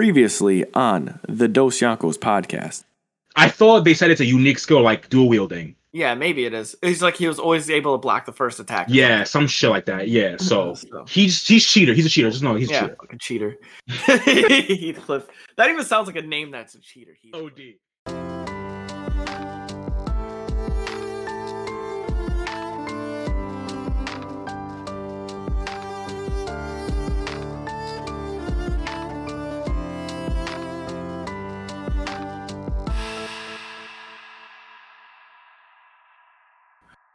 previously 0.00 0.64
on 0.72 1.20
the 1.28 1.46
Dos 1.46 1.78
Yankos 1.78 2.16
podcast. 2.16 2.84
I 3.36 3.50
thought 3.50 3.84
they 3.84 3.92
said 3.92 4.10
it's 4.10 4.22
a 4.22 4.24
unique 4.24 4.58
skill 4.58 4.80
like 4.80 5.10
dual 5.10 5.28
wielding. 5.28 5.74
Yeah, 5.92 6.14
maybe 6.14 6.46
it 6.46 6.54
is. 6.54 6.74
He's 6.80 7.02
like 7.02 7.16
he 7.18 7.28
was 7.28 7.38
always 7.38 7.68
able 7.68 7.92
to 7.92 7.98
block 7.98 8.24
the 8.24 8.32
first 8.32 8.58
attack. 8.60 8.86
Yeah, 8.88 9.24
some 9.24 9.46
shit 9.46 9.68
like 9.68 9.84
that. 9.84 10.08
Yeah, 10.08 10.38
so 10.38 10.72
So- 10.90 11.04
he's 11.06 11.46
he's 11.46 11.66
cheater. 11.66 11.92
He's 11.92 12.06
a 12.06 12.08
cheater. 12.08 12.30
Just 12.30 12.42
know 12.42 12.54
he's 12.54 12.70
a 12.70 12.72
yeah, 12.72 12.80
cheater. 12.80 12.96
fucking 12.98 13.18
cheater. 13.18 13.56
Heathcliff. 13.88 15.26
That 15.58 15.68
even 15.68 15.84
sounds 15.84 16.06
like 16.06 16.16
a 16.16 16.22
name 16.22 16.50
that's 16.50 16.74
a 16.74 16.80
cheater. 16.80 17.14
Heathcliff. 17.22 17.52
OD. 18.06 19.39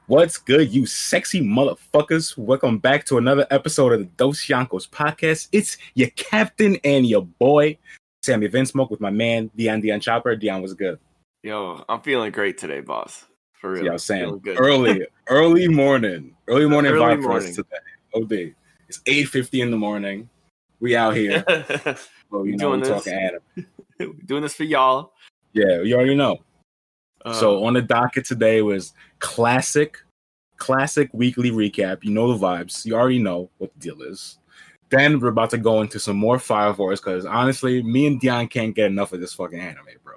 What's 0.08 0.38
good, 0.38 0.72
you 0.72 0.86
sexy 0.86 1.42
motherfuckers? 1.42 2.38
Welcome 2.38 2.78
back 2.78 3.06
to 3.06 3.18
another 3.18 3.48
episode 3.50 3.92
of 3.92 4.00
the 4.00 4.06
Dos 4.06 4.46
Yankos 4.46 4.88
podcast. 4.88 5.48
It's 5.52 5.78
your 5.96 6.10
captain 6.12 6.78
and 6.84 7.08
your 7.08 7.24
boy, 7.24 7.80
Sammy 8.22 8.48
Vinsmoke, 8.48 8.92
with 8.92 9.02
my 9.02 9.10
man, 9.10 9.50
Dion 9.56 9.82
Dion 9.82 10.00
Chopper. 10.00 10.36
Dion 10.36 10.62
was 10.62 10.76
good. 10.76 11.00
Yo, 11.42 11.84
I'm 11.90 12.02
feeling 12.02 12.32
great 12.32 12.60
today, 12.60 12.82
boss. 12.82 13.26
For 13.54 13.72
real. 13.72 13.86
Yeah, 13.86 13.90
I 13.90 13.94
was 13.94 14.04
saying 14.04 14.40
good. 14.44 14.58
early, 14.60 15.08
early 15.28 15.68
morning, 15.68 16.36
early 16.48 16.68
morning 16.68 16.92
Early 16.92 17.16
vibe 17.16 17.24
for 17.24 17.32
us 17.38 17.56
today. 17.56 17.70
OD. 18.14 18.54
It's 18.88 19.00
8.50 19.00 19.64
in 19.64 19.72
the 19.72 19.78
morning. 19.78 20.30
We 20.80 20.96
out 20.96 21.16
here. 21.16 21.44
So, 22.32 22.44
you 22.44 22.52
We 22.52 22.58
know, 22.58 22.72
we 22.72 22.78
doing 22.78 22.80
this? 22.82 22.90
talking 22.90 23.14
anime. 23.14 24.20
Doing 24.26 24.42
this 24.44 24.56
for 24.56 24.64
y'all. 24.66 25.14
Yeah, 25.54 25.82
you 25.82 25.96
already 25.96 26.16
know. 26.16 26.40
Uh, 27.26 27.34
so 27.34 27.66
on 27.66 27.74
the 27.74 27.82
docket 27.82 28.26
today 28.26 28.62
was 28.62 28.94
classic, 29.20 29.98
classic 30.58 31.10
weekly 31.12 31.52
recap. 31.52 32.04
You 32.04 32.12
know 32.12 32.34
the 32.34 32.46
vibes. 32.46 32.86
You 32.86 32.96
already 32.96 33.20
know 33.20 33.50
what 33.58 33.74
the 33.74 33.80
deal 33.80 34.02
is. 34.02 34.38
Then 34.90 35.20
we're 35.20 35.30
about 35.30 35.50
to 35.50 35.58
go 35.58 35.82
into 35.82 36.00
some 36.00 36.16
more 36.16 36.38
Fire 36.38 36.74
Force 36.74 37.02
because 37.02 37.26
honestly, 37.26 37.82
me 37.82 38.06
and 38.06 38.20
Dion 38.22 38.48
can't 38.48 38.76
get 38.76 38.86
enough 38.86 39.14
of 39.14 39.20
this 39.20 39.34
fucking 39.34 39.60
anime, 39.60 39.86
bro. 40.04 40.14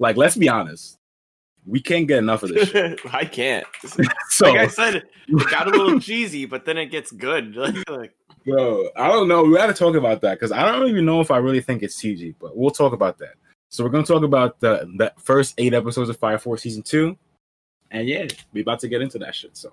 Like, 0.00 0.16
let's 0.16 0.36
be 0.36 0.48
honest, 0.48 0.98
we 1.66 1.80
can't 1.80 2.08
get 2.08 2.18
enough 2.18 2.42
of 2.42 2.50
this. 2.50 2.70
shit. 2.70 3.00
I 3.12 3.24
can't. 3.24 3.66
So, 4.30 4.52
like 4.52 4.60
I 4.60 4.66
said, 4.68 4.94
it 4.94 5.50
got 5.50 5.66
a 5.66 5.70
little 5.70 5.98
cheesy, 5.98 6.44
but 6.44 6.64
then 6.64 6.76
it 6.78 6.86
gets 6.86 7.10
good. 7.10 7.56
Like, 7.88 8.14
bro, 8.44 8.88
I 8.96 9.08
don't 9.08 9.26
know. 9.26 9.42
We 9.42 9.56
got 9.56 9.66
to 9.66 9.74
talk 9.74 9.96
about 9.96 10.20
that 10.20 10.34
because 10.34 10.52
I 10.52 10.70
don't 10.70 10.88
even 10.88 11.04
know 11.04 11.20
if 11.20 11.30
I 11.30 11.38
really 11.38 11.60
think 11.60 11.82
it's 11.82 12.00
TG, 12.00 12.36
but 12.38 12.56
we'll 12.56 12.70
talk 12.70 12.92
about 12.92 13.18
that. 13.18 13.34
So 13.70 13.84
we're 13.84 13.90
gonna 13.90 14.04
talk 14.06 14.22
about 14.22 14.60
the 14.60 14.90
the 14.96 15.12
first 15.18 15.54
eight 15.58 15.74
episodes 15.74 16.08
of 16.10 16.16
Fire 16.16 16.38
Force 16.38 16.62
season 16.62 16.82
two, 16.82 17.16
and 17.90 18.08
yeah, 18.08 18.26
we 18.52 18.60
about 18.62 18.80
to 18.80 18.88
get 18.88 19.02
into 19.02 19.18
that 19.18 19.34
shit. 19.34 19.56
So 19.56 19.72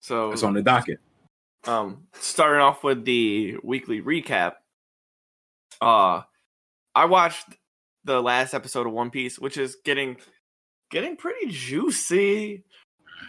so 0.00 0.32
it's 0.32 0.42
on 0.42 0.54
the 0.54 0.62
docket. 0.62 0.98
um 1.68 2.02
starting 2.14 2.60
off 2.60 2.82
with 2.82 3.04
the 3.04 3.56
weekly 3.62 4.00
recap 4.02 4.54
uh 5.80 6.22
i 6.96 7.04
watched 7.04 7.46
the 8.04 8.20
last 8.20 8.52
episode 8.52 8.84
of 8.84 8.92
one 8.92 9.10
piece 9.10 9.38
which 9.38 9.56
is 9.56 9.76
getting 9.84 10.16
getting 10.90 11.16
pretty 11.16 11.46
juicy 11.50 12.64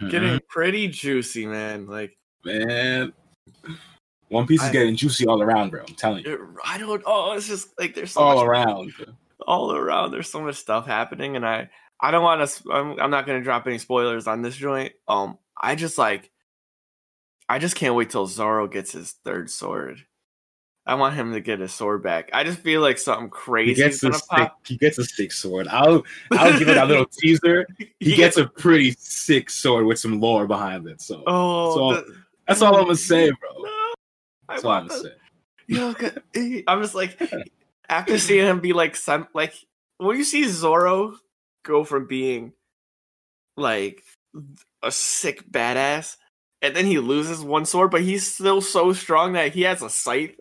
getting 0.10 0.40
pretty 0.50 0.88
juicy 0.88 1.46
man 1.46 1.86
like 1.86 2.18
man. 2.44 3.14
One 4.30 4.48
Piece 4.48 4.64
is 4.64 4.70
I- 4.70 4.72
getting 4.72 4.96
juicy 4.96 5.28
all 5.28 5.44
around, 5.44 5.70
bro. 5.70 5.82
I'm 5.88 5.94
telling 5.94 6.26
you, 6.26 6.56
i 6.66 6.80
don't 6.80 7.04
oh 7.06 7.34
it's 7.34 7.48
just 7.48 7.70
like 7.80 7.94
there's 7.94 8.14
so 8.14 8.22
all 8.22 8.38
much, 8.38 8.46
around. 8.48 8.94
All 9.48 9.74
around 9.76 10.12
there's 10.12 10.30
so 10.30 10.42
much 10.42 10.56
stuff 10.56 10.86
happening 10.86 11.36
and 11.36 11.46
i 11.46 11.70
i 12.02 12.12
don't 12.12 12.24
want 12.24 12.48
to 12.50 12.72
I'm, 12.72 13.00
I'm 13.00 13.12
not 13.12 13.26
going 13.26 13.40
to 13.40 13.44
drop 13.44 13.68
any 13.68 13.78
spoilers 13.78 14.28
on 14.28 14.42
this 14.42 14.56
joint 14.56 14.94
um 15.08 15.38
i 15.62 15.76
just 15.76 15.98
like 15.98 16.32
i 17.50 17.60
just 17.60 17.76
can't 17.76 17.96
wait 17.96 18.10
till 18.10 18.28
zoro 18.28 18.68
gets 18.68 18.92
his 18.92 19.12
third 19.24 19.50
sword 19.50 20.00
i 20.86 20.96
want 20.96 21.16
him 21.16 21.32
to 21.34 21.40
get 21.40 21.60
his 21.60 21.74
sword 21.74 22.04
back 22.04 22.30
i 22.34 22.44
just 22.44 22.60
feel 22.60 22.82
like 22.82 22.98
something 22.98 23.30
crazy. 23.30 23.70
He 23.72 23.76
gets 23.76 23.98
is 23.98 24.04
a 24.04 24.14
stick. 24.14 24.28
pop 24.30 24.60
He 24.68 24.78
gets 24.78 24.98
a 24.98 25.06
stick 25.06 25.32
sword. 25.32 25.68
I'll 25.70 26.04
I'll 26.32 26.58
give 26.60 26.68
it 26.70 26.78
a 26.78 26.86
little 26.86 27.06
teaser. 27.20 27.66
He 28.00 28.16
gets 28.16 28.36
a 28.38 28.48
pretty 28.48 28.92
sick 29.00 29.50
sword 29.50 29.86
with 29.86 29.98
some 30.00 30.20
lore 30.20 30.46
behind 30.48 30.88
it. 30.88 31.02
So 31.02 31.24
oh 31.28 31.76
so- 31.76 32.02
the- 32.02 32.16
that's 32.48 32.62
all 32.62 32.76
I'm 32.76 32.84
gonna 32.84 32.96
say, 32.98 33.30
bro. 33.32 33.64
no, 33.64 33.94
That's 34.50 34.66
all 34.66 34.72
I'm 34.72 34.88
gonna 34.88 35.00
say. 35.02 35.14
Yo, 35.68 35.94
'cause- 35.94 36.18
i'm 36.68 36.82
just 36.82 36.94
like 36.96 37.18
after 37.94 38.18
seeing 38.18 38.48
him 38.48 38.60
be 38.60 38.74
like 38.74 38.96
some 38.96 39.28
like 39.34 39.54
when 39.98 40.18
you 40.18 40.24
see 40.24 40.48
zoro 40.48 41.16
go 41.64 41.84
from 41.84 42.08
being 42.08 42.54
like 43.56 44.02
a 44.82 44.92
sick 44.92 45.50
badass 45.50 46.18
and 46.62 46.76
then 46.76 46.86
he 46.86 46.98
loses 47.00 47.42
one 47.42 47.66
sword 47.66 47.92
but 47.92 48.02
he's 48.02 48.34
still 48.34 48.62
so 48.62 48.94
strong 48.94 49.34
that 49.34 49.54
he 49.54 49.62
has 49.62 49.82
a 49.82 49.90
scythe 49.90 50.36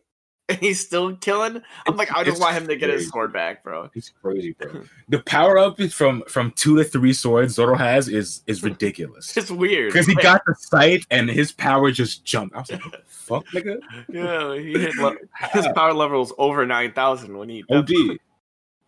and 0.53 0.61
he's 0.61 0.81
still 0.85 1.17
killing 1.17 1.61
i'm 1.87 1.97
like 1.97 2.11
i 2.13 2.23
just 2.23 2.37
It's 2.37 2.41
want 2.41 2.57
him 2.57 2.67
to 2.69 2.77
get 2.77 2.91
his 2.91 3.09
sword 3.11 3.33
back 3.33 3.65
bro 3.65 3.91
He's 3.95 4.13
crazy, 4.23 4.53
bro. 4.53 4.85
The 5.09 5.21
power 5.21 5.59
up 5.59 5.81
is 5.81 5.93
from 5.95 6.23
from 6.29 6.53
two 6.53 6.77
to 6.77 6.85
three 6.85 7.13
swords 7.13 7.55
Zoro 7.55 7.77
has 7.77 8.09
is 8.09 8.43
is 8.47 8.63
ridiculous. 8.71 9.37
it's 9.37 9.51
weird 9.51 9.93
Because 9.93 10.07
he 10.07 10.15
got 10.15 10.43
the 10.47 10.55
sight 10.55 11.07
and 11.11 11.29
his 11.29 11.53
power 11.53 11.91
just 11.91 12.25
jumped. 12.25 12.55
I 12.55 12.61
was 12.61 12.71
like, 12.71 12.83
what 12.85 12.93
the 12.93 12.99
fuck, 13.07 13.47
nigga? 13.49 13.79
yeah 14.09 14.55
he 14.57 14.73
hit 14.79 14.95
le- 14.97 15.17
his 15.53 15.67
power 15.75 15.93
level 15.93 16.21
was 16.21 16.33
over 16.39 16.65
9000 16.67 17.37
when 17.37 17.49
he 17.49 17.65
OD. 17.71 17.91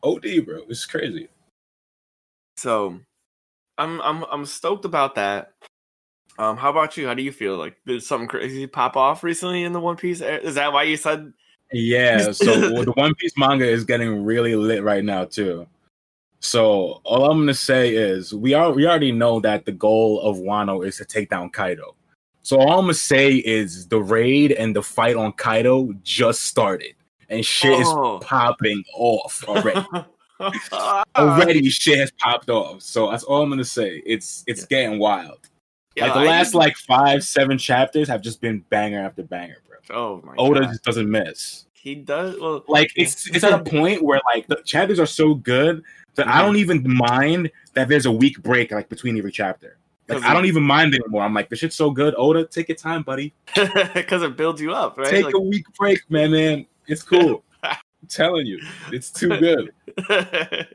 OD, 0.02 0.44
bro. 0.44 0.60
It's 0.68 0.84
crazy. 0.86 1.28
So 2.56 2.98
I'm 3.78 4.00
I'm 4.00 4.24
I'm 4.24 4.46
stoked 4.46 4.84
about 4.84 5.14
that. 5.16 5.52
Um, 6.38 6.56
how 6.56 6.70
about 6.70 6.96
you? 6.96 7.06
How 7.06 7.14
do 7.14 7.22
you 7.22 7.32
feel? 7.32 7.56
Like 7.56 7.76
did 7.86 8.02
something 8.02 8.28
crazy 8.28 8.66
pop 8.66 8.96
off 8.96 9.22
recently 9.22 9.62
in 9.64 9.72
the 9.72 9.80
One 9.80 9.96
Piece? 9.96 10.20
Is 10.20 10.56
that 10.56 10.72
why 10.72 10.82
you 10.84 10.96
said? 10.96 11.32
Yeah, 11.72 12.30
so 12.32 12.72
well, 12.72 12.84
the 12.84 12.92
One 12.92 13.14
Piece 13.14 13.36
manga 13.36 13.66
is 13.68 13.84
getting 13.84 14.24
really 14.24 14.54
lit 14.56 14.82
right 14.82 15.04
now 15.04 15.24
too. 15.24 15.66
So 16.40 17.00
all 17.04 17.30
I'm 17.30 17.38
gonna 17.38 17.54
say 17.54 17.94
is 17.94 18.34
we 18.34 18.52
are 18.54 18.70
we 18.72 18.86
already 18.86 19.12
know 19.12 19.40
that 19.40 19.64
the 19.64 19.72
goal 19.72 20.20
of 20.20 20.36
Wano 20.36 20.86
is 20.86 20.98
to 20.98 21.04
take 21.04 21.30
down 21.30 21.50
Kaido. 21.50 21.94
So 22.42 22.58
all 22.58 22.78
I'm 22.78 22.84
gonna 22.84 22.94
say 22.94 23.36
is 23.36 23.88
the 23.88 24.00
raid 24.02 24.52
and 24.52 24.76
the 24.76 24.82
fight 24.82 25.16
on 25.16 25.32
Kaido 25.32 25.94
just 26.02 26.42
started, 26.42 26.94
and 27.30 27.44
shit 27.44 27.72
Oh. 27.86 28.18
is 28.18 28.24
popping 28.24 28.84
off 28.94 29.42
already. 29.48 29.86
already, 31.16 31.68
shit 31.70 31.98
has 31.98 32.10
popped 32.18 32.50
off. 32.50 32.82
So 32.82 33.10
that's 33.10 33.24
all 33.24 33.42
I'm 33.42 33.48
gonna 33.48 33.64
say. 33.64 34.02
It's 34.04 34.44
it's 34.46 34.66
getting 34.66 34.98
wild. 34.98 35.48
Yeah, 35.96 36.06
like 36.06 36.14
the 36.14 36.20
I 36.20 36.24
last 36.26 36.54
like 36.54 36.76
five 36.76 37.24
seven 37.24 37.56
chapters 37.56 38.08
have 38.08 38.20
just 38.20 38.40
been 38.40 38.60
banger 38.68 39.00
after 39.00 39.22
banger, 39.22 39.56
bro. 39.66 39.73
Oh 39.90 40.20
my 40.24 40.34
Oda 40.38 40.60
god, 40.60 40.68
just 40.70 40.84
doesn't 40.84 41.10
miss. 41.10 41.66
he 41.72 41.94
does. 41.94 42.38
Well, 42.40 42.64
Like 42.68 42.90
it's 42.96 43.26
it's 43.28 43.44
at 43.44 43.52
a 43.52 43.62
point 43.62 44.02
where 44.02 44.20
like 44.34 44.46
the 44.46 44.56
chapters 44.64 44.98
are 45.00 45.06
so 45.06 45.34
good 45.34 45.82
that 46.14 46.28
I 46.28 46.40
Mhm. 46.40 46.44
don't 46.46 46.56
even 46.56 46.94
mind 46.96 47.50
that 47.74 47.88
there's 47.88 48.06
a 48.06 48.12
week 48.12 48.42
break 48.42 48.70
like 48.72 48.88
between 48.88 49.18
every 49.18 49.32
chapter. 49.32 49.78
Like 50.08 50.22
I 50.22 50.34
don't 50.34 50.44
even 50.46 50.62
mind 50.62 50.94
anymore. 50.94 51.22
I'm 51.22 51.32
like, 51.34 51.48
the 51.48 51.56
shit's 51.56 51.76
so 51.76 51.90
good. 51.90 52.14
Oda, 52.18 52.44
take 52.46 52.68
your 52.68 52.76
time, 52.76 53.02
buddy. 53.02 53.32
because 53.94 54.22
it 54.22 54.36
builds 54.36 54.60
you 54.60 54.72
up, 54.72 54.98
right? 54.98 55.08
Take 55.08 55.24
Like- 55.24 55.34
a 55.34 55.40
week 55.40 55.64
break, 55.78 56.00
man, 56.10 56.30
man. 56.32 56.66
It's 56.86 57.02
cool. 57.02 57.42
I'm 57.62 57.76
telling 58.08 58.46
you, 58.46 58.60
it's 58.92 59.10
too 59.10 59.28
good. 59.38 59.72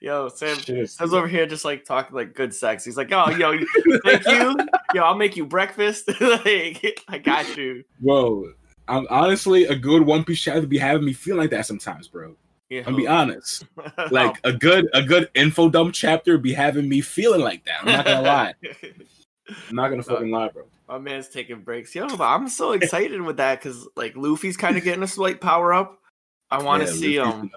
Yo, 0.00 0.28
Sam. 0.28 0.56
Shit 0.58 0.78
is- 0.78 0.92
Sam's 0.92 1.12
over 1.12 1.26
here 1.28 1.46
just 1.46 1.64
like 1.64 1.84
talking 1.84 2.14
like 2.14 2.34
good 2.34 2.54
sex. 2.54 2.84
He's 2.84 2.96
like, 2.96 3.10
"Oh, 3.12 3.30
yo, 3.30 3.58
thank 4.04 4.26
you. 4.26 4.56
Yo, 4.94 5.02
I'll 5.02 5.16
make 5.16 5.36
you 5.36 5.44
breakfast. 5.46 6.08
like, 6.20 7.02
I 7.08 7.18
got 7.18 7.56
you." 7.56 7.84
Bro, 8.00 8.52
I'm 8.86 9.06
honestly 9.10 9.64
a 9.64 9.74
good 9.74 10.02
One 10.02 10.24
Piece 10.24 10.40
chapter 10.40 10.66
be 10.66 10.78
having 10.78 11.04
me 11.04 11.12
feel 11.12 11.36
like 11.36 11.50
that 11.50 11.66
sometimes, 11.66 12.08
bro. 12.08 12.34
Yeah. 12.70 12.82
I'm 12.86 12.96
be 12.96 13.06
honest. 13.06 13.64
Like 14.10 14.36
a 14.44 14.52
good 14.52 14.88
a 14.94 15.02
good 15.02 15.30
info 15.34 15.68
dump 15.68 15.94
chapter 15.94 16.38
be 16.38 16.52
having 16.52 16.88
me 16.88 17.00
feeling 17.00 17.40
like 17.40 17.64
that. 17.64 17.80
I'm 17.82 17.86
not 17.92 18.04
gonna 18.04 18.22
lie. 18.22 18.54
I'm 19.68 19.76
not 19.76 19.88
gonna 19.88 20.02
fucking 20.02 20.30
lie, 20.30 20.48
bro. 20.48 20.64
My 20.88 20.98
man's 20.98 21.28
taking 21.28 21.60
breaks. 21.60 21.94
Yo, 21.94 22.06
but 22.08 22.24
I'm 22.24 22.48
so 22.48 22.72
excited 22.72 23.20
with 23.20 23.38
that 23.38 23.60
because 23.60 23.88
like 23.96 24.16
Luffy's 24.16 24.56
kind 24.56 24.76
of 24.76 24.84
getting 24.84 25.02
a 25.02 25.06
slight 25.08 25.40
power 25.40 25.72
up. 25.74 25.98
I 26.50 26.62
want 26.62 26.82
to 26.86 26.88
Yeah, 26.88 26.94
see 26.94 27.20
Luffy's 27.20 27.34
um 27.34 27.50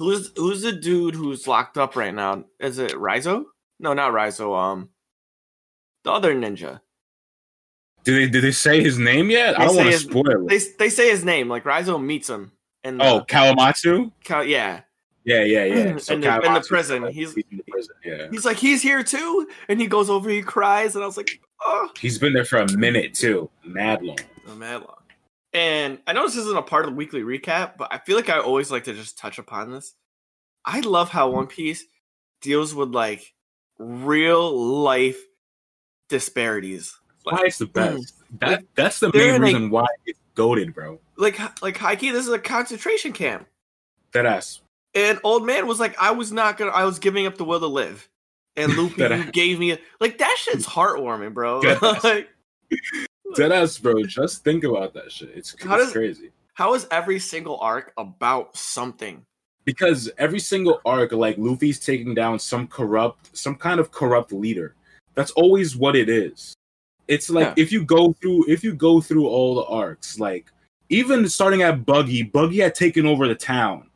in 0.00 0.04
the 0.06 0.10
power, 0.10 0.12
yeah. 0.12 0.16
who's 0.16 0.32
who's 0.36 0.62
the 0.62 0.72
dude 0.72 1.14
who's 1.14 1.46
locked 1.46 1.78
up 1.78 1.96
right 1.96 2.14
now? 2.14 2.44
Is 2.60 2.78
it 2.78 2.92
Raizo? 2.92 3.44
No, 3.80 3.92
not 3.94 4.12
Raizo. 4.12 4.56
Um, 4.56 4.88
the 6.04 6.12
other 6.12 6.34
ninja. 6.34 6.80
Did 8.04 8.14
they 8.14 8.28
did 8.30 8.44
they 8.44 8.52
say 8.52 8.82
his 8.82 8.98
name 8.98 9.30
yet? 9.30 9.56
They 9.56 9.64
I 9.64 9.66
don't 9.66 9.76
want 9.76 9.90
to 9.90 9.98
spoil. 9.98 10.46
They 10.46 10.58
they 10.78 10.88
say 10.88 11.10
his 11.10 11.24
name. 11.24 11.48
Like 11.48 11.64
Raizo 11.64 12.02
meets 12.02 12.28
him. 12.28 12.52
And 12.84 13.02
Oh, 13.02 13.24
Kawamatsu? 13.28 14.12
yeah. 14.46 14.80
Yeah, 15.24 15.42
yeah, 15.42 15.64
yeah. 15.64 15.64
In 15.64 15.96
the- 15.96 16.12
in 16.14 16.20
the 16.54 16.64
prison, 16.66 17.02
like, 17.02 17.12
he's- 17.12 17.34
in 17.34 17.58
the 17.58 17.64
prison. 17.68 17.94
Yeah, 18.02 18.28
He's 18.30 18.46
like, 18.46 18.56
he's 18.56 18.80
here 18.80 19.02
too, 19.02 19.46
and 19.68 19.78
he 19.78 19.86
goes 19.86 20.08
over, 20.08 20.30
he 20.30 20.40
cries, 20.40 20.94
and 20.94 21.02
I 21.04 21.06
was 21.06 21.18
like, 21.18 21.38
oh, 21.66 21.90
he's 22.00 22.18
been 22.18 22.32
there 22.32 22.46
for 22.46 22.58
a 22.58 22.72
minute 22.78 23.12
too. 23.12 23.50
Mad 23.62 24.02
long. 24.02 24.16
oh 24.48 24.54
mad 24.54 24.80
long. 24.82 24.97
And 25.52 25.98
I 26.06 26.12
know 26.12 26.26
this 26.26 26.36
isn't 26.36 26.56
a 26.58 26.62
part 26.62 26.84
of 26.84 26.90
the 26.90 26.96
weekly 26.96 27.22
recap, 27.22 27.76
but 27.78 27.92
I 27.92 27.98
feel 27.98 28.16
like 28.16 28.28
I 28.28 28.38
always 28.38 28.70
like 28.70 28.84
to 28.84 28.94
just 28.94 29.16
touch 29.18 29.38
upon 29.38 29.70
this. 29.70 29.94
I 30.64 30.80
love 30.80 31.08
how 31.08 31.30
One 31.30 31.46
Piece 31.46 31.84
deals 32.42 32.74
with 32.74 32.90
like 32.90 33.32
real 33.78 34.54
life 34.82 35.18
disparities. 36.08 36.98
Why 37.24 37.36
Like, 37.38 37.46
it's 37.46 37.58
the 37.58 37.66
best. 37.66 38.14
Hmm. 38.30 38.36
That 38.40 38.64
that's 38.74 39.00
the 39.00 39.10
main 39.12 39.40
reason 39.40 39.70
why 39.70 39.86
it's 40.04 40.18
goaded, 40.34 40.74
bro. 40.74 41.00
like, 41.16 41.38
like 41.62 41.78
Heike, 41.78 42.00
this 42.00 42.26
is 42.26 42.32
a 42.32 42.38
concentration 42.38 43.12
camp. 43.12 43.46
That 44.12 44.26
ass. 44.26 44.60
And 44.94 45.18
old 45.24 45.46
man 45.46 45.66
was 45.66 45.80
like, 45.80 45.96
I 45.98 46.10
was 46.10 46.30
not 46.32 46.58
gonna, 46.58 46.70
I 46.72 46.84
was 46.84 46.98
giving 46.98 47.26
up 47.26 47.36
the 47.38 47.44
will 47.44 47.60
to 47.60 47.66
live. 47.66 48.08
And 48.56 48.72
Luffy, 48.76 48.94
That 48.98 49.10
you 49.12 49.22
ass. 49.24 49.30
gave 49.30 49.58
me 49.58 49.72
a, 49.72 49.78
like 50.00 50.18
that 50.18 50.36
shit's 50.38 50.66
heartwarming, 50.66 51.32
bro. 51.32 51.60
Like, 52.04 52.28
That 53.36 53.52
ass, 53.52 53.78
bro. 53.78 54.02
Just 54.04 54.44
think 54.44 54.64
about 54.64 54.94
that 54.94 55.12
shit. 55.12 55.30
It's, 55.34 55.54
How 55.62 55.76
it's 55.76 55.84
does- 55.86 55.92
crazy. 55.92 56.30
how 56.54 56.74
is 56.74 56.86
every 56.90 57.18
single 57.18 57.58
arc 57.60 57.92
about 57.96 58.56
something? 58.56 59.24
Because 59.64 60.10
every 60.18 60.40
single 60.40 60.80
arc, 60.86 61.12
like 61.12 61.36
Luffy's 61.36 61.78
taking 61.78 62.14
down 62.14 62.38
some 62.38 62.66
corrupt, 62.66 63.36
some 63.36 63.54
kind 63.54 63.78
of 63.78 63.90
corrupt 63.90 64.32
leader. 64.32 64.74
That's 65.14 65.30
always 65.32 65.76
what 65.76 65.94
it 65.94 66.08
is. 66.08 66.54
It's 67.06 67.28
like 67.28 67.48
Yeah. 67.48 67.62
if 67.62 67.72
you 67.72 67.84
go 67.84 68.12
through, 68.14 68.48
if 68.48 68.64
you 68.64 68.72
go 68.74 69.00
through 69.00 69.26
all 69.26 69.56
the 69.56 69.64
arcs, 69.64 70.18
like 70.18 70.50
even 70.88 71.28
starting 71.28 71.62
at 71.62 71.84
Buggy, 71.84 72.22
Buggy 72.22 72.58
had 72.60 72.74
taken 72.74 73.04
over 73.04 73.28
the 73.28 73.34
town. 73.34 73.90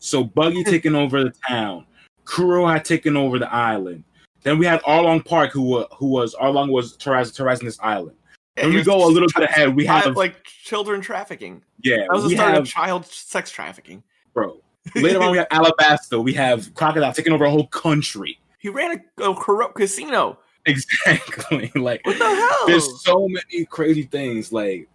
So 0.00 0.24
Buggy 0.24 0.62
hmm. 0.62 0.70
taking 0.70 0.94
over 0.94 1.24
the 1.24 1.34
town. 1.48 1.86
Kuro 2.24 2.66
had 2.66 2.84
taken 2.84 3.16
over 3.16 3.38
the 3.38 3.52
island. 3.52 4.04
Then 4.42 4.58
we 4.58 4.66
had 4.66 4.80
Arlong 4.82 5.24
Park, 5.24 5.52
who 5.52 5.84
who 5.94 6.06
was 6.06 6.34
Arlong 6.34 6.70
was 6.70 6.96
terrorizing, 6.96 7.34
terrorizing 7.34 7.66
this 7.66 7.78
island. 7.80 8.16
And 8.56 8.74
we 8.74 8.82
go 8.82 9.06
a 9.06 9.08
little 9.08 9.28
bit 9.34 9.44
ahead, 9.44 9.74
we 9.74 9.86
have 9.86 10.16
like 10.16 10.44
children 10.44 11.00
trafficking. 11.00 11.62
yeah, 11.82 11.98
That 11.98 12.10
was 12.12 12.24
the 12.24 12.30
start 12.30 12.54
have 12.54 12.62
of 12.62 12.68
child 12.68 13.06
sex 13.06 13.50
trafficking. 13.50 14.02
bro. 14.34 14.60
Later 14.94 15.22
on, 15.22 15.30
we 15.32 15.38
have 15.38 15.48
Alabasta. 15.50 16.22
We 16.22 16.32
have 16.34 16.72
Crocodile 16.74 17.12
taking 17.12 17.32
over 17.32 17.44
a 17.44 17.50
whole 17.50 17.66
country. 17.68 18.38
He 18.58 18.68
ran 18.68 19.02
a, 19.18 19.22
a 19.30 19.34
corrupt 19.36 19.76
casino. 19.76 20.38
Exactly. 20.66 21.70
like 21.80 22.04
What 22.04 22.18
the 22.18 22.24
hell? 22.24 22.66
there's 22.66 23.02
so 23.02 23.28
many 23.28 23.64
crazy 23.66 24.02
things. 24.04 24.52
Like 24.52 24.88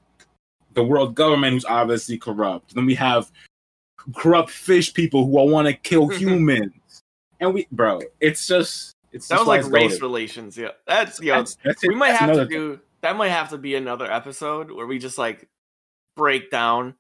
the 0.74 0.83
world 0.83 1.15
government, 1.15 1.53
who's 1.53 1.65
obviously 1.65 2.18
corrupt. 2.18 2.75
Then 2.75 2.86
we 2.86 2.95
have 2.95 3.31
corrupt 4.15 4.50
fish 4.50 4.94
people 4.94 5.25
who 5.25 5.31
want 5.31 5.68
to 5.68 5.74
kill 5.74 6.07
humans. 6.09 6.74
And 7.39 7.53
we, 7.53 7.68
bro, 7.71 8.01
it's 8.19 8.47
just 8.47 8.94
it's 9.15 9.27
that 9.29 9.39
was 9.39 9.47
like 9.47 9.65
race 9.71 10.01
relations. 10.01 10.57
Yeah, 10.57 10.69
that's 10.85 11.19
yeah. 11.21 11.38
That's, 11.38 11.57
that's 11.63 11.81
we 11.88 11.95
might 11.95 12.09
That's 12.09 12.19
have 12.19 12.27
to 12.29 12.33
another 12.33 12.50
thing. 12.50 12.57
do 12.59 12.79
that. 13.01 13.15
Might 13.15 13.29
have 13.29 13.50
to 13.50 13.57
be 13.57 13.75
another 13.75 14.12
episode 14.12 14.71
where 14.71 14.85
we 14.85 15.00
just 15.00 15.17
like 15.17 15.47
break 16.15 16.51
down. 16.51 16.95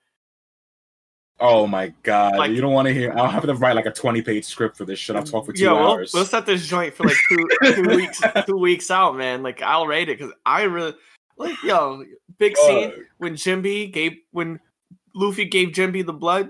Oh 1.39 1.67
my 1.67 1.93
god! 2.03 2.37
Like- 2.37 2.51
you 2.51 2.61
don't 2.61 2.71
want 2.71 2.87
to 2.87 2.93
hear? 2.93 3.11
I'll 3.17 3.27
have 3.27 3.45
to 3.45 3.53
write 3.55 3.75
like 3.75 3.85
a 3.85 3.91
twenty-page 3.91 4.45
script 4.45 4.77
for 4.77 4.85
this 4.85 4.97
shit. 4.97 5.15
I'll 5.17 5.23
talk 5.23 5.45
for 5.45 5.51
two 5.53 5.63
Yeah, 5.65 5.73
we'll, 5.73 5.91
hours. 5.91 6.13
we'll 6.13 6.23
set 6.25 6.45
this 6.45 6.65
joint 6.65 6.93
for 6.93 7.03
like 7.03 7.17
two 7.27 7.47
two 7.75 7.89
weeks 7.95 8.21
two 8.47 8.57
weeks 8.57 8.89
out, 8.89 9.17
man. 9.17 9.43
Like 9.43 9.61
I'll 9.61 9.85
rate 9.85 10.07
it 10.07 10.17
because 10.17 10.33
I 10.45 10.63
really 10.63 10.95
like 11.37 11.61
yo 11.63 12.05
big 12.37 12.55
scene 12.55 12.91
Fuck. 12.91 12.99
when 13.17 13.33
Jinbe 13.35 13.91
gave 13.91 14.13
when 14.31 14.61
Luffy 15.13 15.43
gave 15.45 15.69
Jinbe 15.69 16.05
the 16.05 16.13
blood. 16.13 16.49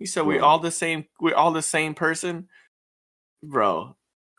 He 0.00 0.06
said 0.06 0.26
we're 0.26 0.42
all 0.42 0.58
the 0.58 0.70
same. 0.72 1.04
We're 1.20 1.34
all 1.36 1.52
the 1.52 1.62
same 1.62 1.94
person, 1.94 2.48
bro. 3.44 3.94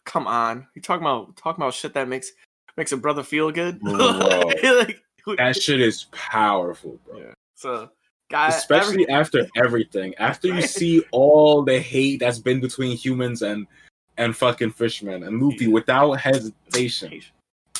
Come 0.05 0.27
on, 0.27 0.67
you 0.75 0.81
talking 0.81 1.03
about 1.03 1.35
talking 1.37 1.61
about 1.61 1.73
shit 1.73 1.93
that 1.93 2.07
makes 2.07 2.31
makes 2.77 2.91
a 2.91 2.97
brother 2.97 3.23
feel 3.23 3.51
good. 3.51 3.79
Like, 5.27 5.37
that 5.37 5.55
shit 5.55 5.79
is 5.79 6.05
powerful, 6.11 6.97
bro. 7.05 7.19
yeah. 7.19 7.33
So, 7.53 7.91
especially 8.33 9.07
after 9.07 9.47
everything. 9.55 10.15
After 10.15 10.47
you 10.47 10.63
see 10.63 11.03
all 11.11 11.61
the 11.61 11.79
hate 11.79 12.19
that's 12.21 12.39
been 12.39 12.59
between 12.59 12.97
humans 12.97 13.43
and 13.43 13.67
and 14.17 14.35
fucking 14.35 14.71
fishmen 14.71 15.21
and 15.23 15.39
luffy 15.41 15.67
without 15.67 16.13
hesitation. 16.13 17.21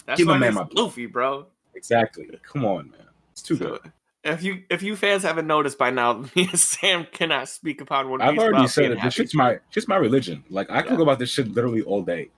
That's 0.05 0.19
Give 0.19 0.27
a 0.29 0.37
man 0.37 0.53
my- 0.53 0.67
Luffy, 0.73 1.07
bro. 1.07 1.47
exactly. 1.73 2.29
Come 2.43 2.63
on 2.65 2.91
man. 2.91 3.07
It's 3.31 3.41
too 3.41 3.55
So, 3.57 3.65
good 3.79 3.91
if 4.23 4.43
you 4.43 4.63
if 4.69 4.83
you 4.83 4.95
fans 4.95 5.23
haven't 5.23 5.47
noticed 5.47 5.77
by 5.77 5.89
now, 5.89 6.13
me 6.35 6.47
and 6.49 6.59
Sam 6.59 7.05
cannot 7.11 7.49
speak 7.49 7.81
upon 7.81 8.09
One 8.09 8.19
Piece. 8.19 8.29
i've 8.29 8.37
already 8.37 8.67
said 8.67 8.91
it 8.91 9.01
this 9.01 9.13
shit's 9.13 9.33
my 9.35 9.59
shit's 9.71 9.87
my 9.87 9.95
religion 9.97 10.43
like 10.49 10.69
i 10.69 10.83
Yeah. 10.83 10.95
go 10.95 11.03
about 11.03 11.19
this 11.19 11.29
shit 11.31 11.47
literally 11.49 11.81
all 11.81 12.01
day 12.03 12.29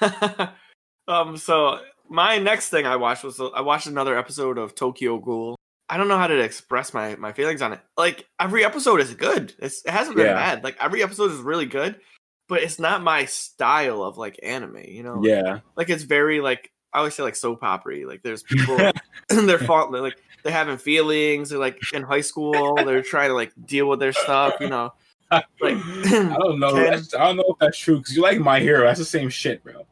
um. 1.08 1.36
So 1.36 1.80
my 2.08 2.38
next 2.38 2.68
thing 2.70 2.86
I 2.86 2.96
watched 2.96 3.24
was 3.24 3.40
I 3.40 3.60
watched 3.60 3.86
another 3.86 4.16
episode 4.18 4.58
of 4.58 4.74
Tokyo 4.74 5.18
Ghoul. 5.18 5.56
I 5.88 5.96
don't 5.96 6.08
know 6.08 6.18
how 6.18 6.26
to 6.26 6.38
express 6.40 6.92
my 6.94 7.16
my 7.16 7.32
feelings 7.32 7.62
on 7.62 7.72
it. 7.72 7.80
Like 7.96 8.26
every 8.40 8.64
episode 8.64 9.00
is 9.00 9.14
good. 9.14 9.52
It's, 9.58 9.84
it 9.84 9.90
hasn't 9.90 10.16
been 10.16 10.26
Yeah. 10.26 10.34
bad. 10.34 10.64
Like 10.64 10.76
every 10.80 11.02
episode 11.02 11.30
is 11.30 11.38
really 11.38 11.66
good, 11.66 12.00
but 12.48 12.62
it's 12.62 12.78
not 12.78 13.02
my 13.02 13.26
style 13.26 14.02
of 14.02 14.16
like 14.18 14.38
anime. 14.42 14.78
You 14.86 15.02
know. 15.02 15.20
yeah 15.22 15.60
like 15.76 15.90
it's 15.90 16.04
very 16.04 16.40
like 16.40 16.70
I 16.92 16.98
always 16.98 17.14
say 17.14 17.22
like 17.22 17.36
soap 17.36 17.62
opera. 17.62 18.06
Like 18.06 18.22
there's 18.22 18.42
people 18.42 18.76
they're 19.28 19.58
fault 19.58 19.92
like 19.92 20.16
they're 20.44 20.52
having 20.52 20.76
feelings. 20.76 21.50
They're 21.50 21.58
like 21.58 21.80
in 21.92 22.02
high 22.02 22.20
school. 22.20 22.76
They're 22.76 23.02
trying 23.02 23.30
to 23.30 23.34
like 23.34 23.52
deal 23.66 23.88
with 23.88 23.98
their 23.98 24.12
stuff. 24.12 24.54
You 24.60 24.68
know, 24.68 24.92
like 25.32 25.42
i 25.60 26.36
don't 26.38 26.60
know 26.60 26.74
Ken- 26.74 27.02
i 27.18 27.24
don't 27.24 27.36
know 27.36 27.44
if 27.48 27.58
that's 27.58 27.78
true 27.78 27.98
because 27.98 28.14
you 28.14 28.22
like 28.22 28.38
my 28.38 28.60
hero 28.60 28.86
that's 28.86 29.00
the 29.00 29.04
same 29.04 29.28
shit 29.28 29.64
bro 29.64 29.84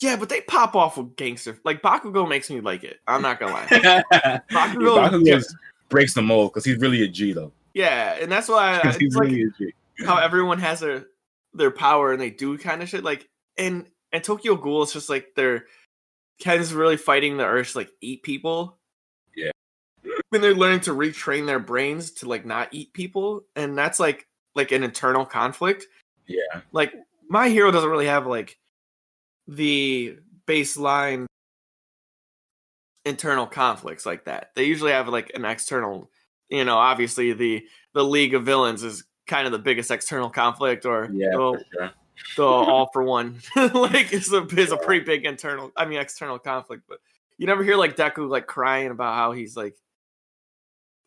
yeah, 0.00 0.16
but 0.16 0.28
they 0.28 0.42
pop 0.42 0.76
off 0.76 0.98
with 0.98 1.16
gangster. 1.16 1.58
Like 1.64 1.80
Bakugo 1.80 2.28
makes 2.28 2.50
me 2.50 2.60
like 2.60 2.84
it. 2.84 3.00
I'm 3.06 3.22
not 3.22 3.40
gonna 3.40 3.52
lie. 3.54 3.66
Bakugo, 4.50 5.08
Bakugo- 5.10 5.36
is- 5.36 5.56
breaks 5.88 6.12
the 6.14 6.22
mold 6.22 6.52
because 6.52 6.64
he's 6.64 6.78
really 6.78 7.02
a 7.02 7.08
G 7.08 7.32
though. 7.32 7.52
Yeah, 7.72 8.16
and 8.20 8.30
that's 8.30 8.48
why 8.48 8.74
I, 8.74 8.76
Because 8.82 8.96
it's 8.96 9.04
he's 9.04 9.16
like 9.16 9.28
really 9.28 9.42
a 9.44 9.50
G. 9.58 9.72
how 10.04 10.18
everyone 10.18 10.58
has 10.58 10.80
their 10.80 11.06
their 11.54 11.70
power 11.70 12.12
and 12.12 12.20
they 12.20 12.30
do 12.30 12.58
kind 12.58 12.82
of 12.82 12.88
shit. 12.88 13.04
Like 13.04 13.28
and 13.56 13.86
and 14.12 14.22
Tokyo 14.22 14.56
Ghoul 14.56 14.82
is 14.82 14.92
just 14.92 15.08
like 15.08 15.28
they're 15.34 15.64
Ken's 16.40 16.74
really 16.74 16.98
fighting 16.98 17.38
the 17.38 17.44
urge 17.44 17.72
to 17.72 17.78
like 17.78 17.90
eat 18.02 18.22
people. 18.22 18.76
They're 20.40 20.54
learning 20.54 20.80
to 20.80 20.92
retrain 20.92 21.46
their 21.46 21.58
brains 21.58 22.10
to 22.12 22.28
like 22.28 22.46
not 22.46 22.68
eat 22.72 22.92
people, 22.92 23.44
and 23.54 23.76
that's 23.76 24.00
like 24.00 24.26
like 24.54 24.72
an 24.72 24.82
internal 24.82 25.24
conflict. 25.24 25.86
Yeah, 26.26 26.62
Like 26.72 26.94
my 27.28 27.48
hero 27.48 27.70
doesn't 27.70 27.88
really 27.88 28.06
have 28.06 28.26
like 28.26 28.58
the 29.46 30.18
baseline 30.46 31.26
internal 33.04 33.46
conflicts 33.46 34.04
like 34.04 34.24
that. 34.24 34.50
They 34.54 34.64
usually 34.64 34.92
have 34.92 35.08
like 35.08 35.30
an 35.34 35.44
external, 35.44 36.10
you 36.48 36.64
know, 36.64 36.76
obviously 36.76 37.32
the 37.32 37.66
the 37.94 38.04
League 38.04 38.34
of 38.34 38.44
Villains 38.44 38.82
is 38.82 39.04
kind 39.26 39.46
of 39.46 39.52
the 39.52 39.58
biggest 39.58 39.90
external 39.90 40.30
conflict 40.30 40.84
or 40.84 41.08
yeah, 41.12 41.30
the, 41.30 41.36
for 41.36 41.60
sure. 41.72 41.92
the 42.36 42.44
all 42.44 42.90
for 42.92 43.02
one 43.04 43.40
like 43.56 44.12
it's 44.12 44.32
a 44.32 44.44
is 44.58 44.72
a 44.72 44.76
pretty 44.76 45.04
big 45.04 45.24
internal 45.24 45.72
I 45.76 45.86
mean 45.86 46.00
external 46.00 46.38
conflict, 46.38 46.82
but 46.88 46.98
you 47.38 47.46
never 47.46 47.62
hear 47.62 47.76
like 47.76 47.96
Deku 47.96 48.28
like 48.28 48.46
crying 48.46 48.90
about 48.90 49.14
how 49.14 49.32
he's 49.32 49.56
like 49.56 49.76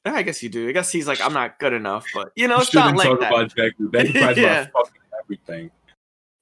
Eh, 0.05 0.11
I 0.11 0.21
guess 0.23 0.41
you 0.41 0.49
do. 0.49 0.69
I 0.69 0.71
guess 0.71 0.91
he's 0.91 1.07
like, 1.07 1.19
I'm 1.21 1.33
not 1.33 1.59
good 1.59 1.73
enough, 1.73 2.05
but 2.13 2.31
you 2.35 2.47
know, 2.47 2.55
You 2.55 2.61
it's 2.61 2.73
not 2.73 2.81
shouldn't 2.95 2.97
like 2.97 3.07
talk 3.07 3.19
that. 3.19 3.33
about 3.33 3.55
Deku. 3.55 3.91
Deku 3.91 4.11
cries 4.13 4.37
Yeah. 4.37 4.61
about 4.61 4.71
fucking 4.87 5.01
everything. 5.23 5.71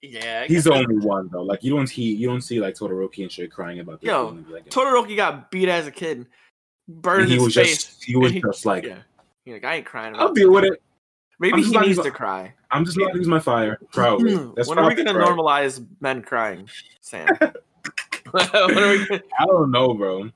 yeah, 0.02 0.46
He's 0.46 0.66
the 0.66 0.74
only 0.74 0.98
one 1.06 1.30
though. 1.32 1.42
Like 1.42 1.64
you 1.64 1.76
don't 1.76 1.88
see 1.88 2.04
you 2.16 2.28
don't 2.28 2.42
see 2.42 2.60
like 2.60 2.76
Todoroki 2.76 3.24
and 3.24 3.32
shit 3.32 3.52
crying 3.52 3.80
about 3.80 4.00
this. 4.02 4.08
Yo, 4.08 4.38
like, 4.50 4.70
Todoroki 4.70 5.16
got 5.16 5.50
beat 5.50 5.70
as 5.70 5.88
a 5.88 5.92
kid, 5.92 6.28
burned 6.88 7.22
and 7.24 7.30
he 7.32 7.36
his 7.36 7.44
was 7.46 7.56
face. 7.56 7.84
just 7.86 8.04
he 8.04 8.16
was 8.16 8.32
he- 8.32 8.42
just 8.42 8.66
like 8.66 8.84
yeah, 8.84 9.00
He's 9.44 9.54
like 9.56 9.66
I 9.66 9.76
ain't 9.78 9.86
crying. 9.88 10.16
I'll 10.16 10.34
deal 10.34 10.52
with 10.54 10.64
it. 10.66 10.82
Maybe 11.40 11.62
he 11.64 11.72
needs 11.72 11.92
even- 12.00 12.04
to 12.06 12.12
cry. 12.12 12.54
I'm 12.70 12.84
just 12.86 12.98
not 12.98 13.14
losing 13.14 13.30
my 13.32 13.40
fire. 13.40 13.80
Probably. 13.92 14.36
Hmm. 14.36 14.52
That's 14.56 14.68
when 14.70 14.78
are 14.78 14.88
we 14.88 14.94
gonna 14.96 15.18
right. 15.18 15.28
normalize 15.28 15.84
men 16.02 16.22
crying, 16.22 16.70
Sam? 17.02 17.28
when 18.32 18.50
are 18.54 18.68
we? 18.68 19.06
Gonna, 19.08 19.22
I 19.40 19.46
don't 19.46 19.72
know, 19.72 19.94
bro. 19.94 20.30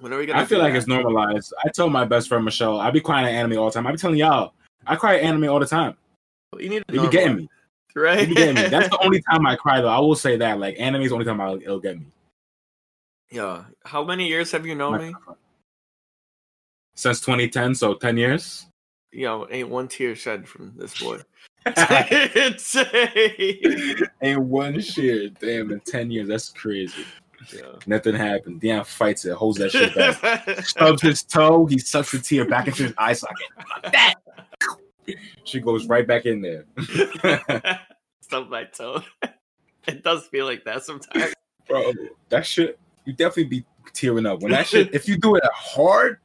When 0.00 0.12
are 0.12 0.18
we 0.18 0.26
gonna? 0.26 0.40
I 0.40 0.44
feel 0.44 0.58
like 0.58 0.72
that? 0.72 0.78
it's 0.78 0.86
normalized. 0.86 1.52
I 1.64 1.68
tell 1.70 1.88
my 1.90 2.04
best 2.04 2.28
friend 2.28 2.44
Michelle, 2.44 2.78
I 2.80 2.90
be 2.90 3.00
crying 3.00 3.26
at 3.26 3.32
anime 3.32 3.58
all 3.58 3.66
the 3.66 3.72
time. 3.72 3.86
I 3.86 3.92
be 3.92 3.98
telling 3.98 4.16
y'all, 4.18 4.52
I 4.86 4.96
cry 4.96 5.16
at 5.16 5.22
anime 5.22 5.48
all 5.48 5.58
the 5.60 5.66
time. 5.66 5.96
You 6.58 6.68
need 6.68 6.82
to 6.88 6.94
You 6.94 7.02
be 7.02 7.08
getting 7.08 7.36
me. 7.36 7.48
right? 7.94 8.20
You 8.20 8.28
be 8.28 8.34
getting 8.34 8.54
me. 8.54 8.68
That's 8.68 8.88
the 8.88 8.98
only 9.04 9.22
time 9.30 9.46
I 9.46 9.56
cry 9.56 9.80
though. 9.80 9.88
I 9.88 9.98
will 9.98 10.14
say 10.16 10.36
that. 10.36 10.58
Like 10.58 10.76
anime 10.78 11.02
is 11.02 11.08
the 11.10 11.14
only 11.14 11.26
time 11.26 11.40
I'll, 11.40 11.56
it'll 11.56 11.80
get 11.80 11.98
me. 11.98 12.06
yeah. 13.30 13.64
How 13.84 14.04
many 14.04 14.26
years 14.28 14.50
have 14.52 14.66
you 14.66 14.74
known 14.74 14.98
me? 14.98 15.14
Since 16.94 17.20
2010, 17.20 17.74
so 17.76 17.94
10 17.94 18.16
years. 18.16 18.66
Yo, 19.12 19.46
ain't 19.50 19.68
one 19.68 19.88
tear 19.88 20.14
shed 20.14 20.48
from 20.48 20.72
this 20.76 21.00
boy. 21.00 21.20
Ain't 24.22 24.40
one 24.40 24.80
shit. 24.80 25.38
Damn, 25.38 25.70
in 25.70 25.80
10 25.80 26.10
years, 26.10 26.28
that's 26.28 26.48
crazy. 26.50 27.04
Yeah. 27.54 27.62
Nothing 27.86 28.14
happened. 28.14 28.60
Damn 28.60 28.84
fights 28.84 29.24
it, 29.24 29.34
holds 29.34 29.58
that 29.58 29.70
shit 29.70 29.94
back. 29.94 30.60
Stubs 30.64 31.02
his 31.02 31.22
toe, 31.22 31.66
he 31.66 31.78
sucks 31.78 32.12
the 32.12 32.18
tear 32.18 32.44
back 32.44 32.66
into 32.68 32.84
his 32.84 32.94
eye 32.98 33.12
socket. 33.12 33.46
Like 33.82 33.92
that. 33.92 34.14
She 35.44 35.60
goes 35.60 35.86
right 35.86 36.06
back 36.06 36.26
in 36.26 36.42
there. 36.42 36.64
Stub 38.20 38.48
my 38.50 38.64
toe. 38.64 39.02
It 39.86 40.02
does 40.04 40.26
feel 40.26 40.44
like 40.44 40.64
that 40.64 40.84
sometimes. 40.84 41.32
Bro, 41.66 41.94
that 42.28 42.44
shit, 42.44 42.78
you 43.06 43.14
definitely 43.14 43.44
be 43.44 43.64
tearing 43.94 44.26
up. 44.26 44.40
When 44.42 44.52
that 44.52 44.66
shit, 44.66 44.94
if 44.94 45.08
you 45.08 45.16
do 45.16 45.36
it 45.36 45.42
hard, 45.50 46.18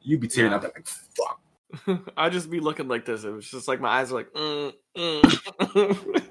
you'd 0.00 0.20
be 0.22 0.28
tearing 0.28 0.52
Yeah. 0.52 0.56
up 0.56 0.62
like 0.62 0.86
fuck. 0.86 2.10
I'd 2.16 2.32
just 2.32 2.50
be 2.50 2.60
looking 2.60 2.88
like 2.88 3.04
this. 3.04 3.24
It 3.24 3.30
was 3.30 3.50
just 3.50 3.68
like 3.68 3.78
my 3.78 3.88
eyes 3.90 4.10
are 4.10 4.14
like, 4.14 4.32
mm, 4.32 4.72
mm. 4.96 6.22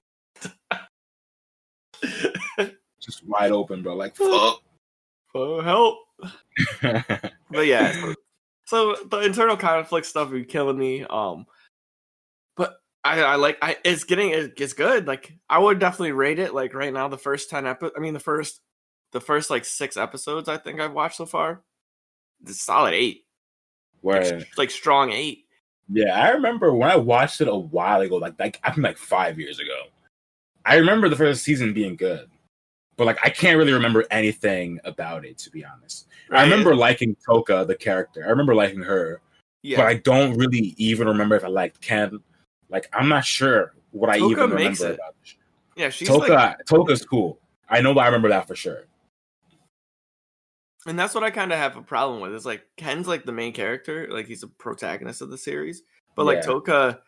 Just 3.07 3.25
wide 3.25 3.51
open, 3.51 3.81
bro. 3.81 3.95
Like 3.95 4.15
fuck. 4.15 4.61
oh, 5.33 5.61
help. 5.61 5.99
But 7.49 7.65
yeah, 7.65 7.93
so, 7.93 8.13
so 8.65 8.95
the 9.09 9.19
internal 9.21 9.55
conflict 9.55 10.05
stuff 10.05 10.31
be 10.31 10.43
killing 10.43 10.77
me. 10.77 11.03
Um, 11.03 11.45
but 12.57 12.75
I, 13.05 13.21
I 13.21 13.35
like 13.35 13.57
I 13.61 13.77
it's 13.85 14.03
getting 14.03 14.31
it, 14.31 14.53
it's 14.57 14.73
good. 14.73 15.07
Like 15.07 15.33
I 15.49 15.59
would 15.59 15.79
definitely 15.79 16.11
rate 16.11 16.39
it. 16.39 16.53
Like 16.53 16.73
right 16.73 16.91
now, 16.93 17.07
the 17.07 17.17
first 17.17 17.49
ten 17.49 17.65
epi- 17.65 17.91
I 17.95 17.99
mean 17.99 18.13
the 18.13 18.19
first 18.19 18.59
the 19.13 19.21
first 19.21 19.49
like 19.49 19.63
six 19.63 19.95
episodes 19.95 20.49
I 20.49 20.57
think 20.57 20.81
I've 20.81 20.91
watched 20.91 21.15
so 21.17 21.25
far. 21.25 21.61
It's 22.45 22.61
solid 22.61 22.93
eight. 22.93 23.23
Like, 24.03 24.23
Where 24.23 24.45
like 24.57 24.71
strong 24.71 25.11
eight. 25.11 25.45
yeah, 25.89 26.21
I 26.21 26.31
remember 26.31 26.73
when 26.73 26.91
I 26.91 26.97
watched 26.97 27.39
it 27.39 27.47
a 27.47 27.55
while 27.55 28.01
ago, 28.01 28.17
like 28.17 28.37
like 28.37 28.59
I 28.63 28.71
think 28.71 28.83
like 28.83 28.97
five 28.97 29.39
years 29.39 29.59
ago. 29.59 29.83
I 30.65 30.75
remember 30.75 31.07
the 31.07 31.15
first 31.15 31.43
season 31.43 31.73
being 31.73 31.95
good, 31.95 32.29
but 32.97 33.05
like 33.05 33.19
I 33.23 33.29
can't 33.29 33.57
really 33.57 33.73
remember 33.73 34.05
anything 34.11 34.79
about 34.83 35.23
it 35.25 35.37
to 35.39 35.49
be 35.51 35.63
honest. 35.63 36.07
I 36.31 36.43
remember 36.43 36.75
liking 36.75 37.15
Toka, 37.25 37.63
the 37.65 37.75
character. 37.75 38.25
I 38.25 38.29
remember 38.29 38.53
liking 38.53 38.81
her, 38.81 39.21
yeah. 39.61 39.77
but 39.77 39.85
I 39.85 39.93
don't 39.95 40.35
really 40.37 40.75
even 40.77 41.07
remember 41.07 41.35
if 41.35 41.45
I 41.45 41.47
liked 41.47 41.79
Ken. 41.79 42.19
Like 42.69 42.89
I'm 42.93 43.07
not 43.07 43.23
sure 43.23 43.73
what 43.91 44.09
I 44.09 44.17
even 44.17 44.49
makes 44.53 44.81
remember 44.81 44.85
it. 44.87 44.93
about 44.95 45.15
this. 45.21 45.35
yeah, 45.75 45.89
she's 45.89 46.07
Toka. 46.07 46.33
like 46.33 46.65
Toka's 46.65 47.05
cool. 47.05 47.39
I 47.69 47.81
know, 47.81 47.93
but 47.93 48.01
I 48.01 48.05
remember 48.07 48.29
that 48.29 48.47
for 48.47 48.55
sure. 48.55 48.83
And 50.85 50.97
that's 50.97 51.13
what 51.13 51.23
I 51.23 51.31
kind 51.31 51.51
of 51.51 51.57
have 51.57 51.75
a 51.75 51.81
problem 51.81 52.21
with. 52.21 52.33
Is 52.33 52.45
like 52.45 52.63
Ken's 52.77 53.07
like 53.07 53.25
the 53.25 53.31
main 53.31 53.53
character, 53.53 54.07
like 54.09 54.25
he's 54.25 54.43
a 54.43 54.47
protagonist 54.47 55.21
of 55.21 55.29
the 55.29 55.37
series, 55.37 55.83
but 56.15 56.25
like 56.25 56.37
Yeah. 56.37 56.41
Toka, 56.41 56.99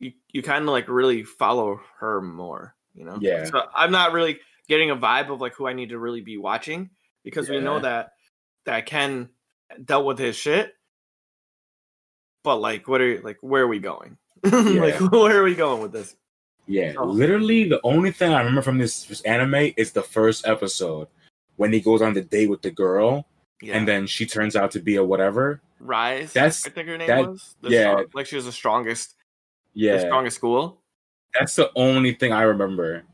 you 0.00 0.12
you 0.32 0.42
kind 0.42 0.62
of 0.64 0.70
like 0.70 0.88
really 0.88 1.22
follow 1.22 1.80
her 1.98 2.20
more, 2.20 2.74
you 2.94 3.04
know? 3.04 3.18
Yeah. 3.20 3.44
So 3.44 3.66
I'm 3.74 3.92
not 3.92 4.12
really 4.12 4.38
getting 4.68 4.90
a 4.90 4.96
vibe 4.96 5.30
of 5.32 5.40
like 5.40 5.54
who 5.54 5.66
I 5.66 5.72
need 5.72 5.90
to 5.90 5.98
really 5.98 6.20
be 6.20 6.36
watching 6.38 6.90
because 7.24 7.48
we 7.48 7.60
know 7.60 7.80
that 7.80 8.12
that 8.66 8.86
Ken 8.86 9.28
dealt 9.84 10.06
with 10.06 10.18
his 10.18 10.36
shit. 10.36 10.74
But 12.42 12.56
like, 12.56 12.86
what 12.88 13.00
are 13.00 13.20
like 13.22 13.38
where 13.40 13.62
are 13.64 13.68
we 13.68 13.78
going? 13.78 14.16
like, 14.44 15.00
where 15.12 15.40
are 15.40 15.44
we 15.44 15.54
going 15.54 15.82
with 15.82 15.92
this? 15.92 16.16
Yeah, 16.66 16.94
Oh. 16.96 17.04
literally 17.04 17.68
the 17.68 17.80
only 17.84 18.10
thing 18.10 18.32
I 18.32 18.38
remember 18.38 18.62
from 18.62 18.78
this, 18.78 19.04
this 19.04 19.20
anime 19.22 19.72
is 19.76 19.92
the 19.92 20.02
first 20.02 20.46
episode 20.46 21.08
when 21.56 21.72
he 21.72 21.80
goes 21.80 22.00
on 22.02 22.14
the 22.14 22.22
date 22.22 22.48
with 22.48 22.62
the 22.62 22.70
girl, 22.70 23.26
Yeah. 23.60 23.76
and 23.76 23.86
then 23.86 24.06
she 24.06 24.24
turns 24.26 24.56
out 24.56 24.70
to 24.72 24.80
be 24.80 24.96
a 24.96 25.04
whatever. 25.04 25.60
Rize. 25.78 26.32
That's- 26.32 26.66
I 26.66 26.70
think 26.70 26.88
her 26.88 26.96
name 26.96 27.08
that- 27.08 27.28
was. 27.28 27.54
The 27.60 27.70
yeah. 27.70 27.90
strong- 27.92 28.06
like 28.14 28.26
she 28.26 28.36
was 28.36 28.46
the 28.46 28.52
strongest, 28.52 29.14
Yeah, 29.74 29.92
the 29.96 29.98
Yeah, 30.02 30.04
strongest 30.06 30.36
school. 30.36 30.80
that's 31.38 31.54
the 31.54 31.70
only 31.76 32.14
thing 32.14 32.32
I 32.32 32.42
remember 32.42 33.04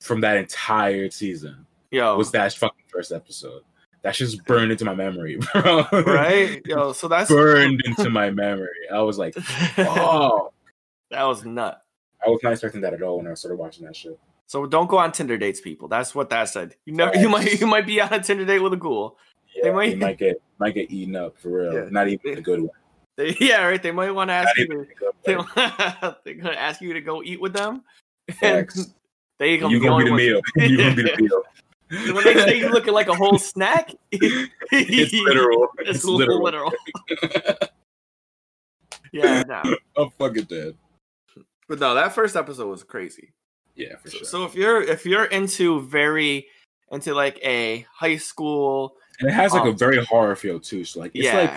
from 0.00 0.20
that 0.22 0.36
entire 0.36 1.10
season 1.10 1.66
Yo, 1.90 2.16
was 2.16 2.30
that 2.32 2.52
fucking 2.54 2.84
first 2.88 3.12
episode. 3.12 3.62
That 4.02 4.14
just 4.14 4.44
burned 4.46 4.72
into 4.72 4.84
my 4.86 4.94
memory, 4.94 5.36
bro. 5.52 5.84
right? 5.92 6.62
Yo, 6.64 6.92
so 6.92 7.06
that's 7.08 7.28
burned 7.30 7.82
into 7.84 8.08
my 8.08 8.30
memory. 8.30 8.68
I 8.92 9.02
was 9.02 9.18
like, 9.18 9.34
oh, 9.78 10.52
that 11.10 11.24
was 11.24 11.44
nut. 11.44 11.82
I 12.24 12.30
was 12.30 12.40
not 12.42 12.52
expecting 12.52 12.80
that 12.82 12.94
at 12.94 13.02
all 13.02 13.18
when 13.18 13.26
I 13.26 13.34
started 13.34 13.56
watching 13.56 13.84
that 13.86 13.94
shit. 13.96 14.18
So 14.46 14.66
don't 14.66 14.88
go 14.88 14.98
on 14.98 15.12
Tinder 15.12 15.36
dates, 15.36 15.60
people. 15.60 15.86
That's 15.88 16.14
what 16.14 16.30
that 16.30 16.44
said. 16.48 16.74
You 16.86 16.94
never, 16.94 17.16
you 17.16 17.28
might, 17.28 17.60
you 17.60 17.66
might 17.66 17.86
be 17.86 18.00
on 18.00 18.12
a 18.12 18.22
Tinder 18.22 18.44
date 18.44 18.58
with 18.60 18.72
a 18.72 18.76
ghoul. 18.76 19.16
Yeah, 19.54 19.64
They 19.64 19.70
might- 19.72 19.98
might 19.98 20.18
get 20.18 20.40
might 20.58 20.74
get 20.74 20.90
eaten 20.90 21.16
up 21.16 21.38
for 21.38 21.50
real. 21.50 21.72
Yeah. 21.74 21.88
Not 21.90 22.08
even 22.08 22.38
a 22.38 22.40
good 22.40 22.60
one. 22.60 22.70
They, 23.16 23.36
yeah, 23.40 23.64
right. 23.66 23.82
They 23.82 23.90
might 23.92 24.10
want 24.12 24.28
to 24.28 24.34
ask 24.34 24.48
Not 24.56 24.68
you. 24.68 24.86
To, 24.86 24.86
they, 25.24 25.34
they're 26.24 26.42
gonna 26.42 26.56
ask 26.56 26.80
you 26.80 26.92
to 26.94 27.00
go 27.00 27.22
eat 27.22 27.40
with 27.40 27.52
them. 27.52 27.82
Facts. 28.40 28.94
They 29.40 29.56
gonna 29.58 29.72
You 29.74 29.80
be 29.80 29.86
gonna 29.86 30.04
be 30.04 30.10
the 30.10 30.16
meal. 30.16 30.40
You 30.56 30.76
gonna 30.76 30.94
be 30.94 31.02
the 31.02 31.16
meal. 31.18 31.42
When 32.14 32.22
they 32.22 32.34
say 32.34 32.58
you 32.60 32.68
looking 32.68 32.94
like 32.94 33.08
a 33.08 33.14
whole 33.14 33.36
snack, 33.38 33.92
It's 34.12 35.12
literal. 35.12 35.66
It's, 35.80 35.90
It's 35.90 36.04
literal. 36.04 36.40
literal. 36.44 36.72
yeah, 39.12 39.42
no. 39.48 39.62
I'm 39.96 40.10
fucking 40.18 40.44
dead. 40.44 40.76
But 41.68 41.80
no, 41.80 41.94
that 41.94 42.12
first 42.14 42.36
episode 42.36 42.68
was 42.68 42.84
crazy. 42.84 43.32
Yeah, 43.74 43.96
for 43.96 44.10
So, 44.10 44.16
sure. 44.18 44.26
so 44.26 44.44
if 44.44 44.54
you're 44.54 44.82
if 44.82 45.04
you're 45.06 45.24
into 45.24 45.80
very 45.82 46.46
into 46.92 47.14
like 47.14 47.40
a 47.44 47.86
high 47.92 48.16
school, 48.18 48.94
and 49.18 49.28
it 49.28 49.32
has 49.32 49.52
like 49.52 49.64
a 49.64 49.70
um, 49.70 49.78
very 49.78 50.04
horror 50.04 50.36
feel 50.36 50.60
too. 50.60 50.84
So 50.84 51.00
like, 51.00 51.12
it's 51.14 51.24
yeah, 51.24 51.36
like 51.40 51.50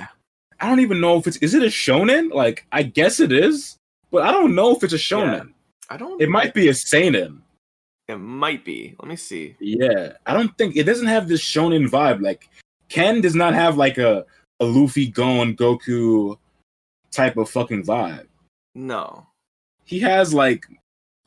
I 0.59 0.69
don't 0.69 0.79
even 0.79 0.99
know 1.01 1.17
if 1.17 1.27
it's 1.27 1.37
is 1.37 1.53
it 1.53 1.61
a 1.63 1.67
shonen. 1.67 2.31
Like 2.33 2.65
I 2.71 2.83
guess 2.83 3.19
it 3.19 3.31
is, 3.31 3.77
but 4.11 4.23
I 4.23 4.31
don't 4.31 4.55
know 4.55 4.71
if 4.75 4.83
it's 4.83 4.93
a 4.93 4.97
shonen. 4.97 5.53
I 5.89 5.97
don't. 5.97 6.19
It 6.21 6.29
might 6.29 6.53
be 6.55 6.69
a 6.69 6.73
seinen. 6.73 7.41
It 8.13 8.19
might 8.19 8.63
be. 8.63 8.95
Let 8.99 9.07
me 9.07 9.15
see. 9.15 9.55
Yeah, 9.59 10.13
I 10.27 10.33
don't 10.33 10.55
think 10.55 10.75
it 10.75 10.83
doesn't 10.83 11.07
have 11.07 11.27
this 11.27 11.41
shonen 11.41 11.89
vibe. 11.89 12.21
Like 12.21 12.47
Ken 12.89 13.21
does 13.21 13.33
not 13.33 13.55
have 13.55 13.75
like 13.75 13.97
a 13.97 14.23
a 14.59 14.65
Luffy 14.65 15.07
Gon 15.07 15.55
Goku 15.55 16.37
type 17.11 17.37
of 17.37 17.49
fucking 17.49 17.83
vibe. 17.83 18.27
No. 18.75 19.25
He 19.85 19.99
has 20.01 20.31
like 20.31 20.65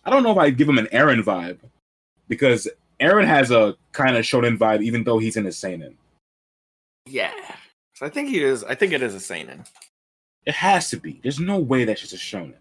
I 0.04 0.10
don't 0.10 0.22
know 0.22 0.30
if 0.30 0.38
I'd 0.38 0.56
give 0.56 0.68
him 0.68 0.78
an 0.78 0.86
Eren 0.92 1.24
vibe 1.24 1.58
because 2.28 2.68
Eren 3.00 3.26
has 3.26 3.50
a 3.50 3.74
kind 3.90 4.16
of 4.16 4.24
shonen 4.24 4.56
vibe, 4.56 4.82
even 4.82 5.02
though 5.02 5.18
he's 5.18 5.36
in 5.36 5.46
a 5.46 5.52
seinen. 5.52 5.98
Yeah. 7.04 7.32
So 7.94 8.06
I 8.06 8.10
think 8.10 8.28
he 8.28 8.44
is. 8.44 8.62
I 8.62 8.76
think 8.76 8.92
it 8.92 9.02
is 9.02 9.14
a 9.16 9.20
seinen. 9.20 9.64
It 10.44 10.54
has 10.54 10.88
to 10.90 10.98
be. 10.98 11.18
There's 11.20 11.40
no 11.40 11.58
way 11.58 11.84
that's 11.84 12.00
just 12.00 12.14
a 12.14 12.16
shonen. 12.16 12.54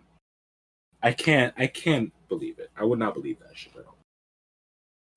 I 1.04 1.12
can't. 1.12 1.54
I 1.60 1.68
can't 1.68 2.12
believe 2.28 2.58
it. 2.58 2.72
I 2.76 2.86
would 2.86 2.98
not 2.98 3.14
believe 3.14 3.38
that 3.40 3.56
shit 3.56 3.76
at 3.76 3.86
all. 3.86 3.95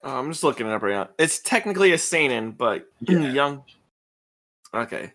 Oh, 0.02 0.16
I'm 0.18 0.30
just 0.30 0.44
looking 0.44 0.66
it 0.66 0.72
up 0.72 0.82
right 0.82 0.92
now. 0.94 1.08
It's 1.18 1.40
technically 1.40 1.92
a 1.92 1.98
seinen, 1.98 2.52
but 2.52 2.88
Yeah. 3.00 3.18
young. 3.32 3.64
Okay. 4.72 5.12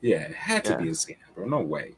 Yeah, 0.00 0.22
it 0.22 0.34
had 0.34 0.64
to 0.66 0.72
Yeah. 0.72 0.76
be 0.78 0.88
a 0.90 0.94
seinen, 0.94 1.18
bro. 1.34 1.46
No 1.46 1.60
way. 1.60 1.94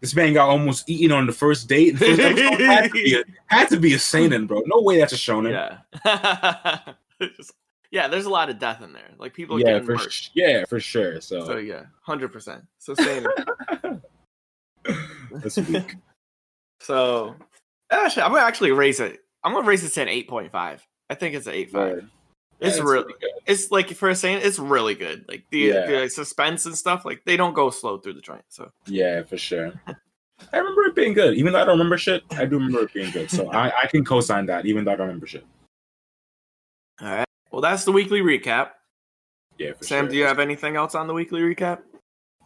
This 0.00 0.14
man 0.14 0.32
got 0.32 0.48
almost 0.48 0.88
eaten 0.88 1.12
on 1.12 1.26
the 1.26 1.32
first 1.32 1.68
date. 1.68 1.98
The 1.98 2.16
first 2.16 2.20
had, 2.60 2.84
to 2.84 2.90
be 2.90 3.14
a, 3.14 3.24
had 3.54 3.68
to 3.68 3.78
be 3.78 3.94
a 3.94 3.98
seinen, 3.98 4.46
bro. 4.46 4.62
No 4.66 4.80
way 4.82 4.98
that's 4.98 5.12
a 5.12 5.16
shonen. 5.16 5.50
Yeah. 5.52 6.94
Just- 7.20 7.52
yeah. 7.90 8.08
There's 8.08 8.24
a 8.26 8.30
lot 8.30 8.48
of 8.48 8.58
death 8.58 8.80
in 8.82 8.92
there. 8.92 9.10
Like 9.18 9.34
people 9.34 9.60
Yeah, 9.60 9.80
for 9.80 9.98
sh- 9.98 10.30
yeah, 10.34 10.64
for 10.66 10.80
sure. 10.80 11.20
So, 11.20 11.44
So 11.44 11.56
yeah, 11.58 11.82
hundred 12.02 12.32
percent. 12.32 12.64
So 12.78 12.94
seinen. 12.94 13.26
so 16.80 17.34
actually, 17.90 18.22
I'm 18.22 18.30
gonna 18.32 18.42
actually 18.44 18.72
raise 18.72 19.00
it. 19.00 19.22
I'm 19.44 19.52
gonna 19.54 19.66
raise 19.66 19.84
it 19.84 19.90
to 19.94 20.02
an 20.02 20.08
eight 20.08 20.28
point 20.28 20.50
five. 20.52 20.86
I 21.08 21.14
think 21.14 21.34
it's 21.34 21.46
an 21.46 21.54
eight 21.54 21.70
five. 21.70 22.08
It's 22.60 22.76
yeah, 22.76 22.82
really. 22.82 23.14
good. 23.20 23.30
It's 23.46 23.70
like 23.70 23.88
for 23.90 24.10
a 24.10 24.14
seinen, 24.14 24.42
it's 24.42 24.58
really 24.58 24.94
good. 24.94 25.24
Like 25.28 25.44
the, 25.50 25.58
Yeah. 25.60 25.86
the 25.86 26.08
suspense 26.10 26.66
and 26.66 26.76
stuff, 26.76 27.04
like 27.06 27.22
they 27.24 27.36
don't 27.38 27.54
go 27.54 27.70
slow 27.70 27.96
through 27.98 28.12
the 28.14 28.20
joint. 28.20 28.44
So 28.48 28.70
Yeah, 28.86 29.22
for 29.22 29.38
sure. 29.38 29.72
I 30.52 30.56
remember 30.58 30.82
it 30.82 30.94
being 30.94 31.14
good. 31.14 31.38
Even 31.38 31.52
though 31.54 31.60
I 31.62 31.64
don't 31.64 31.78
remember 31.78 31.96
shit, 31.96 32.22
I 32.32 32.44
do 32.44 32.56
remember 32.56 32.82
it 32.82 32.92
being 32.92 33.10
good. 33.12 33.30
So 33.30 33.48
I, 33.52 33.72
I 33.82 33.86
can 33.86 34.04
co-sign 34.04 34.44
that, 34.46 34.66
even 34.66 34.84
though 34.84 34.92
I 34.92 34.96
don't 34.96 35.06
remember 35.06 35.26
shit. 35.26 35.44
all 37.00 37.08
right. 37.08 37.24
Well, 37.50 37.62
that's 37.62 37.84
the 37.84 37.92
weekly 37.92 38.20
recap. 38.20 38.70
Yeah, 39.58 39.72
for 39.72 39.84
Sam, 39.84 40.04
sure. 40.04 40.10
do 40.10 40.16
you 40.18 40.24
have 40.24 40.38
anything 40.38 40.76
else 40.76 40.94
on 40.94 41.06
the 41.06 41.14
weekly 41.14 41.40
recap? 41.40 41.80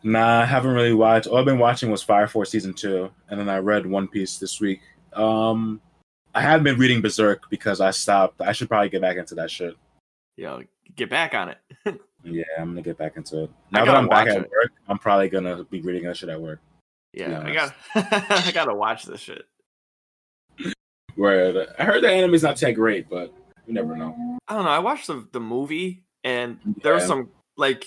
Nah, 0.03 0.41
I 0.43 0.45
haven't 0.45 0.73
really 0.73 0.95
watched. 0.95 1.27
All 1.27 1.39
I've 1.39 1.45
been 1.45 1.59
watching 1.59 1.91
was 1.91 2.03
Fire 2.03 2.27
Force 2.29 2.51
season 2.51 2.73
two, 2.75 3.11
and 3.31 3.39
then 3.39 3.49
I 3.49 3.59
read 3.59 3.85
One 3.87 4.07
Piece 4.09 4.39
this 4.39 4.61
week. 4.61 4.81
Um, 5.13 5.81
I 6.35 6.41
have 6.41 6.63
been 6.63 6.79
reading 6.79 7.01
Berserk 7.01 7.49
because 7.49 7.81
I 7.81 7.91
stopped. 7.93 8.41
I 8.41 8.53
should 8.53 8.69
probably 8.69 8.89
get 8.89 9.01
back 9.01 9.17
into 9.17 9.35
that 9.37 9.51
shit. 9.51 9.77
Yo, 10.37 10.63
get 10.97 11.09
back 11.11 11.35
on 11.35 11.51
it. 11.51 12.01
Yeah, 12.27 12.45
I'm 12.59 12.71
gonna 12.71 12.81
get 12.81 12.97
back 12.97 13.19
into 13.19 13.45
it. 13.45 13.51
Now 13.71 13.85
that 13.85 13.95
I'm 13.95 14.09
back 14.09 14.29
at 14.29 14.39
it. 14.39 14.51
work, 14.51 14.73
I'm 14.89 14.99
probably 14.99 15.29
gonna 15.29 15.63
be 15.65 15.83
reading 15.83 16.05
that 16.05 16.17
shit 16.17 16.31
at 16.31 16.41
work. 16.41 16.59
Yeah, 17.13 17.43
I 17.45 17.53
got. 17.53 17.75
I 17.95 18.51
gotta 18.51 18.75
watch 18.75 19.05
this 19.05 19.21
shit. 19.21 19.45
Where 21.17 21.69
I 21.79 21.85
heard 21.85 22.03
the 22.03 22.11
anime's 22.11 22.43
not 22.43 22.57
that 22.57 22.73
great, 22.73 23.11
but 23.11 23.33
you 23.67 23.75
never 23.75 23.95
know. 23.95 24.39
I 24.49 24.55
don't 24.55 24.65
know. 24.65 24.71
I 24.71 24.79
watched 24.79 25.07
the 25.07 25.29
the 25.33 25.41
movie, 25.41 26.03
and 26.25 26.59
there 26.83 26.95
was 26.95 27.05
some 27.05 27.29
like 27.59 27.85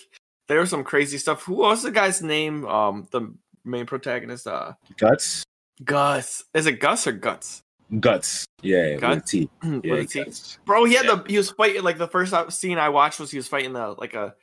there 0.48 0.60
was 0.60 0.70
some 0.70 0.84
crazy 0.84 1.18
stuff. 1.18 1.42
Who 1.44 1.56
was 1.56 1.82
the 1.82 1.90
guy's 1.90 2.22
name? 2.22 2.64
Um, 2.68 3.08
the 3.10 3.34
main 3.66 3.88
protagonist. 3.88 4.46
Uh, 4.46 4.74
Guts, 4.98 5.44
Gus. 5.84 6.44
Is 6.54 6.68
it 6.68 6.80
Gus 6.80 7.08
or 7.08 7.12
Guts? 7.12 7.64
Guts. 8.00 8.46
Yeah, 8.62 8.94
with 8.94 9.02
Guts? 9.02 9.32
T. 9.32 9.50
What 9.62 9.86
Yeah, 9.86 9.94
is 9.96 10.12
he? 10.12 10.24
guts. 10.24 10.60
Bro, 10.66 10.86
he 10.86 10.94
had 10.96 11.06
Yeah. 11.06 11.16
the 11.16 11.24
he 11.30 11.38
was 11.38 11.52
fighting 11.52 11.84
like 11.84 11.98
the 11.98 12.08
first 12.08 12.34
scene 12.52 12.78
I 12.78 12.90
watched 12.90 13.20
was 13.20 13.32
he 13.32 13.38
was 13.38 13.48
fighting 13.48 13.74
the 13.74 13.96
like 13.98 14.14
a 14.14 14.36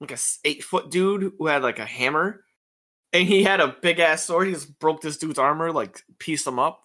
like 0.00 0.10
a 0.12 0.18
eight 0.44 0.64
foot 0.64 0.90
dude 0.90 1.32
who 1.38 1.46
had 1.46 1.62
like 1.62 1.78
a 1.78 1.84
hammer, 1.86 2.42
and 3.12 3.26
he 3.26 3.42
had 3.44 3.60
a 3.60 3.68
big 3.80 3.98
ass 4.00 4.24
sword. 4.24 4.48
He 4.48 4.52
just 4.54 4.78
broke 4.78 5.00
this 5.00 5.16
dude's 5.16 5.38
armor, 5.38 5.72
like 5.72 6.02
pieced 6.18 6.46
him 6.46 6.58
up. 6.58 6.80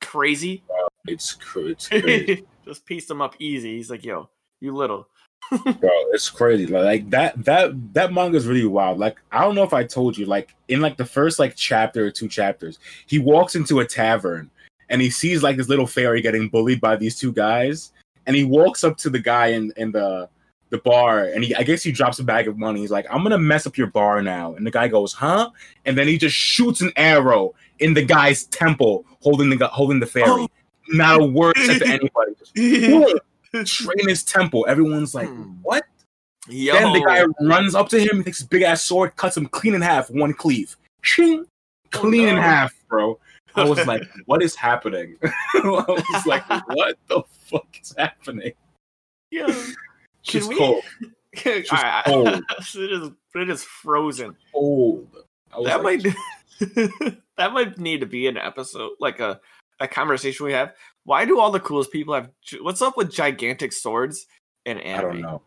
Crazy, 0.00 0.62
It's 1.06 1.32
cr- 1.32 1.68
it's 1.68 1.88
crazy. 1.88 2.44
just 2.64 2.84
pieced 2.86 3.10
him 3.10 3.20
up 3.22 3.34
easy. 3.38 3.76
He's 3.76 3.90
like, 3.90 4.04
"Yo, 4.04 4.28
you 4.60 4.74
little." 4.74 5.08
bro 5.64 5.90
it's 6.12 6.28
crazy 6.28 6.66
like, 6.66 6.84
like 6.84 7.10
that 7.10 7.44
that 7.44 7.70
that 7.94 8.12
manga 8.12 8.36
is 8.36 8.46
really 8.46 8.66
wild 8.66 8.98
like 8.98 9.16
i 9.32 9.40
don't 9.40 9.54
know 9.54 9.62
if 9.64 9.72
i 9.72 9.82
told 9.82 10.16
you 10.16 10.26
like 10.26 10.54
in 10.68 10.80
like 10.82 10.96
the 10.98 11.04
first 11.04 11.38
like 11.38 11.56
chapter 11.56 12.04
or 12.06 12.10
two 12.10 12.28
chapters 12.28 12.78
he 13.06 13.18
walks 13.18 13.56
into 13.56 13.80
a 13.80 13.84
tavern 13.84 14.48
and 14.90 15.00
he 15.00 15.08
sees 15.08 15.42
like 15.42 15.56
this 15.56 15.68
little 15.68 15.86
fairy 15.86 16.20
getting 16.20 16.48
bullied 16.48 16.80
by 16.80 16.94
these 16.96 17.18
two 17.18 17.32
guys 17.32 17.92
and 18.26 18.36
he 18.36 18.44
walks 18.44 18.84
up 18.84 18.96
to 18.98 19.08
the 19.10 19.18
guy 19.18 19.46
in 19.48 19.72
in 19.76 19.90
the 19.92 20.28
the 20.68 20.78
bar 20.78 21.24
and 21.24 21.42
he 21.42 21.54
i 21.56 21.62
guess 21.62 21.82
he 21.82 21.90
drops 21.90 22.18
a 22.20 22.24
bag 22.24 22.46
of 22.46 22.56
money 22.58 22.80
he's 22.80 22.90
like 22.92 23.06
i'm 23.10 23.22
gonna 23.22 23.38
mess 23.38 23.66
up 23.66 23.76
your 23.76 23.88
bar 23.88 24.22
now 24.22 24.54
and 24.54 24.64
the 24.66 24.70
guy 24.70 24.86
goes 24.86 25.12
huh 25.12 25.50
and 25.84 25.96
then 25.98 26.06
he 26.06 26.16
just 26.18 26.36
shoots 26.36 26.80
an 26.80 26.92
arrow 26.96 27.52
in 27.80 27.94
the 27.94 28.02
guy's 28.04 28.44
temple 28.44 29.04
holding 29.20 29.48
the 29.50 29.66
holding 29.68 29.98
the 29.98 30.06
fairy 30.06 30.26
Oh. 30.28 30.48
not 30.90 31.20
a 31.20 31.24
word 31.24 31.56
said 31.56 31.78
to 31.80 31.86
anybody 31.88 32.34
just 33.54 33.72
straight 33.72 33.98
in 34.00 34.08
his 34.08 34.22
temple 34.22 34.64
everyone's 34.68 35.14
like 35.14 35.28
Hmm. 35.28 35.54
what 35.62 35.84
Yo, 36.48 36.72
then 36.72 36.92
the 36.94 37.00
guy 37.00 37.22
runs 37.46 37.74
up 37.76 37.88
to 37.90 38.00
him, 38.00 38.24
takes 38.24 38.38
his 38.38 38.46
big 38.48 38.62
ass 38.62 38.82
sword, 38.82 39.14
cuts 39.14 39.36
him 39.36 39.46
clean 39.46 39.74
in 39.74 39.82
half, 39.82 40.10
one 40.10 40.32
cleave. 40.32 40.74
Shing! 41.02 41.44
Clean 41.90 42.28
in 42.28 42.36
no. 42.36 42.40
half, 42.40 42.72
bro. 42.88 43.18
I 43.56 43.64
was 43.64 43.86
like, 43.86 44.02
what 44.26 44.42
is 44.42 44.54
happening? 44.54 45.16
I 45.22 45.60
was 45.64 46.26
like, 46.26 46.48
what 46.68 46.96
the 47.08 47.22
fuck 47.46 47.66
is 47.80 47.94
happening? 47.96 48.52
Yo. 49.30 49.46
She's 50.22 50.46
we- 50.48 50.56
cold. 50.56 50.82
Alright, 51.46 51.66
I- 51.72 52.02
cold. 52.06 52.28
it 52.76 52.92
is 52.92 53.10
it 53.34 53.50
is 53.50 53.64
frozen. 53.64 54.36
Cold. 54.52 55.08
That 55.64 55.82
like, 55.82 56.02
might 56.04 56.14
that 57.36 57.52
might 57.52 57.78
need 57.78 58.00
to 58.00 58.06
be 58.06 58.26
an 58.26 58.36
episode, 58.36 58.92
like 59.00 59.20
a 59.20 59.40
a 59.80 59.88
conversation 59.88 60.46
we 60.46 60.52
have. 60.52 60.74
Why 61.04 61.24
do 61.24 61.38
all 61.40 61.50
the 61.50 61.60
coolest 61.60 61.90
people 61.92 62.14
have? 62.14 62.30
What's 62.60 62.82
up 62.82 62.96
with 62.96 63.10
gigantic 63.12 63.72
swords 63.72 64.26
in 64.66 64.78
anime? 64.78 64.98
I 64.98 65.02
don't 65.12 65.20
know. 65.22 65.42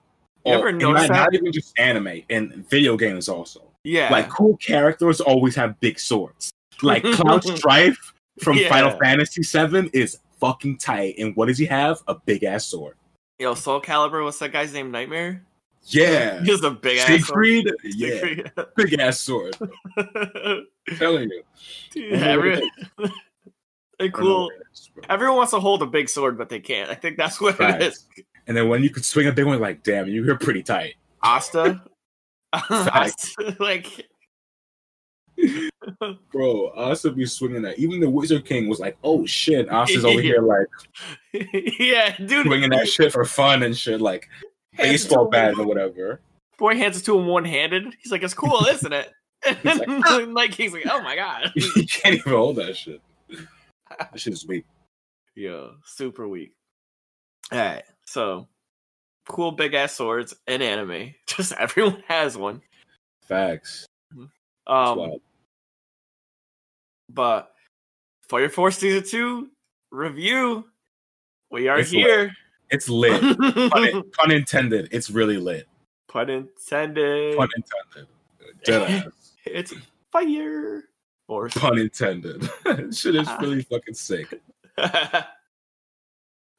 You 0.45 0.53
Oh, 0.53 0.60
ever 0.60 0.72
notice 0.74 1.07
not, 1.07 1.15
not 1.15 1.31
that? 1.31 1.38
even 1.38 1.51
just 1.53 1.77
anime, 1.79 2.22
and 2.29 2.69
video 2.69 2.98
games 2.98 3.29
also. 3.29 3.62
Yeah, 3.86 4.10
Like 4.12 4.29
cool 4.29 4.57
characters 4.57 5.22
always 5.22 5.55
have 5.55 5.79
big 5.79 6.00
swords. 6.00 6.51
Like 6.83 7.03
Cloud 7.03 7.43
Strife 7.57 8.13
from 8.39 8.57
Yeah. 8.57 8.69
Final 8.69 8.91
Fantasy 8.99 9.41
VII 9.43 9.89
is 9.93 10.19
fucking 10.39 10.77
tight. 10.77 11.15
And 11.17 11.35
what 11.35 11.47
does 11.47 11.57
he 11.57 11.65
have? 11.65 11.99
A 12.07 12.15
big 12.15 12.43
ass 12.43 12.65
sword. 12.65 12.95
yo, 13.39 13.53
Soul 13.55 13.81
Calibur. 13.81 14.23
What's 14.23 14.39
that 14.39 14.51
guy's 14.51 14.73
name? 14.73 14.91
Nightmare. 14.91 15.43
Yeah. 15.85 16.41
He 16.43 16.51
has 16.51 16.63
a 16.63 16.71
big 16.71 16.99
ass. 16.99 17.25
sword. 17.27 17.45
Yeah, 17.83 18.09
Siegfried. 18.21 18.51
big 18.75 18.99
ass 18.99 19.19
sword. 19.19 19.55
telling 20.97 21.29
you. 21.29 21.43
Dude, 21.91 22.13
I 22.13 22.17
don't 22.17 22.19
know 22.19 22.19
what 22.19 22.29
every- 22.29 22.53
it 22.53 22.63
they're 23.99 24.07
I 24.07 24.09
don't 24.09 24.19
know 24.19 24.25
cool. 24.25 24.43
what 24.45 24.53
it 24.55 24.61
is, 24.73 24.89
bro. 24.93 25.03
Everyone 25.09 25.37
wants 25.37 25.51
to 25.51 25.59
hold 25.59 25.81
a 25.83 25.85
big 25.85 26.09
sword, 26.09 26.37
but 26.37 26.49
they 26.49 26.59
can't. 26.59 26.89
I 26.89 26.95
think 26.95 27.15
that's 27.17 27.39
what 27.39 27.53
it 27.55 27.57
Facts. 27.57 27.85
is. 27.85 28.05
And 28.47 28.57
then 28.57 28.67
when 28.67 28.81
you 28.83 28.89
could 28.89 29.05
swing 29.05 29.27
a 29.27 29.31
big 29.31 29.45
one, 29.45 29.59
like, 29.61 29.83
damn, 29.83 30.07
you're 30.07 30.37
pretty 30.37 30.63
tight. 30.63 30.95
Asta. 31.21 31.81
Asta, 32.53 33.55
like 33.59 34.07
Bro, 36.31 36.71
Asta 36.75 37.11
be 37.11 37.25
swinging 37.25 37.61
that. 37.63 37.79
Even 37.79 37.99
the 37.99 38.09
Wizard 38.09 38.45
King 38.45 38.67
was 38.67 38.79
like, 38.79 38.97
oh 39.03 39.25
shit, 39.25 39.67
Asta's 39.69 40.05
over 40.05 40.21
here 40.21 40.41
like 40.41 40.67
yeah, 41.79 42.15
dude. 42.17 42.45
swinging 42.45 42.69
that 42.71 42.87
shit 42.87 43.11
for 43.11 43.25
fun 43.25 43.63
and 43.63 43.75
shit, 43.75 44.01
like 44.01 44.29
baseball 44.77 45.29
bat 45.29 45.57
or 45.57 45.65
whatever. 45.65 46.21
Boy 46.57 46.75
hands 46.77 46.97
it 46.97 47.05
to 47.05 47.17
him 47.17 47.27
one 47.27 47.45
handed. 47.45 47.95
He's 48.01 48.11
like, 48.11 48.23
"It's 48.23 48.33
cool, 48.33 48.65
isn't 48.69 48.93
it?" 48.93 49.11
And 49.45 49.57
then, 49.61 50.33
like, 50.33 50.51
ah. 50.53 50.55
he's 50.55 50.71
like, 50.71 50.87
"Oh 50.89 51.01
my 51.01 51.15
god." 51.15 51.51
you 51.55 51.85
can't 51.85 52.15
even 52.15 52.31
hold 52.31 52.55
that 52.57 52.77
shit. 52.77 53.01
That 53.89 54.17
shit 54.17 54.33
is 54.33 54.47
weak. 54.47 54.65
Yeah, 55.35 55.67
super 55.83 56.27
weak. 56.27 56.53
All 57.51 57.59
right, 57.59 57.83
so 58.05 58.47
cool 59.27 59.51
big 59.51 59.73
ass 59.73 59.93
swords 59.93 60.33
in 60.47 60.61
anime. 60.61 61.13
Just 61.27 61.51
everyone 61.53 62.03
has 62.07 62.37
one. 62.37 62.61
Facts. 63.27 63.85
Um, 64.67 65.13
but 67.10 67.53
Fire 68.27 68.50
Force 68.50 68.77
season 68.77 69.03
two 69.03 69.50
review. 69.91 70.65
We 71.52 71.67
are 71.67 71.80
It's 71.80 71.91
lit. 71.91 72.02
here. 72.06 72.32
It's 72.69 72.89
lit. 72.89 73.21
pun, 73.71 74.04
pun 74.12 74.32
intended. 74.32 74.89
It's 74.91 75.10
really 75.10 75.38
lit. 75.38 75.67
Pun 76.08 76.30
intended. 76.30 77.38
Pun 77.38 77.49
intended. 77.56 78.08
Dead 78.63 78.82
ass. 79.08 79.34
It's 79.45 79.73
Fire 80.12 80.84
Force. 81.28 81.54
Pun 81.54 81.78
intended. 81.78 82.43
shit 82.95 83.15
is 83.15 83.30
really 83.41 83.62
fucking 83.63 83.93
sick. 83.93 84.39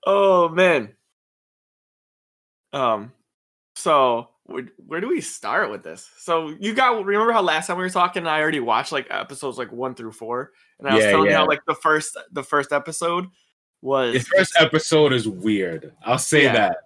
oh 0.06 0.48
man. 0.50 0.92
Um. 2.72 3.12
So 3.76 4.28
where, 4.46 4.64
where 4.86 5.00
do 5.00 5.08
we 5.08 5.20
start 5.20 5.70
with 5.70 5.82
this? 5.82 6.10
So 6.18 6.54
you 6.60 6.74
got 6.74 7.04
remember 7.04 7.32
how 7.32 7.42
last 7.42 7.66
time 7.66 7.78
we 7.78 7.82
were 7.82 7.90
talking? 7.90 8.20
and 8.20 8.28
I 8.28 8.40
already 8.40 8.60
watched 8.60 8.92
like 8.92 9.06
episodes 9.10 9.58
like 9.58 9.72
one 9.72 9.94
through 9.94 10.12
four, 10.12 10.52
and 10.78 10.88
I 10.88 10.94
was 10.94 11.04
Yeah, 11.04 11.10
telling 11.10 11.30
you 11.30 11.36
how 11.36 11.46
like 11.46 11.64
the 11.66 11.74
first 11.74 12.16
the 12.32 12.42
first 12.42 12.72
episode 12.72 13.26
was 13.80 14.14
The 14.14 14.20
first 14.36 14.54
episode 14.58 15.12
is 15.12 15.28
weird. 15.28 15.92
I'll 16.04 16.18
say 16.18 16.44
Yeah. 16.44 16.52
that. 16.52 16.76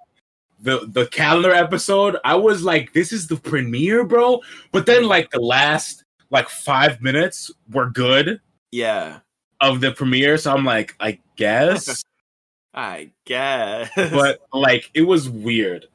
The 0.60 0.88
the 0.88 1.06
calendar 1.06 1.52
episode, 1.52 2.16
I 2.24 2.34
was 2.36 2.62
like, 2.62 2.92
this 2.92 3.12
is 3.12 3.26
the 3.26 3.36
premiere, 3.36 4.04
bro. 4.04 4.40
But 4.72 4.86
then 4.86 5.02
mm-hmm. 5.02 5.10
like 5.10 5.30
the 5.30 5.40
last 5.40 6.04
like 6.30 6.48
five 6.48 7.00
minutes 7.00 7.50
were 7.70 7.90
good 7.90 8.40
yeah. 8.70 9.20
of 9.60 9.80
the 9.80 9.92
premiere. 9.92 10.36
So 10.36 10.52
I'm 10.52 10.64
like, 10.64 10.94
I 11.00 11.18
guess. 11.36 12.04
I 12.74 13.10
guess, 13.24 13.90
but 13.96 14.40
like 14.52 14.90
it 14.94 15.02
was 15.02 15.28
weird. 15.28 15.86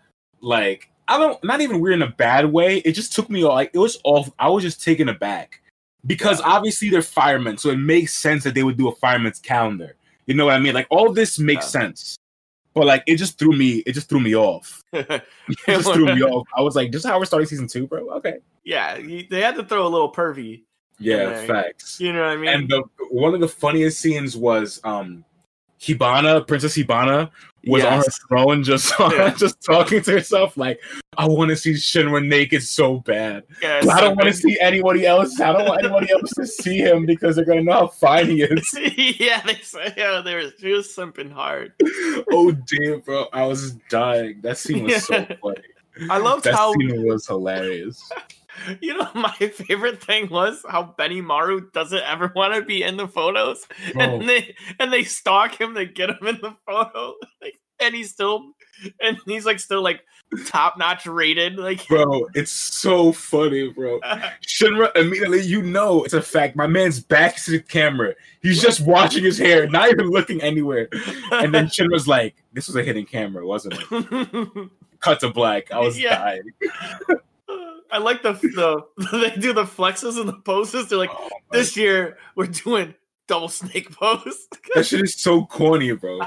Like 0.41 0.89
I 1.07 1.17
don't 1.17 1.41
not 1.43 1.61
even 1.61 1.79
weird 1.79 1.95
in 1.95 2.01
a 2.01 2.11
bad 2.11 2.51
way. 2.51 2.77
It 2.79 2.93
just 2.93 3.13
took 3.13 3.29
me 3.29 3.43
like 3.43 3.71
it 3.73 3.77
was 3.79 3.99
off. 4.03 4.29
I 4.39 4.49
was 4.49 4.63
just 4.63 4.83
taken 4.83 5.09
aback 5.09 5.61
because 6.05 6.41
obviously 6.41 6.89
they're 6.89 7.01
firemen, 7.01 7.57
so 7.57 7.69
it 7.69 7.77
makes 7.77 8.13
sense 8.13 8.43
that 8.43 8.53
they 8.53 8.63
would 8.63 8.77
do 8.77 8.87
a 8.87 8.95
fireman's 8.95 9.39
calendar. 9.39 9.95
You 10.25 10.35
know 10.35 10.45
what 10.45 10.55
I 10.55 10.59
mean? 10.59 10.73
Like 10.73 10.87
all 10.89 11.11
this 11.11 11.37
makes 11.39 11.65
Yeah. 11.65 11.81
sense, 11.81 12.17
but 12.73 12.85
like 12.85 13.03
it 13.07 13.17
just 13.17 13.37
threw 13.37 13.51
me. 13.51 13.83
It 13.85 13.91
just 13.93 14.07
threw 14.09 14.19
me 14.21 14.35
off. 14.35 14.81
It 14.93 15.23
just 15.67 15.91
threw 15.93 16.05
me 16.15 16.21
off. 16.23 16.47
I 16.57 16.61
was 16.61 16.75
like, 16.75 16.91
"This 16.93 17.03
is 17.03 17.09
how 17.09 17.19
we're 17.19 17.25
starting 17.25 17.47
season 17.47 17.67
two, 17.67 17.85
bro." 17.87 18.09
Okay, 18.11 18.37
yeah, 18.63 18.97
they 19.29 19.41
had 19.41 19.55
to 19.55 19.65
throw 19.65 19.85
a 19.85 19.89
little 19.89 20.11
pervy. 20.11 20.63
yeah, 20.99 21.45
facts. 21.45 21.99
You 21.99 22.13
know 22.13 22.21
what 22.21 22.29
I 22.29 22.37
mean? 22.37 22.49
And 22.49 22.69
the 22.69 22.83
one 23.09 23.33
of 23.33 23.41
the 23.41 23.47
funniest 23.49 23.99
scenes 23.99 24.37
was 24.37 24.79
um 24.85 25.25
Hibana, 25.83 26.47
Princess 26.47 26.77
Hibana, 26.77 27.29
was 27.65 27.83
on 27.83 27.91
her 27.93 27.97
Yes. 28.05 28.19
throne 28.27 28.63
just 28.63 28.93
Yeah. 28.99 29.33
just 29.35 29.61
talking 29.63 30.01
to 30.01 30.11
herself 30.11 30.57
like, 30.57 30.79
I 31.17 31.27
want 31.27 31.49
to 31.49 31.55
see 31.55 31.73
Shinra 31.73 32.25
naked 32.25 32.63
so 32.63 32.99
bad. 32.99 33.43
Yeah, 33.61 33.81
I 33.89 34.01
don't 34.01 34.15
want 34.17 34.27
to 34.27 34.33
see 34.33 34.57
anybody 34.59 35.05
else. 35.05 35.39
I 35.39 35.53
don't 35.53 35.67
want 35.67 35.83
anybody 35.83 36.11
else 36.11 36.29
to 36.37 36.45
see 36.61 36.77
him 36.79 37.05
because 37.05 37.35
they're 37.35 37.45
gonna 37.45 37.63
know 37.63 37.73
how 37.73 37.87
fine 37.87 38.29
he 38.29 38.41
is. 38.43 38.69
yeah, 39.19 39.41
they 39.45 39.55
say 39.61 39.93
yeah, 39.95 40.21
they 40.23 40.35
were 40.35 40.51
she 40.59 40.71
was 40.73 40.87
simping 40.87 41.31
hard. 41.31 41.73
oh 42.31 42.51
damn, 42.51 42.99
bro, 43.01 43.27
I 43.31 43.45
was 43.45 43.73
dying. 43.89 44.39
That 44.41 44.57
scene 44.57 44.83
was 44.85 45.05
so 45.05 45.25
funny. 45.41 45.61
I 46.09 46.17
loved 46.17 46.45
That 46.45 46.55
how 46.55 46.73
scene 46.73 47.05
was 47.05 47.27
hilarious. 47.27 48.01
You 48.81 48.97
know 48.97 49.09
my 49.15 49.31
favorite 49.33 50.03
thing 50.03 50.29
was 50.29 50.63
how 50.69 50.93
Benimaru 50.97 51.71
doesn't 51.73 52.03
ever 52.03 52.31
want 52.35 52.53
to 52.55 52.61
be 52.61 52.83
in 52.83 52.97
the 52.97 53.07
photos, 53.07 53.65
Bro. 53.93 54.01
and 54.03 54.29
they 54.29 54.55
and 54.79 54.91
they 54.93 55.03
stalk 55.03 55.59
him 55.59 55.73
to 55.75 55.85
get 55.85 56.09
him 56.09 56.27
in 56.27 56.39
the 56.41 56.55
photo, 56.65 57.15
like, 57.41 57.59
and 57.79 57.93
he's 57.95 58.11
still 58.11 58.53
and 59.01 59.17
he's 59.25 59.45
like 59.45 59.59
still 59.59 59.81
like 59.81 60.01
top 60.47 60.77
notch 60.77 61.05
rated, 61.05 61.57
like. 61.57 61.87
Bro, 61.87 62.27
it's 62.33 62.51
so 62.51 63.11
funny, 63.11 63.69
bro. 63.71 63.99
Shinra 64.47 64.95
immediately, 64.95 65.41
you 65.41 65.61
know, 65.61 66.03
it's 66.03 66.13
a 66.15 66.21
fact. 66.21 66.55
My 66.55 66.65
man's 66.67 66.99
back 66.99 67.35
to 67.43 67.51
the 67.51 67.59
camera. 67.59 68.13
He's 68.41 68.61
just 68.61 68.81
washing 68.81 69.23
his 69.23 69.37
hair, 69.37 69.67
not 69.67 69.89
even 69.91 70.09
looking 70.09 70.41
anywhere. 70.41 70.87
And 71.31 71.53
then 71.53 71.67
Shinra's 71.69 72.07
like, 72.07 72.35
"This 72.53 72.67
was 72.67 72.75
a 72.75 72.83
hidden 72.83 73.05
camera, 73.05 73.45
wasn't 73.45 73.75
it?" 73.91 74.69
Cut 75.01 75.19
to 75.19 75.29
black. 75.29 75.71
I 75.71 75.79
was 75.79 75.99
Yeah. 75.99 76.17
dying. 76.17 76.43
I 77.93 77.99
like 77.99 78.23
the 78.23 78.33
the 78.33 78.83
they 79.11 79.39
do 79.39 79.53
the 79.53 79.63
flexes 79.63 80.19
and 80.19 80.27
the 80.27 80.33
poses. 80.33 80.89
They're 80.89 80.97
like, 80.97 81.11
Oh 81.13 81.29
this 81.51 81.77
year 81.77 82.17
we're 82.35 82.47
doing 82.47 82.95
double 83.27 83.49
snake 83.49 83.91
pose. 83.91 84.47
that 84.75 84.85
shit 84.85 85.01
is 85.01 85.15
so 85.15 85.45
corny, 85.45 85.91
bro. 85.93 86.19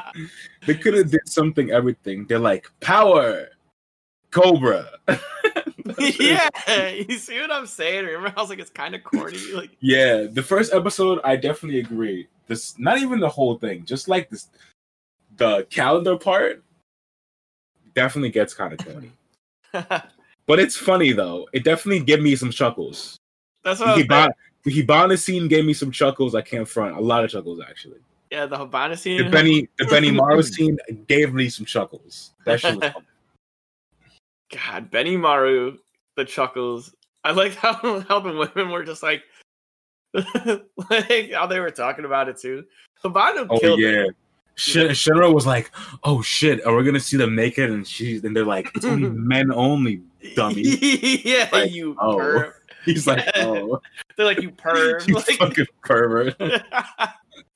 They 0.67 0.75
could 0.75 0.95
have 0.95 1.11
did 1.11 1.29
something. 1.29 1.71
Everything. 1.71 2.27
They're 2.27 2.39
like 2.39 2.71
power, 2.81 3.49
Cobra. 4.31 4.87
yeah, 5.99 6.49
you 6.89 7.19
see 7.19 7.41
what 7.41 7.51
I'm 7.51 7.67
saying? 7.67 8.05
Remember, 8.07 8.33
I 8.37 8.41
was 8.41 8.51
like, 8.51 8.59
it's 8.59 8.71
kind 8.71 8.95
of 8.95 9.03
corny. 9.03 9.39
Like, 9.53 9.71
Yeah, 9.81 10.27
the 10.31 10.43
first 10.43 10.73
episode, 10.73 11.21
I 11.25 11.37
definitely 11.37 11.81
agree. 11.81 12.29
This, 12.47 12.79
not 12.79 12.99
even 12.99 13.19
the 13.19 13.29
whole 13.29 13.59
thing, 13.59 13.85
just 13.85 14.09
like 14.09 14.31
this, 14.31 14.49
the 15.37 15.67
calendar 15.71 16.17
part, 16.17 16.63
definitely 17.95 18.31
gets 18.31 18.55
kind 18.55 18.73
of 18.73 18.79
corny. 18.85 20.09
But 20.47 20.61
it's 20.61 20.77
funny 20.77 21.13
though. 21.13 21.49
It 21.53 21.65
definitely 21.65 22.05
gave 22.05 22.23
me 22.23 22.37
some 22.37 22.51
chuckles. 22.51 23.19
that's 23.65 23.81
The 23.81 23.87
what 23.87 23.95
I 23.95 23.97
was 23.97 24.05
Hibana, 24.07 24.29
the 24.65 24.83
Hibana 24.83 25.19
scene 25.19 25.49
gave 25.49 25.65
me 25.65 25.73
some 25.75 25.91
chuckles. 25.91 26.35
I 26.35 26.43
can't 26.43 26.69
front. 26.69 26.97
A 26.97 27.01
lot 27.01 27.25
of 27.25 27.31
chuckles 27.31 27.61
actually. 27.67 27.99
Yeah, 28.31 28.47
the 28.47 28.57
Hibana 28.57 28.99
scene. 28.99 29.25
The 29.25 29.31
Benny, 29.31 29.69
the 29.79 29.85
Benimaru 29.87 30.45
scene 30.45 30.79
gave 31.07 31.33
me 31.33 31.49
some 31.49 31.67
chuckles. 31.67 32.33
That 32.45 32.61
shit 32.61 32.77
was 32.77 32.93
funny. 32.93 33.07
God, 34.53 34.91
Benimaru, 34.91 35.79
the 36.17 36.25
chuckles. 36.25 36.95
I 37.25 37.33
like 37.33 37.55
how 37.57 38.01
how 38.01 38.21
the 38.21 38.33
women 38.33 38.71
were 38.73 38.85
just 38.85 39.03
like, 39.03 39.23
like 40.15 41.33
how 41.33 41.47
they 41.47 41.61
were 41.61 41.71
talking 41.71 42.05
about 42.05 42.29
it 42.29 42.39
too. 42.39 42.65
Hibana 43.05 43.47
Oh 43.51 43.59
killed 43.59 43.81
yeah. 43.81 44.07
it. 44.07 44.17
Shin- 44.57 44.89
Shinra 44.89 45.33
was 45.33 45.47
like, 45.47 45.71
"Oh 46.03 46.23
shit, 46.23 46.65
are 46.67 46.75
we 46.75 46.83
gonna 46.85 46.99
see 47.01 47.17
them 47.17 47.35
naked?" 47.35 47.71
And 47.71 47.87
she's 47.87 48.25
and 48.25 48.35
they're 48.35 48.45
like, 48.45 48.71
"It's 48.75 48.85
only 48.87 49.09
men 49.11 49.53
only." 49.53 50.03
Dummy. 50.35 50.63
yeah, 51.25 51.49
Like, 51.53 51.71
you 51.73 51.95
oh. 52.01 52.17
perv. 52.17 52.53
He's 52.85 53.07
like, 53.07 53.25
"Oh, 53.37 53.81
They're 54.17 54.27
like 54.27 54.41
you 54.41 54.51
perv. 54.51 55.07
you 55.07 55.15
like, 55.15 55.27
fucking 55.39 55.67
pervert." 55.85 56.37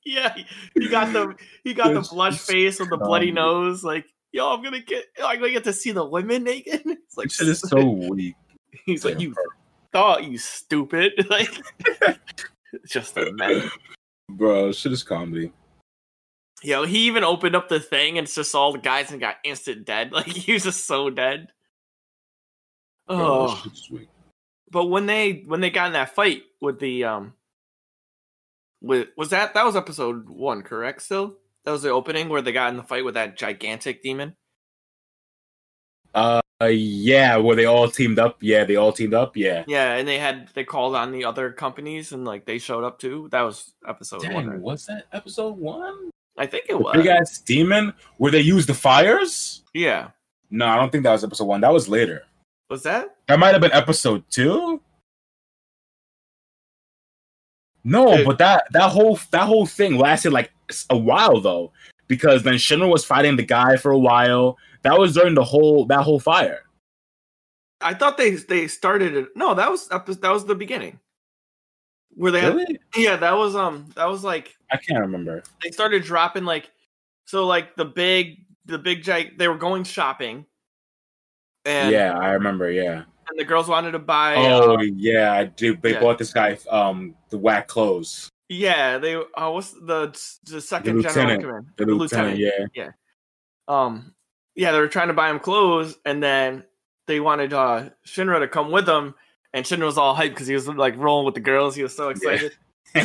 yeah, 0.05 0.35
he 0.75 0.87
got 0.89 1.11
the 1.13 1.35
he 1.63 1.73
got 1.73 1.93
the 1.93 2.01
blush 2.01 2.37
face 2.39 2.79
with 2.79 2.89
the 2.89 2.97
bloody 2.97 3.31
nose. 3.31 3.83
Like, 3.83 4.05
yo, 4.31 4.53
I'm 4.53 4.63
gonna 4.63 4.81
get, 4.81 5.05
I'm 5.23 5.37
gonna 5.39 5.51
get 5.51 5.63
to 5.65 5.73
see 5.73 5.91
the 5.91 6.05
women 6.05 6.43
naked. 6.43 6.81
It's 6.85 7.17
like, 7.17 7.31
shit 7.31 7.47
is 7.47 7.59
so 7.61 7.83
weak. 7.83 8.35
he's 8.85 9.03
like, 9.05 9.19
you 9.19 9.33
thought 9.91 10.23
you 10.25 10.37
stupid. 10.37 11.13
Like, 11.29 11.49
just 12.87 13.17
a 13.17 13.31
man. 13.33 13.69
bro. 14.29 14.71
Shit 14.71 14.91
is 14.91 15.03
comedy. 15.03 15.51
Yo, 16.63 16.85
he 16.85 17.07
even 17.07 17.23
opened 17.23 17.55
up 17.55 17.69
the 17.69 17.79
thing 17.79 18.17
and 18.17 18.25
it's 18.25 18.35
just 18.35 18.53
all 18.53 18.71
the 18.71 18.79
guys 18.79 19.11
and 19.11 19.19
got 19.19 19.37
instant 19.43 19.85
dead. 19.85 20.11
Like, 20.21 20.27
he 20.27 20.53
was 20.53 20.63
just 20.63 20.85
so 20.85 21.09
dead. 21.09 21.47
Oh, 23.07 23.61
weak. 23.91 24.07
but 24.69 24.85
when 24.85 25.05
they 25.05 25.43
when 25.45 25.59
they 25.59 25.69
got 25.69 25.87
in 25.87 25.93
that 25.93 26.15
fight 26.15 26.43
with 26.61 26.79
the 26.79 27.03
um, 27.03 27.33
with 28.81 29.09
was 29.17 29.31
that 29.31 29.53
that 29.53 29.65
was 29.65 29.75
episode 29.75 30.29
one, 30.29 30.61
correct? 30.61 31.01
Still, 31.01 31.35
that 31.65 31.71
was 31.71 31.81
the 31.81 31.89
opening 31.89 32.29
where 32.29 32.41
they 32.41 32.53
got 32.53 32.69
in 32.69 32.77
the 32.77 32.83
fight 32.83 33.03
with 33.03 33.15
that 33.15 33.35
gigantic 33.35 34.01
demon. 34.01 34.35
Uh, 36.13 36.41
yeah, 36.69 37.37
where 37.37 37.55
they 37.55 37.65
all 37.65 37.89
teamed 37.89 38.19
up? 38.19 38.37
Yeah, 38.41 38.63
they 38.63 38.75
all 38.75 38.93
teamed 38.93 39.13
up. 39.13 39.35
Yeah. 39.35 39.63
Yeah, 39.67 39.95
and 39.95 40.07
they 40.07 40.19
had 40.19 40.49
they 40.53 40.63
called 40.63 40.95
on 40.95 41.11
the 41.11 41.25
other 41.25 41.51
companies 41.51 42.11
and 42.11 42.23
like 42.23 42.45
they 42.45 42.59
showed 42.59 42.83
up 42.83 42.99
too. 42.99 43.29
That 43.31 43.41
was 43.41 43.73
episode 43.87 44.23
one. 44.23 44.45
Dang, 44.45 44.49
right? 44.49 44.59
was 44.59 44.85
that 44.85 45.05
episode 45.11 45.57
one? 45.57 46.11
I 46.41 46.47
think 46.47 46.65
it 46.67 46.73
The 46.73 46.77
was. 46.79 46.95
big 46.97 47.05
ass 47.05 47.37
demon 47.37 47.93
where 48.17 48.31
they 48.31 48.39
used 48.41 48.67
the 48.67 48.73
fires? 48.73 49.61
Yeah, 49.75 50.09
No, 50.49 50.65
I 50.65 50.75
don't 50.75 50.91
think 50.91 51.03
that 51.03 51.11
was 51.11 51.23
episode 51.23 51.45
one. 51.45 51.61
That 51.61 51.71
was 51.71 51.87
later. 51.87 52.23
was 52.67 52.81
that? 52.83 53.15
That 53.27 53.37
might 53.37 53.51
have 53.53 53.61
been 53.61 53.71
episode 53.73 54.23
two. 54.31 54.81
No, 57.83 58.17
Dude. 58.17 58.25
but 58.25 58.37
that 58.39 58.65
that 58.73 58.89
whole 58.91 59.19
that 59.31 59.43
whole 59.47 59.65
thing 59.67 59.97
lasted 59.97 60.31
like 60.33 60.51
a 60.89 60.97
while 60.97 61.39
though, 61.41 61.71
because 62.07 62.41
then 62.43 62.55
Shinra 62.55 62.89
was 62.89 63.05
fighting 63.05 63.35
the 63.35 63.43
guy 63.45 63.75
for 63.77 63.91
a 63.91 63.97
while. 63.99 64.57
That 64.83 64.97
was 64.97 65.13
during 65.13 65.35
the 65.35 65.43
whole 65.43 65.85
that 65.85 66.01
whole 66.01 66.19
fire. 66.19 66.63
I 67.81 67.93
thought 67.93 68.17
they 68.17 68.31
they 68.31 68.67
started 68.67 69.15
it. 69.15 69.29
No, 69.35 69.53
that 69.53 69.69
was 69.69 69.87
that 69.89 70.07
was 70.31 70.45
the 70.45 70.55
beginning. 70.55 70.99
Where 72.15 72.31
they 72.31 72.41
had 72.41 72.55
Really? 72.55 72.79
yeah, 72.95 73.15
that 73.17 73.37
was 73.37 73.55
um 73.55 73.87
that 73.95 74.05
was 74.05 74.23
like 74.23 74.55
I 74.71 74.77
can't 74.77 74.99
remember. 74.99 75.43
they 75.63 75.71
started 75.71 76.03
dropping 76.03 76.45
like 76.45 76.69
so 77.25 77.45
like 77.47 77.75
the 77.75 77.85
big 77.85 78.45
the 78.65 78.77
big 78.77 79.03
giant 79.03 79.37
they 79.37 79.47
were 79.47 79.57
going 79.57 79.83
shopping 79.83 80.45
and 81.65 81.91
yeah, 81.91 82.17
I 82.17 82.31
remember. 82.31 82.71
Yeah. 82.71 83.03
and 83.29 83.39
the 83.39 83.45
girls 83.45 83.67
wanted 83.67 83.91
to 83.91 83.99
buy 83.99 84.35
Oh 84.35 84.75
uh, 84.77 84.81
yeah, 84.81 85.31
I 85.33 85.45
do. 85.45 85.75
They 85.77 85.93
yeah. 85.93 85.99
bought 85.99 86.17
this 86.17 86.33
guy 86.33 86.57
um 86.69 87.15
the 87.29 87.37
whack 87.37 87.67
clothes. 87.67 88.29
yeah 88.49 88.97
they 88.97 89.15
uh 89.15 89.49
what's 89.49 89.71
the 89.71 90.11
the 90.45 90.59
second 90.61 90.97
The 90.97 91.03
general 91.09 91.39
command 91.39 91.65
The, 91.77 91.85
The 91.85 91.93
lieutenant, 91.95 92.37
lieutenant. 92.39 92.71
yeah. 92.75 92.89
um 93.67 94.13
yeah 94.55 94.71
they 94.73 94.79
were 94.79 94.87
trying 94.89 95.07
to 95.07 95.13
buy 95.13 95.29
him 95.29 95.39
clothes 95.39 95.97
and 96.05 96.21
then 96.21 96.65
they 97.07 97.19
wanted 97.19 97.53
uh 97.53 97.89
Shinra 98.05 98.39
to 98.39 98.47
come 98.47 98.71
with 98.71 98.85
them 98.85 99.15
and 99.53 99.65
Shinra 99.65 99.85
was 99.85 99.97
all 99.97 100.15
hyped 100.15 100.29
because 100.29 100.47
he 100.47 100.53
was 100.53 100.67
like 100.67 100.97
rolling 100.97 101.25
with 101.25 101.35
the 101.35 101.41
girls 101.41 101.75
he 101.75 101.83
was 101.83 101.95
so 101.95 102.09
excited 102.09 102.53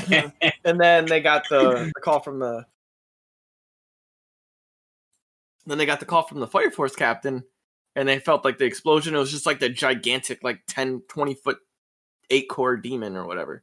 and 0.65 0.81
then 0.81 1.07
they 1.07 1.21
got 1.21 1.49
the, 1.49 1.91
the 1.95 2.01
call 2.01 2.21
from 2.21 2.39
the 2.39 2.65
then 5.67 5.79
they 5.79 5.87
got 5.87 6.01
the 6.01 6.07
call 6.07 6.23
from 6.23 6.41
the 6.41 6.47
fire 6.47 6.71
force 6.71 6.95
captain 6.97 7.45
and 7.95 8.09
they 8.09 8.19
felt 8.19 8.45
like 8.45 8.59
the 8.59 8.65
explosion 8.65 9.15
it 9.15 9.19
was 9.19 9.31
just 9.31 9.47
like 9.47 9.59
the 9.59 9.69
gigantic 9.69 10.43
like 10.43 10.61
10 10.67 11.03
20 11.09 11.35
foot 11.35 11.59
eight 12.31 12.49
core 12.49 12.77
demon 12.77 13.17
or 13.17 13.27
whatever 13.27 13.63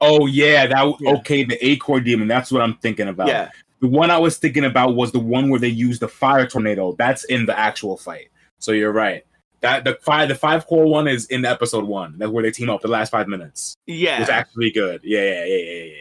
oh 0.00 0.26
yeah, 0.26 0.66
that 0.66 0.94
Yeah. 1.00 1.12
okay. 1.16 1.44
The 1.44 1.64
eight 1.64 1.80
core 1.80 2.00
demon. 2.00 2.28
That's 2.28 2.50
what 2.50 2.62
I'm 2.62 2.76
thinking 2.78 3.08
about. 3.08 3.28
yeah 3.28 3.50
The 3.80 3.88
one 3.88 4.10
I 4.10 4.18
was 4.18 4.38
thinking 4.38 4.64
about 4.64 4.94
was 4.94 5.12
the 5.12 5.20
one 5.20 5.50
where 5.50 5.60
they 5.60 5.68
used 5.68 6.00
the 6.00 6.08
fire 6.08 6.46
tornado. 6.46 6.94
That's 6.98 7.24
in 7.24 7.46
the 7.46 7.58
actual 7.58 7.96
fight. 7.96 8.28
So 8.58 8.72
you're 8.72 8.92
right. 8.92 9.24
That 9.62 9.84
the 9.84 9.98
five 10.02 10.28
the 10.28 10.34
five 10.34 10.66
core 10.66 10.86
one 10.86 11.06
is 11.06 11.26
in 11.26 11.44
episode 11.44 11.84
one. 11.84 12.16
That's 12.18 12.30
where 12.30 12.42
they 12.42 12.50
team 12.50 12.70
up 12.70 12.80
the 12.80 12.88
last 12.88 13.10
five 13.10 13.28
minutes. 13.28 13.76
yeah 13.86 14.20
It's 14.20 14.30
actually 14.30 14.70
good. 14.70 15.00
Yeah, 15.04 15.20
yeah, 15.22 15.44
yeah, 15.44 15.56
yeah, 15.56 15.82
yeah. 15.84 15.94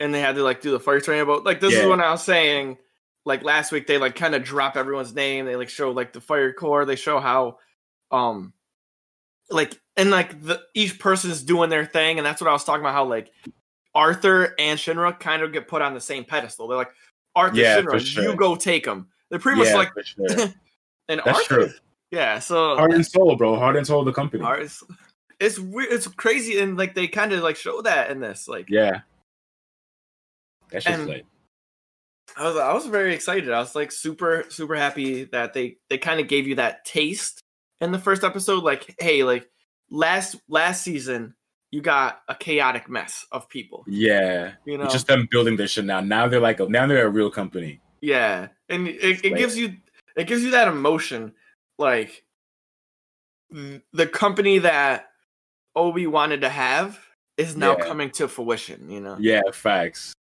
and 0.00 0.14
they 0.14 0.20
had 0.20 0.36
to 0.36 0.42
like 0.42 0.60
do 0.60 0.70
the 0.70 0.80
fire 0.80 1.00
training 1.00 1.26
but 1.26 1.44
like 1.44 1.60
this 1.60 1.74
is 1.74 1.86
what 1.86 2.00
i 2.00 2.10
was 2.10 2.22
saying 2.22 2.76
like 3.24 3.42
last 3.44 3.70
week 3.72 3.86
they 3.86 3.98
like 3.98 4.14
kind 4.16 4.34
of 4.34 4.42
drop 4.42 4.76
everyone's 4.76 5.14
name 5.14 5.46
they 5.46 5.54
like 5.56 5.68
show 5.68 5.90
like 5.92 6.12
the 6.12 6.20
fire 6.20 6.52
core 6.52 6.84
they 6.84 6.96
show 6.96 7.20
how 7.20 7.58
um 8.10 8.52
like 9.50 9.78
and 9.96 10.10
like 10.10 10.40
the 10.42 10.60
each 10.74 10.98
person's 10.98 11.42
doing 11.42 11.70
their 11.70 11.84
thing 11.86 12.18
and 12.18 12.26
that's 12.26 12.40
what 12.40 12.48
i 12.48 12.52
was 12.52 12.64
talking 12.64 12.80
about 12.82 12.94
how 12.94 13.04
like 13.04 13.30
arthur 13.94 14.54
and 14.58 14.78
shinra 14.78 15.18
kind 15.18 15.42
of 15.42 15.52
get 15.52 15.68
put 15.68 15.82
on 15.82 15.94
the 15.94 16.00
same 16.00 16.24
pedestal 16.24 16.66
they're 16.66 16.78
like 16.78 16.92
arthur 17.36 17.56
Yeah, 17.56 17.80
shinra 17.80 18.00
sure. 18.00 18.24
you 18.24 18.36
go 18.36 18.56
take 18.56 18.84
them 18.84 19.08
they're 19.30 19.38
pretty 19.38 19.58
much 19.58 19.68
Yeah, 19.68 19.74
like 19.76 19.90
sure. 20.04 20.26
and 21.08 21.20
That's 21.24 21.38
arthur 21.38 21.66
true. 21.66 21.70
Yeah 22.12 22.38
so 22.38 22.76
Heart 22.76 22.92
and 22.92 23.04
soul, 23.06 23.34
bro. 23.36 23.56
Heart 23.56 23.76
and 23.76 23.86
soul, 23.86 24.00
of 24.00 24.06
the 24.06 24.12
company. 24.12 24.44
Arthur- 24.44 24.86
it's 25.40 25.58
weird 25.58 25.90
it's 25.92 26.06
crazy 26.06 26.60
and 26.60 26.76
like 26.78 26.94
they 26.94 27.08
kind 27.08 27.32
of 27.32 27.42
like 27.42 27.56
show 27.56 27.82
that 27.82 28.10
in 28.12 28.20
this 28.20 28.46
like 28.46 28.66
Yeah. 28.68 29.00
That's 30.70 30.84
just 30.84 31.06
like 31.08 31.24
I 32.36 32.44
was 32.48 32.56
I 32.56 32.72
was 32.72 32.86
very 32.86 33.14
excited. 33.14 33.50
I 33.50 33.58
was 33.58 33.74
like 33.74 33.92
super 33.92 34.44
super 34.48 34.74
happy 34.76 35.24
that 35.24 35.52
they 35.52 35.76
they 35.90 35.98
kind 35.98 36.20
of 36.20 36.28
gave 36.28 36.46
you 36.46 36.54
that 36.56 36.84
taste 36.84 37.40
in 37.80 37.92
the 37.92 37.98
first 37.98 38.24
episode. 38.24 38.62
Like, 38.64 38.94
hey, 38.98 39.22
like 39.24 39.50
last 39.90 40.36
last 40.48 40.82
season 40.82 41.34
you 41.72 41.80
got 41.82 42.22
a 42.28 42.34
chaotic 42.34 42.88
mess 42.88 43.26
of 43.32 43.48
people. 43.48 43.82
yeah. 43.88 44.52
You 44.66 44.78
know, 44.78 44.84
It's 44.84 44.92
just 44.92 45.06
them 45.08 45.26
building 45.30 45.56
their 45.56 45.66
shit 45.66 45.84
now. 45.86 46.00
Now 46.00 46.28
they're 46.28 46.38
like 46.40 46.60
a, 46.60 46.68
now 46.68 46.86
they're 46.86 47.06
a 47.06 47.10
real 47.10 47.30
company. 47.30 47.80
yeah, 48.00 48.48
and 48.68 48.86
it, 48.88 49.24
it 49.24 49.32
Like- 49.32 49.36
gives 49.38 49.56
you 49.58 49.74
it 50.16 50.26
gives 50.26 50.42
you 50.42 50.50
that 50.52 50.68
emotion, 50.68 51.32
like 51.82 52.24
the 53.92 54.06
company 54.06 54.58
that 54.60 55.10
Obi 55.76 56.06
wanted 56.06 56.40
to 56.40 56.48
have 56.48 56.98
is 57.36 57.56
now 57.56 57.76
Yeah. 57.76 57.84
coming 57.84 58.10
to 58.12 58.28
fruition. 58.28 58.88
You 58.90 59.00
know, 59.00 59.16
Yeah, 59.18 59.42
facts. 59.52 60.14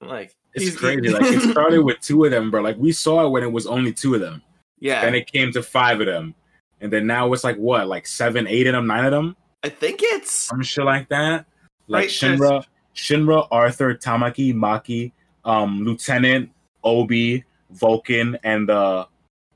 like 0.00 0.34
It's 0.54 0.76
crazy. 0.76 1.10
Like 1.10 1.24
it 1.32 1.40
started 1.52 1.82
with 1.84 2.00
two 2.00 2.24
of 2.24 2.30
them, 2.30 2.50
bro. 2.50 2.62
Like 2.62 2.76
we 2.78 2.92
saw 2.92 3.26
it 3.26 3.30
when 3.30 3.42
it 3.42 3.52
was 3.52 3.66
only 3.66 3.92
two 3.92 4.14
of 4.14 4.20
them. 4.20 4.42
yeah, 4.80 5.02
Then 5.02 5.14
it 5.14 5.30
came 5.30 5.52
to 5.52 5.62
five 5.62 6.00
of 6.00 6.06
them. 6.06 6.34
And 6.80 6.92
then 6.92 7.06
now 7.06 7.32
it's 7.32 7.42
like 7.44 7.56
what, 7.56 7.88
like 7.88 8.06
seven, 8.06 8.46
eight 8.46 8.66
of 8.66 8.72
them, 8.72 8.86
nine 8.86 9.04
of 9.04 9.10
them? 9.10 9.36
I 9.64 9.68
think 9.68 10.00
it's 10.02 10.30
Some 10.32 10.62
shit 10.62 10.84
like 10.84 11.08
that. 11.08 11.46
Like 11.88 12.02
Right, 12.04 12.08
Shinra, 12.10 12.64
Shinra, 12.94 13.48
Arthur, 13.50 13.94
Tamaki, 13.94 14.54
Maki, 14.54 15.12
um, 15.44 15.82
Lieutenant, 15.84 16.50
Obi, 16.84 17.44
Vulcan, 17.70 18.38
and 18.44 18.68
the 18.68 19.08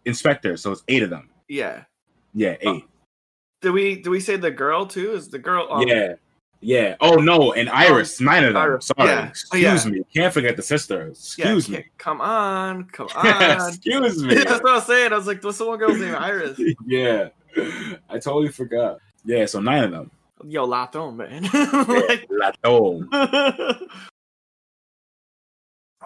Inspector. 0.05 0.57
So 0.57 0.72
it's 0.72 0.83
eight 0.88 1.03
of 1.05 1.11
them. 1.11 1.29
Yeah. 1.48 1.85
Yeah, 2.35 2.57
eight. 2.61 2.85
Did 3.61 3.70
we 3.72 3.96
did 3.96 4.09
we 4.09 4.20
say 4.20 4.37
the 4.37 4.50
girl 4.50 4.87
too? 4.87 5.12
Is 5.12 5.28
the 5.28 5.38
girl? 5.38 5.68
Um, 5.70 5.87
yeah. 5.87 6.14
Yeah. 6.61 6.96
Oh 7.00 7.16
no, 7.16 7.52
and 7.52 7.68
Iris, 7.68 8.20
nine 8.20 8.44
of 8.44 8.55
them. 8.55 8.62
Iris, 8.62 8.87
Sorry. 8.96 9.09
yeah. 9.09 9.28
Excuse 9.28 9.85
Yeah. 9.85 9.90
me. 9.90 10.02
Can't 10.14 10.33
forget 10.33 10.57
the 10.57 10.62
sister. 10.62 11.09
Excuse 11.09 11.68
okay, 11.68 11.78
me. 11.78 11.85
Come 11.98 12.20
on, 12.20 12.85
come 12.85 13.09
on. 13.16 13.68
Excuse 13.68 14.22
me. 14.22 14.35
That's 14.44 14.62
what 14.62 14.68
I 14.68 14.74
was 14.76 14.87
saying. 14.87 15.12
I 15.12 15.16
was 15.16 15.26
like, 15.26 15.42
what's 15.44 15.59
the 15.59 15.66
one 15.66 15.78
girl's 15.78 15.98
name? 15.98 16.14
Iris. 16.14 16.59
yeah. 16.87 17.28
I 18.09 18.18
totally 18.18 18.48
forgot. 18.48 18.98
Yeah, 19.24 19.44
so 19.46 19.61
nine 19.61 19.85
of 19.85 19.90
them. 19.90 20.11
Yo, 20.44 20.66
Lato, 20.66 21.14
man. 21.14 21.44
Yeah, 21.44 21.85
Like- 22.09 22.28
Lato. 22.64 23.88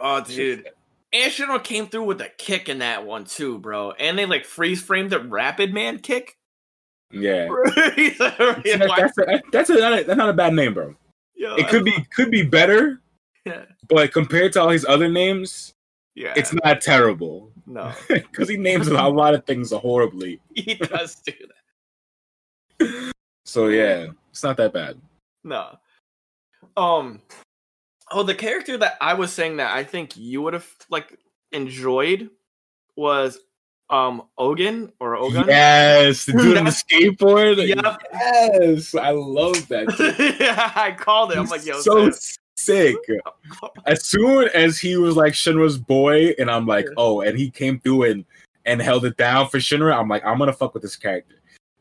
oh, 0.01 0.21
dude. 0.25 0.69
Shinra 1.15 1.63
came 1.63 1.87
through 1.87 2.05
with 2.05 2.21
a 2.21 2.29
kick 2.39 2.69
in 2.69 2.79
that 2.81 3.07
one 3.07 3.25
too, 3.25 3.59
bro. 3.59 3.93
And 3.93 4.19
they 4.19 4.27
like 4.27 4.45
freeze 4.45 4.83
framed 4.83 5.11
the 5.11 5.21
Rapid 5.21 5.73
Man 5.73 5.99
kick. 5.99 6.37
Yeah. 7.11 7.49
He's 7.97 8.19
like, 8.21 8.37
See, 8.37 8.77
that- 8.77 8.93
that's 8.97 9.19
a, 9.19 9.43
that's 9.53 9.71
a, 9.71 9.75
that's 10.05 10.17
not 10.17 10.29
a 10.29 10.33
bad 10.35 10.55
name, 10.55 10.75
bro. 10.75 10.95
Yo, 11.37 11.55
It 11.57 11.69
could 11.69 11.85
be 11.85 11.93
could 12.15 12.31
be 12.31 12.43
better, 12.43 13.01
Yeah. 13.45 13.65
but 13.89 14.13
compared 14.13 14.53
to 14.55 14.63
all 14.63 14.71
his 14.71 14.85
other 14.87 15.09
names, 15.09 15.73
Yeah. 16.15 16.33
it's 16.37 16.53
not 16.65 16.81
terrible. 16.81 17.53
no. 17.67 17.93
Because 18.09 18.49
he 18.49 18.57
names 18.57 18.89
a 18.89 18.95
lot 19.09 19.35
of 19.35 19.45
things 19.45 19.71
horribly. 19.73 20.41
He 20.55 20.75
does 20.75 21.17
do 21.17 21.33
that. 22.79 23.13
So 23.45 23.69
yeah, 23.69 24.09
it's 24.31 24.43
not 24.43 24.57
that 24.57 24.73
bad. 24.73 25.01
No. 25.45 25.79
Um. 26.77 27.21
Oh, 28.11 28.23
the 28.23 28.35
character 28.35 28.79
that 28.79 28.97
I 29.01 29.15
was 29.15 29.33
saying 29.33 29.57
that 29.57 29.75
I 29.75 29.85
think 29.85 30.17
you 30.17 30.43
would 30.43 30.55
have 30.55 30.69
like 30.91 31.19
enjoyed 31.53 32.31
was 32.97 33.39
um 33.91 34.23
Ogun 34.39 34.93
or 35.01 35.17
Ogan. 35.17 35.47
Yes, 35.49 36.27
the 36.27 36.33
dude 36.33 36.57
on 36.57 36.65
the 36.65 36.71
skateboard. 36.91 37.67
Yep. 37.67 38.03
Yes, 38.13 38.95
I 38.95 39.11
love 39.11 39.67
that. 39.69 40.37
yeah, 40.41 40.73
I 40.77 40.93
called 40.93 41.33
it. 41.33 41.39
I'm 41.39 41.47
like, 41.47 41.65
yo, 41.65 41.81
so 41.81 42.11
sick. 42.57 42.97
As 43.87 44.05
soon 44.05 44.49
as 44.55 44.79
he 44.79 44.97
was 44.97 45.17
like 45.17 45.33
Shinra's 45.33 45.79
boy, 45.79 46.35
and 46.39 46.51
I'm 46.51 46.67
like, 46.67 46.87
oh, 46.97 47.21
and 47.21 47.39
he 47.39 47.51
came 47.51 47.81
through 47.81 48.05
and 48.05 48.25
and 48.65 48.83
held 48.83 49.05
it 49.05 49.17
down 49.17 49.49
for 49.49 49.59
Shinra, 49.59 49.97
I'm 49.97 50.09
like, 50.09 50.25
I'm 50.25 50.39
gonna 50.39 50.53
fuck 50.53 50.75
with 50.75 50.83
this 50.83 50.97
character. 50.97 51.37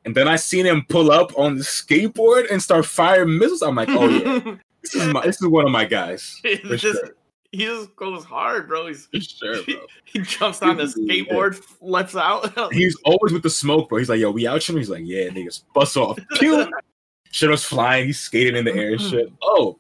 And 0.06 0.14
then 0.14 0.28
I 0.28 0.36
seen 0.36 0.66
him 0.66 0.86
pull 0.88 1.12
up 1.12 1.38
on 1.38 1.56
the 1.58 1.64
skateboard 1.64 2.52
and 2.52 2.62
start 2.62 2.86
firing 2.86 3.40
missiles. 3.40 3.64
I'm 3.64 3.76
like, 3.76 3.90
oh 3.90 4.08
yeah, 4.08 4.56
this 4.94 4.96
is 5.04 5.14
my, 5.14 5.22
this 5.26 5.42
is 5.42 5.48
one 5.48 5.66
of 5.66 5.72
my 5.72 5.86
guys 5.86 6.40
just, 6.44 6.82
sure. 6.82 7.16
he 7.52 7.60
just 7.66 7.96
goes 7.96 8.24
hard, 8.24 8.68
bro. 8.68 8.88
He's 8.88 9.06
For 9.08 9.20
sure, 9.20 9.64
bro. 9.64 9.76
he 10.06 10.20
jumps 10.20 10.62
on 10.62 10.78
the 10.78 10.84
Yeah. 10.98 11.24
skateboard, 11.24 11.62
lets 11.82 12.16
out. 12.16 12.54
He's 12.74 12.98
always 13.06 13.34
with 13.34 13.44
the 13.44 13.50
smoke, 13.50 13.90
bro. 13.90 13.98
He's 14.00 14.10
like, 14.10 14.20
yo, 14.20 14.32
we 14.32 14.48
out 14.48 14.62
Shinra. 14.62 14.78
He's 14.78 14.90
like, 14.90 15.04
yeah, 15.06 15.30
niggas, 15.30 15.64
bust 15.74 15.96
off. 15.98 16.18
Pew! 16.36 16.68
Shinra's 17.32 17.64
flying. 17.64 18.06
He's 18.08 18.20
skating 18.20 18.56
in 18.56 18.66
the 18.66 18.74
air 18.74 18.92
and 18.94 19.02
shit. 19.02 19.32
Oh, 19.42 19.78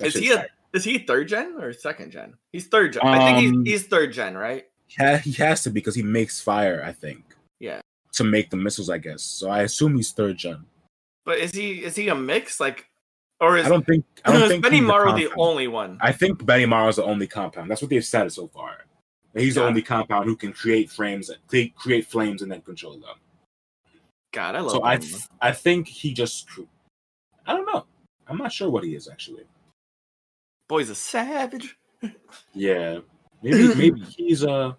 is 0.00 0.14
he 0.14 0.30
a, 0.30 0.36
tight. 0.36 0.48
is 0.72 0.84
he 0.84 0.98
third 0.98 1.28
gen 1.28 1.56
or 1.60 1.72
second 1.72 2.10
gen? 2.10 2.34
He's 2.52 2.66
third 2.66 2.92
gen. 2.94 3.02
I 3.04 3.18
think 3.18 3.38
Um, 3.54 3.64
he's, 3.64 3.72
he's 3.82 3.86
third 3.88 4.12
gen, 4.12 4.36
right? 4.36 4.66
Yeah, 4.98 5.18
he 5.18 5.32
has 5.32 5.62
to 5.64 5.70
because 5.70 5.94
he 5.94 6.02
makes 6.02 6.40
fire. 6.40 6.82
I 6.84 6.92
think. 6.92 7.22
Yeah. 7.60 7.80
To 8.14 8.24
make 8.24 8.50
the 8.50 8.56
missiles, 8.56 8.90
I 8.90 8.98
guess. 8.98 9.22
So 9.22 9.50
I 9.50 9.62
assume 9.62 9.94
he's 9.96 10.12
third 10.12 10.36
gen. 10.36 10.64
But 11.24 11.38
is 11.38 11.52
he 11.52 11.84
is 11.84 11.94
he 11.94 12.08
a 12.08 12.14
mix 12.14 12.58
like, 12.58 12.86
or 13.40 13.56
is 13.56 13.66
I 13.66 13.68
don't 13.68 13.86
think. 13.86 14.04
I 14.24 14.32
don't 14.32 14.42
is 14.42 14.48
think 14.48 14.62
Benny 14.62 14.78
a 14.78 14.82
Maru 14.82 15.14
the 15.14 15.32
only 15.36 15.68
one? 15.68 15.98
I 16.00 16.12
think 16.12 16.38
Benimaru's 16.40 16.96
the 16.96 17.04
only 17.04 17.26
compound. 17.26 17.70
That's 17.70 17.80
what 17.80 17.90
they've 17.90 18.04
said 18.04 18.32
so 18.32 18.48
far. 18.48 18.78
He's 19.34 19.54
the 19.54 19.64
only 19.64 19.82
compound 19.82 20.24
who 20.24 20.34
can 20.34 20.52
create 20.52 20.90
frames, 20.90 21.30
create, 21.46 21.74
create 21.76 22.06
flames, 22.06 22.42
and 22.42 22.50
then 22.50 22.60
control 22.62 22.94
them. 22.94 23.16
God, 24.32 24.56
I 24.56 24.60
love. 24.60 24.72
So 24.72 24.84
I, 24.84 24.96
th- 24.96 25.28
I 25.40 25.52
think 25.52 25.86
he 25.86 26.12
just. 26.12 26.48
I 27.46 27.52
don't 27.52 27.66
know. 27.66 27.86
I'm 28.26 28.38
not 28.38 28.52
sure 28.52 28.68
what 28.68 28.84
he 28.84 28.94
is 28.94 29.08
actually. 29.08 29.44
boy's 30.68 30.90
a 30.90 30.94
savage. 30.94 31.76
Yeah, 32.54 32.98
maybe 33.42 33.74
maybe 33.74 34.00
he's 34.00 34.42
a 34.44 34.76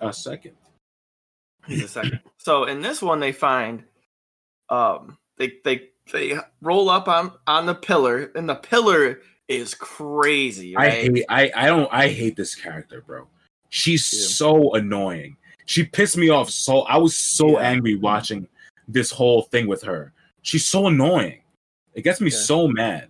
a 0.00 0.12
second. 0.12 0.52
He's 1.66 1.84
a 1.84 1.88
second. 1.88 2.20
so 2.38 2.64
in 2.64 2.80
this 2.80 3.02
one, 3.02 3.20
they 3.20 3.32
find, 3.32 3.84
um, 4.68 5.18
they 5.38 5.54
they 5.64 5.88
they 6.12 6.36
roll 6.60 6.88
up 6.90 7.08
on 7.08 7.32
on 7.46 7.66
the 7.66 7.74
pillar, 7.74 8.30
and 8.34 8.48
the 8.48 8.54
pillar 8.54 9.20
is 9.48 9.74
crazy. 9.74 10.76
I 10.76 10.88
hate 10.90 11.24
I 11.28 11.50
I 11.54 11.66
don't 11.66 11.88
I 11.92 12.08
hate 12.08 12.36
this 12.36 12.54
character, 12.54 13.02
bro. 13.06 13.26
She's 13.70 14.12
Yeah. 14.12 14.26
so 14.28 14.74
annoying. 14.74 15.36
She 15.66 15.84
pissed 15.84 16.16
me 16.16 16.28
off 16.28 16.50
so 16.50 16.80
I 16.82 16.96
was 16.98 17.16
so 17.16 17.52
Yeah. 17.58 17.68
angry 17.68 17.94
watching 17.96 18.48
this 18.86 19.10
whole 19.10 19.42
thing 19.42 19.66
with 19.66 19.82
her. 19.82 20.12
She's 20.42 20.64
so 20.64 20.86
annoying. 20.86 21.40
It 21.94 22.02
gets 22.02 22.20
me 22.20 22.30
Yeah. 22.30 22.38
so 22.38 22.68
mad. 22.68 23.08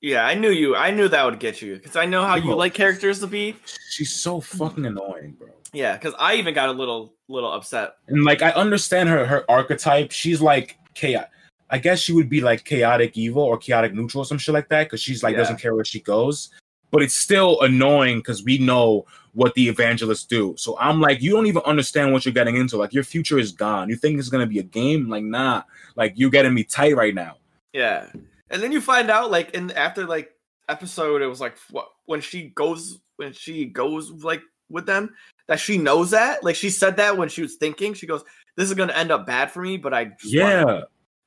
yeah, 0.00 0.26
I 0.26 0.34
knew 0.34 0.50
you. 0.50 0.76
I 0.76 0.90
knew 0.90 1.08
that 1.08 1.24
would 1.24 1.38
get 1.40 1.62
you 1.62 1.76
because 1.76 1.96
I 1.96 2.04
know 2.04 2.24
how 2.24 2.34
you 2.36 2.54
like 2.54 2.74
characters 2.74 3.20
to 3.20 3.26
be. 3.26 3.56
She's 3.90 4.12
so 4.14 4.38
fucking 4.40 4.84
annoying, 4.84 5.32
bro. 5.38 5.48
Yeah, 5.72 5.94
because 5.96 6.14
I 6.18 6.34
even 6.34 6.52
got 6.54 6.68
a 6.68 6.72
little 6.72 7.14
little 7.28 7.50
upset. 7.52 7.94
And 8.08 8.22
like 8.24 8.42
I 8.42 8.50
understand 8.50 9.08
her 9.08 9.24
her 9.26 9.50
archetype. 9.50 10.10
She's 10.12 10.40
like 10.42 10.78
chaotic. 10.94 11.30
I 11.70 11.78
guess 11.78 11.98
she 12.00 12.12
would 12.12 12.28
be 12.28 12.40
like 12.40 12.64
chaotic 12.64 13.16
evil 13.16 13.42
or 13.42 13.56
chaotic 13.58 13.94
neutral 13.94 14.22
or 14.22 14.24
some 14.24 14.38
shit 14.38 14.54
like 14.54 14.68
that 14.68 14.84
because 14.84 15.00
she's 15.00 15.22
like 15.22 15.32
Yeah. 15.32 15.38
doesn't 15.38 15.60
care 15.60 15.74
where 15.74 15.84
she 15.84 16.00
goes. 16.00 16.50
But 16.90 17.02
it's 17.02 17.16
still 17.16 17.60
annoying 17.62 18.18
because 18.18 18.44
we 18.44 18.58
know 18.58 19.06
what 19.32 19.54
the 19.54 19.68
evangelists 19.68 20.24
do. 20.24 20.54
So 20.56 20.76
I'm 20.78 21.00
like, 21.00 21.20
you 21.20 21.32
don't 21.32 21.46
even 21.46 21.62
understand 21.66 22.12
what 22.12 22.24
you're 22.24 22.32
getting 22.34 22.56
into. 22.56 22.76
Like 22.76 22.92
your 22.92 23.02
future 23.02 23.38
is 23.38 23.50
gone. 23.50 23.88
You 23.88 23.96
think 23.96 24.18
it's 24.18 24.28
gonna 24.28 24.46
be 24.46 24.60
a 24.60 24.62
game? 24.64 25.08
Like 25.08 25.24
nah. 25.24 25.62
Like 25.96 26.12
you're 26.16 26.30
getting 26.30 26.54
me 26.54 26.62
tight 26.64 26.94
right 26.96 27.14
now. 27.14 27.38
Yeah, 27.72 28.06
and 28.50 28.62
then 28.62 28.70
you 28.70 28.80
find 28.80 29.10
out 29.10 29.30
like 29.32 29.50
in 29.54 29.72
after 29.72 30.06
like 30.06 30.30
episode, 30.68 31.20
it 31.22 31.26
was 31.26 31.40
like 31.40 31.56
what 31.70 31.88
when 32.06 32.20
she 32.20 32.50
goes 32.50 32.98
when 33.16 33.32
she 33.32 33.64
goes 33.64 34.10
like 34.22 34.42
with 34.70 34.86
them 34.86 35.12
that 35.48 35.58
she 35.60 35.76
knows 35.76 36.10
that 36.12 36.42
like 36.42 36.56
she 36.56 36.70
said 36.70 36.96
that 36.96 37.16
when 37.18 37.28
she 37.28 37.42
was 37.42 37.56
thinking 37.56 37.92
she 37.92 38.06
goes 38.06 38.24
this 38.56 38.68
is 38.68 38.74
gonna 38.74 38.92
end 38.92 39.10
up 39.10 39.26
bad 39.26 39.50
for 39.50 39.60
me, 39.62 39.76
but 39.76 39.92
I 39.92 40.04
just 40.04 40.36
wanna-" 40.38 40.66
Yeah. 40.66 40.80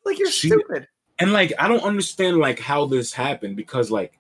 Like 0.07 0.19
you're 0.19 0.31
She- 0.31 0.49
stupid. 0.49 0.87
and 1.19 1.31
like 1.33 1.53
I 1.59 1.67
don't 1.67 1.83
understand 1.83 2.37
like 2.37 2.59
how 2.59 2.85
this 2.85 3.13
happened 3.13 3.55
because 3.55 3.91
like 3.91 4.17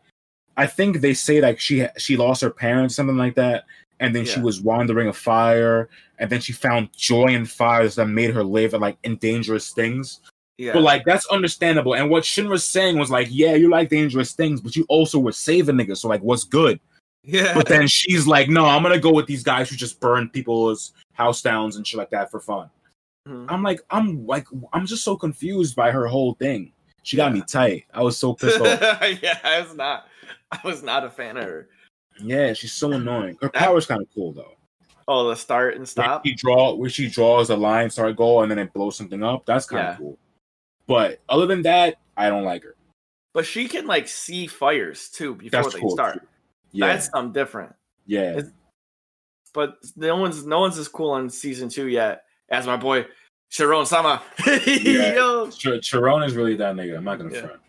I 0.57 0.67
think 0.67 1.01
they 1.01 1.13
say 1.13 1.41
like 1.41 1.59
she 1.59 1.85
she 1.97 2.17
lost 2.17 2.41
her 2.41 2.49
parents 2.49 2.95
something 2.95 3.17
like 3.17 3.35
that 3.35 3.65
and 3.99 4.15
then 4.15 4.25
she 4.25 4.39
was 4.39 4.61
wandering 4.61 5.07
a 5.07 5.13
fire 5.13 5.89
and 6.19 6.29
then 6.29 6.39
she 6.39 6.53
found 6.53 6.89
joy 6.95 7.27
in 7.27 7.45
fires 7.45 7.95
that 7.95 8.05
made 8.07 8.31
her 8.33 8.43
live 8.43 8.73
and 8.73 8.81
like 8.81 8.97
in 9.03 9.15
dangerous 9.17 9.71
things. 9.71 10.19
Yeah, 10.59 10.73
but 10.73 10.81
like 10.81 11.05
that's 11.05 11.27
understandable 11.27 11.93
and 11.93 12.09
what 12.09 12.23
Shinra's 12.23 12.63
saying 12.63 12.97
was 12.97 13.11
like 13.11 13.27
yeah 13.29 13.53
you 13.53 13.69
like 13.69 13.89
dangerous 13.89 14.33
things 14.33 14.59
but 14.59 14.75
you 14.75 14.85
also 14.89 15.19
were 15.19 15.31
saving 15.31 15.75
niggas 15.75 15.97
so 15.97 16.07
like 16.07 16.21
what's 16.21 16.43
good? 16.43 16.79
Yeah, 17.23 17.53
but 17.53 17.67
then 17.67 17.87
she's 17.87 18.25
like 18.25 18.49
no 18.49 18.65
I'm 18.65 18.81
gonna 18.81 18.99
go 18.99 19.11
with 19.13 19.27
these 19.27 19.43
guys 19.43 19.69
who 19.69 19.75
just 19.75 19.99
burn 19.99 20.29
people's 20.29 20.93
house 21.13 21.41
downs 21.43 21.75
and 21.75 21.85
shit 21.85 21.97
like 21.99 22.09
that 22.09 22.31
for 22.31 22.39
fun 22.39 22.69
Mhm. 23.27 23.45
I'm 23.49 23.63
like 23.63 23.81
I'm 23.89 24.25
like 24.25 24.47
I'm 24.73 24.85
just 24.85 25.03
so 25.03 25.15
confused 25.17 25.75
by 25.75 25.91
her 25.91 26.07
whole 26.07 26.33
thing 26.35 26.71
she 27.03 27.17
got 27.17 27.33
me 27.33 27.41
tight 27.47 27.85
I 27.93 28.01
was 28.03 28.17
so 28.17 28.33
pissed 28.33 28.59
off 28.59 28.67
yeah, 29.21 29.39
I 29.43 29.61
was 29.61 29.75
not. 29.75 30.07
I 30.51 30.59
was 30.63 30.83
not 30.83 31.03
a 31.03 31.09
fan 31.09 31.37
of 31.37 31.43
her. 31.43 31.69
Yeah, 32.21 32.53
she's 32.53 32.73
so 32.73 32.91
annoying. 32.93 33.37
Her 33.41 33.49
That- 33.49 33.53
power's 33.53 33.85
kind 33.85 34.01
of 34.01 34.07
cool 34.13 34.33
though. 34.33 34.53
Oh, 35.09 35.29
the 35.29 35.35
start 35.35 35.75
and 35.75 35.87
stop. 35.87 36.23
Where 36.25 36.31
she 36.31 36.35
draw 36.35 36.73
where 36.75 36.89
she 36.89 37.07
draws 37.09 37.49
a 37.49 37.55
line, 37.55 37.89
start 37.89 38.15
goal, 38.17 38.41
and 38.43 38.51
then 38.51 38.59
it 38.59 38.73
blows 38.73 38.97
something 38.97 39.23
up. 39.23 39.45
That's 39.45 39.65
kind 39.65 39.87
of 39.87 39.93
Yeah. 39.93 39.97
cool. 39.97 40.19
But 40.85 41.19
other 41.29 41.45
than 41.45 41.61
that, 41.63 41.95
I 42.17 42.29
don't 42.29 42.43
like 42.43 42.63
her. 42.63 42.75
But 43.33 43.45
she 43.45 43.67
can 43.67 43.87
like 43.87 44.07
see 44.07 44.47
fires 44.47 45.09
too 45.09 45.35
before 45.35 45.61
That's 45.63 45.73
they 45.75 45.79
cool. 45.79 45.91
start. 45.91 46.27
Yeah, 46.71 46.87
That's 46.87 47.09
something 47.09 47.31
different. 47.33 47.73
yeah. 48.05 48.31
it's- 48.37 48.51
But 49.53 49.77
no 49.95 50.17
one's 50.17 50.45
no 50.45 50.59
one's 50.59 50.77
as 50.77 50.87
cool 50.87 51.11
on 51.11 51.29
season 51.29 51.69
two 51.69 51.87
yet 51.87 52.23
as 52.49 52.65
my 52.67 52.75
boy 52.77 53.05
Charon 53.49 53.85
Sama. 53.85 54.21
Yeah. 54.67 55.13
Yo, 55.15 55.49
Ch- 55.49 55.81
Charon 55.81 56.23
is 56.23 56.35
really 56.35 56.55
that 56.55 56.75
nigga. 56.75 56.97
I'm 56.97 57.03
not 57.03 57.17
gonna 57.17 57.33
Yeah. 57.33 57.41
front. 57.41 57.59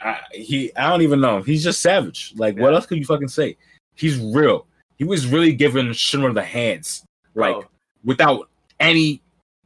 I, 0.00 0.18
he, 0.32 0.74
I 0.76 0.90
don't 0.90 1.02
even 1.02 1.20
know. 1.20 1.40
He's 1.42 1.64
just 1.64 1.80
savage. 1.80 2.32
Like, 2.36 2.58
what 2.58 2.74
else 2.74 2.84
could 2.86 2.98
you 2.98 3.04
fucking 3.06 3.28
say? 3.28 3.56
He's 3.94 4.18
real. 4.18 4.66
He 4.98 5.04
was 5.04 5.26
really 5.26 5.52
giving 5.54 5.86
Shinra 5.88 6.34
the 6.34 6.42
hands, 6.42 7.02
like 7.34 7.54
bro. 7.54 7.64
without 8.04 8.48
any 8.80 9.22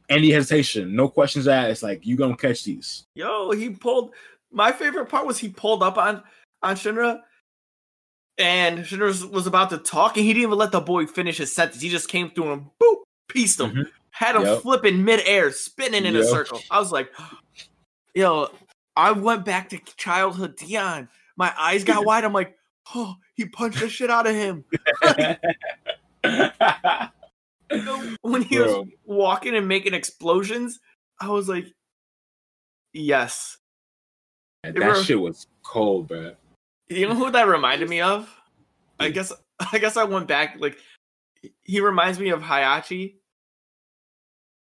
any 0.09 0.31
hesitation, 0.31 0.95
no 0.95 1.07
questions 1.09 1.47
asked. 1.47 1.83
Like, 1.83 2.05
you 2.05 2.15
gonna 2.15 2.35
catch 2.37 2.63
these? 2.63 3.03
Yo, 3.15 3.51
he 3.51 3.69
pulled. 3.69 4.13
My 4.51 4.71
favorite 4.71 5.07
part 5.07 5.25
was 5.25 5.37
he 5.37 5.49
pulled 5.49 5.83
up 5.83 5.97
on 5.97 6.23
on 6.63 6.75
Shinra, 6.75 7.21
and 8.37 8.79
Shinra 8.79 9.07
was, 9.07 9.25
was 9.25 9.47
about 9.47 9.69
to 9.71 9.77
talk, 9.77 10.17
and 10.17 10.25
he 10.25 10.33
didn't 10.33 10.43
even 10.47 10.57
let 10.57 10.71
the 10.71 10.81
boy 10.81 11.05
finish 11.07 11.37
his 11.37 11.53
sentence. 11.53 11.81
He 11.81 11.89
just 11.89 12.07
came 12.09 12.29
through 12.31 12.53
and 12.53 12.65
boop, 12.81 12.97
pieced 13.29 13.59
him, 13.59 13.71
Mhm. 13.71 13.85
Had 14.21 14.35
him 14.35 14.43
Yep. 14.43 14.61
flipping 14.61 15.03
midair, 15.03 15.51
spinning 15.51 16.05
in 16.05 16.15
a 16.15 16.23
circle. 16.23 16.61
I 16.69 16.79
was 16.79 16.91
like, 16.91 17.11
yo, 18.13 18.49
I 18.95 19.13
went 19.13 19.45
back 19.45 19.69
to 19.69 19.79
childhood 19.97 20.57
Dion. 20.57 21.09
My 21.37 21.51
eyes 21.57 21.83
got 21.83 22.05
wide. 22.05 22.23
I'm 22.23 22.31
like, 22.31 22.55
oh, 22.93 23.15
he 23.33 23.47
punched 23.47 23.79
the 23.79 23.89
shit 23.89 24.11
out 24.11 24.27
of 24.27 24.35
him. 24.35 24.63
when 28.21 28.43
he 28.43 28.59
was 28.59 28.87
walking 29.05 29.55
and 29.55 29.67
making 29.67 29.95
explosions, 29.95 30.79
I 31.19 31.29
was 31.29 31.49
like, 31.49 31.65
yes. 32.93 33.57
that 34.61 34.75
were- 34.75 35.03
shit 35.03 35.19
was 35.19 35.47
cold, 35.63 36.09
bro. 36.09 36.35
You 36.89 37.07
know 37.07 37.15
who 37.15 37.31
that 37.31 37.47
reminded 37.47 37.89
me 37.89 38.01
of? 38.01 38.29
I 38.99 39.09
guess 39.09 39.33
I 39.71 39.79
guess 39.79 39.97
I 39.97 40.03
went 40.03 40.27
back 40.27 40.57
like 40.59 40.77
he 41.63 41.81
reminds 41.81 42.19
me 42.19 42.29
of 42.29 42.43
Heihachi 42.43 43.15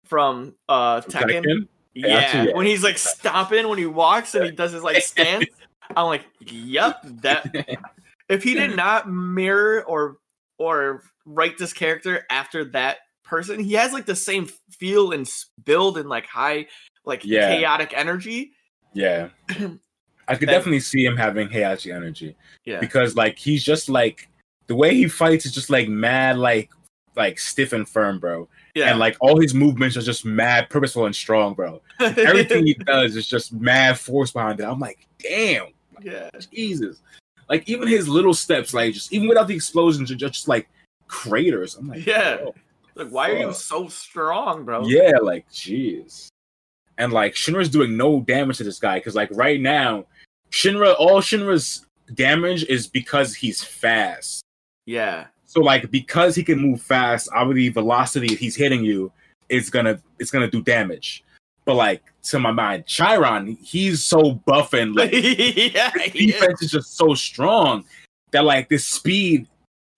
from 0.10 0.56
uh 0.68 1.02
Tekken. 1.02 1.44
Tekken? 1.44 1.68
Yeah, 1.94 2.44
yeah. 2.46 2.54
when 2.54 2.66
he's 2.66 2.84
like 2.84 2.98
stomping 2.98 3.68
when 3.70 3.78
he 3.78 3.86
walks 3.86 4.36
and 4.36 4.46
he 4.46 4.52
does 4.52 4.72
his 4.72 4.84
like 4.84 5.02
stance. 5.04 5.46
I'm 5.96 6.06
like, 6.08 6.26
yep, 6.40 6.98
that 7.22 7.78
if 8.30 8.44
he 8.44 8.54
did 8.54 8.76
not 8.76 9.10
mirror 9.10 9.84
or 9.86 10.18
or 10.58 11.04
write 11.26 11.58
this 11.58 11.74
character 11.74 12.26
after 12.30 12.66
that 12.66 12.98
person, 13.24 13.60
he 13.60 13.74
has 13.74 13.94
like 13.94 14.06
the 14.06 14.16
same 14.16 14.50
feel 14.72 15.12
and 15.12 15.30
build 15.64 15.98
and 15.98 16.10
like 16.10 16.26
high 16.26 16.68
like 17.06 17.24
Yeah. 17.26 17.56
chaotic 17.56 17.94
energy. 17.96 18.52
Yeah. 18.94 19.30
I 20.28 20.36
could 20.36 20.48
That- 20.48 20.54
definitely 20.54 20.80
see 20.82 21.04
him 21.06 21.18
having 21.18 21.48
Heihachi 21.50 21.94
energy 21.94 22.36
Yeah. 22.66 22.80
because 22.80 23.16
like 23.16 23.38
he's 23.38 23.64
just 23.64 23.90
like 23.90 24.30
the 24.68 24.76
way 24.76 24.94
he 24.94 25.08
fights 25.08 25.46
is 25.48 25.54
just 25.54 25.70
like 25.72 25.90
mad 25.90 26.38
like 26.38 26.70
like 27.16 27.40
stiff 27.40 27.74
and 27.74 27.88
firm, 27.88 28.20
bro. 28.20 28.48
Yeah. 28.76 28.90
And 28.90 29.00
like 29.00 29.18
all 29.20 29.40
his 29.40 29.54
movements 29.54 29.98
are 29.98 30.02
just 30.02 30.26
mad 30.26 30.70
purposeful 30.70 31.06
and 31.06 31.16
strong, 31.16 31.54
bro. 31.54 31.82
Everything 32.00 32.66
he 32.66 32.74
does 32.74 33.16
is 33.16 33.28
just 33.28 33.54
mad 33.54 34.00
force 34.00 34.32
behind 34.32 34.60
it. 34.60 34.64
I'm 34.66 34.80
like, 34.80 35.08
damn, 35.20 35.68
yeah. 36.02 36.30
Jesus. 36.54 37.02
Like 37.50 37.68
even 37.68 37.88
his 37.88 38.08
little 38.08 38.34
steps, 38.34 38.74
like 38.74 38.94
just 38.94 39.12
even 39.12 39.28
without 39.28 39.48
the 39.48 39.56
explosions, 39.56 40.12
are 40.12 40.16
just 40.16 40.48
like 40.48 40.70
craters. 41.08 41.76
I'm 41.76 41.88
like, 41.88 42.06
Yeah. 42.06 42.38
bro, 42.38 42.56
Like, 42.96 43.10
why 43.10 43.32
are 43.32 43.38
you 43.38 43.54
so 43.54 43.88
strong, 43.88 44.64
bro? 44.66 44.86
Yeah, 44.86 45.18
like 45.22 45.50
jeez. 45.50 46.28
And 46.98 47.12
like 47.14 47.34
Shinra's 47.34 47.70
doing 47.70 47.98
no 47.98 48.22
damage 48.22 48.58
to 48.58 48.64
this 48.64 48.80
guy 48.80 49.00
because 49.00 49.16
like 49.16 49.30
right 49.32 49.60
now, 49.60 50.06
Shinra 50.52 50.96
all 51.00 51.22
Shinra's 51.22 51.86
damage 52.14 52.64
is 52.66 52.88
because 52.88 53.36
he's 53.36 53.64
fast. 53.64 54.42
Yeah. 54.86 55.28
So 55.50 55.62
like 55.62 55.90
because 55.90 56.36
he 56.36 56.44
can 56.44 56.60
move 56.60 56.80
fast, 56.80 57.28
obviously 57.34 57.70
velocity 57.70 58.32
if 58.32 58.38
he's 58.38 58.56
hitting 58.56 58.86
you 58.86 59.12
is 59.50 59.72
gonna 59.72 60.00
it's 60.20 60.30
gonna 60.30 60.48
do 60.48 60.62
damage. 60.62 61.24
But 61.66 61.74
like 61.74 62.04
to 62.26 62.38
my 62.38 62.52
mind, 62.52 62.86
Charon, 62.86 63.58
he's 63.60 64.04
so 64.04 64.34
buff 64.34 64.74
and 64.74 64.96
like 64.96 65.12
yeah. 65.12 65.90
his 65.90 66.14
he 66.14 66.30
is. 66.30 66.36
defense 66.36 66.62
is 66.62 66.70
just 66.70 66.96
so 66.96 67.16
strong 67.16 67.84
that 68.30 68.46
like 68.46 68.70
this 68.70 68.86
speed 68.86 69.48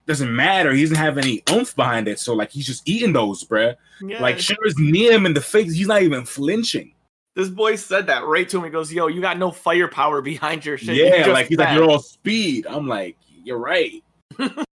doesn't 0.06 0.34
matter. 0.34 0.72
He 0.72 0.80
doesn't 0.80 0.96
have 0.96 1.18
any 1.18 1.42
oomph 1.50 1.76
behind 1.76 2.08
it. 2.08 2.18
So 2.18 2.32
like 2.32 2.50
he's 2.50 2.66
just 2.66 2.88
eating 2.88 3.12
those, 3.12 3.44
bruh. 3.44 3.76
Yeah. 4.00 4.22
Like 4.22 4.36
Shinra's 4.36 4.78
near 4.78 5.12
him 5.12 5.26
in 5.26 5.34
the 5.34 5.42
face. 5.42 5.74
He's 5.74 5.86
not 5.86 6.00
even 6.00 6.24
flinching. 6.24 6.94
this 7.36 7.50
boy 7.50 7.76
said 7.76 8.06
that 8.06 8.24
right 8.24 8.48
to 8.48 8.56
him. 8.56 8.64
He 8.64 8.70
goes, 8.70 8.90
"Yo, 8.90 9.08
you 9.08 9.20
got 9.20 9.36
no 9.36 9.50
firepower 9.50 10.22
behind 10.22 10.64
your 10.64 10.78
shit. 10.78 10.96
Yeah, 10.96 11.26
like 11.26 11.48
he's 11.48 11.58
like 11.58 11.74
you're 11.74 11.90
all 11.90 12.00
speed. 12.00 12.66
I'm 12.66 12.88
like, 12.88 13.18
you're 13.44 13.58
right. 13.58 14.02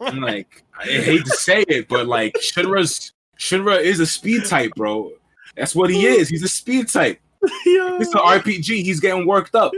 I'm 0.00 0.20
like, 0.20 0.62
I 0.78 0.84
hate 0.84 1.24
to 1.24 1.30
say 1.30 1.62
it, 1.68 1.88
but 1.88 2.06
like 2.06 2.34
Shinra's 2.34 3.12
Shinra 3.38 3.80
is 3.80 4.00
a 4.00 4.06
speed 4.06 4.44
type, 4.44 4.72
bro. 4.76 5.10
That's 5.56 5.74
what 5.74 5.90
he 5.90 6.06
is. 6.06 6.28
He's 6.28 6.42
a 6.42 6.48
speed 6.48 6.88
type. 6.88 7.20
Yo. 7.66 7.96
It's 7.98 8.12
an 8.14 8.20
RPG. 8.20 8.82
He's 8.82 9.00
getting 9.00 9.26
worked 9.26 9.54
up. 9.54 9.72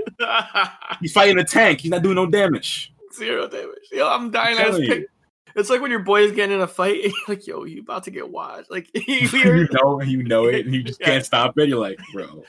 He's 1.00 1.12
fighting 1.12 1.38
a 1.38 1.44
tank. 1.44 1.80
He's 1.80 1.90
not 1.90 2.02
doing 2.02 2.14
no 2.14 2.26
damage. 2.26 2.92
Zero 3.14 3.48
damage. 3.48 3.74
Yo, 3.92 4.08
I'm 4.08 4.30
dying. 4.30 4.56
I'm 4.58 4.80
pick- 4.80 5.06
It's 5.56 5.70
like 5.70 5.80
when 5.80 5.90
your 5.90 6.00
boy 6.00 6.22
is 6.22 6.32
getting 6.32 6.54
in 6.56 6.60
a 6.62 6.66
fight, 6.66 7.02
and 7.04 7.12
you're 7.12 7.36
like, 7.36 7.46
"Yo, 7.46 7.64
you 7.64 7.80
about 7.80 8.04
to 8.04 8.10
get 8.10 8.28
washed." 8.30 8.70
Like, 8.70 8.88
you 9.08 9.68
know, 9.72 10.00
you 10.02 10.22
know 10.22 10.46
it, 10.46 10.64
and 10.66 10.74
you 10.74 10.82
just 10.82 11.00
Yeah. 11.00 11.06
can't 11.06 11.24
stop 11.24 11.58
it. 11.58 11.68
You're 11.68 11.80
like, 11.80 11.98
bro, 12.12 12.44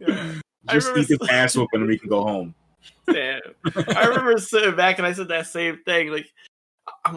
Yeah. 0.00 0.34
Just 0.70 0.96
eat 0.96 1.08
this 1.08 1.28
ass 1.28 1.56
whooping 1.56 1.80
and 1.80 1.88
we 1.88 1.98
can 1.98 2.08
go 2.08 2.22
home. 2.22 2.54
Damn. 3.12 3.40
I 3.74 4.06
remember 4.06 4.38
sitting 4.38 4.76
back 4.76 4.98
and 4.98 5.06
I 5.06 5.12
said 5.12 5.28
that 5.28 5.48
same 5.48 5.80
thing. 5.84 6.08
Like, 6.10 6.26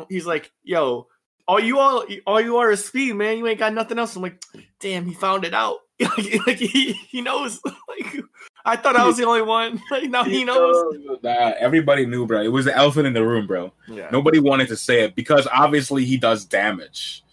he's 0.10 0.26
like, 0.26 0.52
"Yo, 0.64 1.08
all 1.48 1.60
you 1.60 1.80
all, 1.80 2.06
all 2.26 2.42
you 2.42 2.58
are 2.58 2.72
is 2.72 2.86
speed, 2.86 3.14
man. 3.14 3.38
You 3.38 3.48
ain't 3.48 3.60
got 3.60 3.74
nothing 3.74 4.00
else." 4.00 4.16
I'm 4.16 4.22
like, 4.22 4.42
"Damn, 4.80 5.06
he 5.06 5.14
found 5.14 5.46
it 5.46 5.54
out. 5.54 5.80
like, 6.00 6.48
like, 6.48 6.58
he 6.58 6.94
he 6.94 7.22
knows." 7.22 7.62
Like, 7.88 8.22
I 8.66 8.76
thought 8.76 8.98
I 8.98 9.06
was 9.06 9.16
the 9.16 9.26
only 9.26 9.44
one. 9.44 9.82
Like, 9.92 10.10
now 10.10 10.26
he 10.26 10.44
knows. 10.44 10.98
Nah, 11.24 11.54
everybody 11.58 12.06
knew, 12.06 12.26
bro. 12.26 12.42
It 12.42 12.50
was 12.50 12.66
the 12.66 12.76
elephant 12.76 13.08
in 13.08 13.14
the 13.14 13.26
room, 13.26 13.48
bro. 13.48 13.72
Yeah. 13.88 14.10
Nobody 14.12 14.40
wanted 14.40 14.68
to 14.68 14.76
say 14.76 15.04
it 15.04 15.16
because 15.16 15.48
obviously 15.54 16.04
he 16.04 16.18
does 16.18 16.44
damage, 16.44 17.24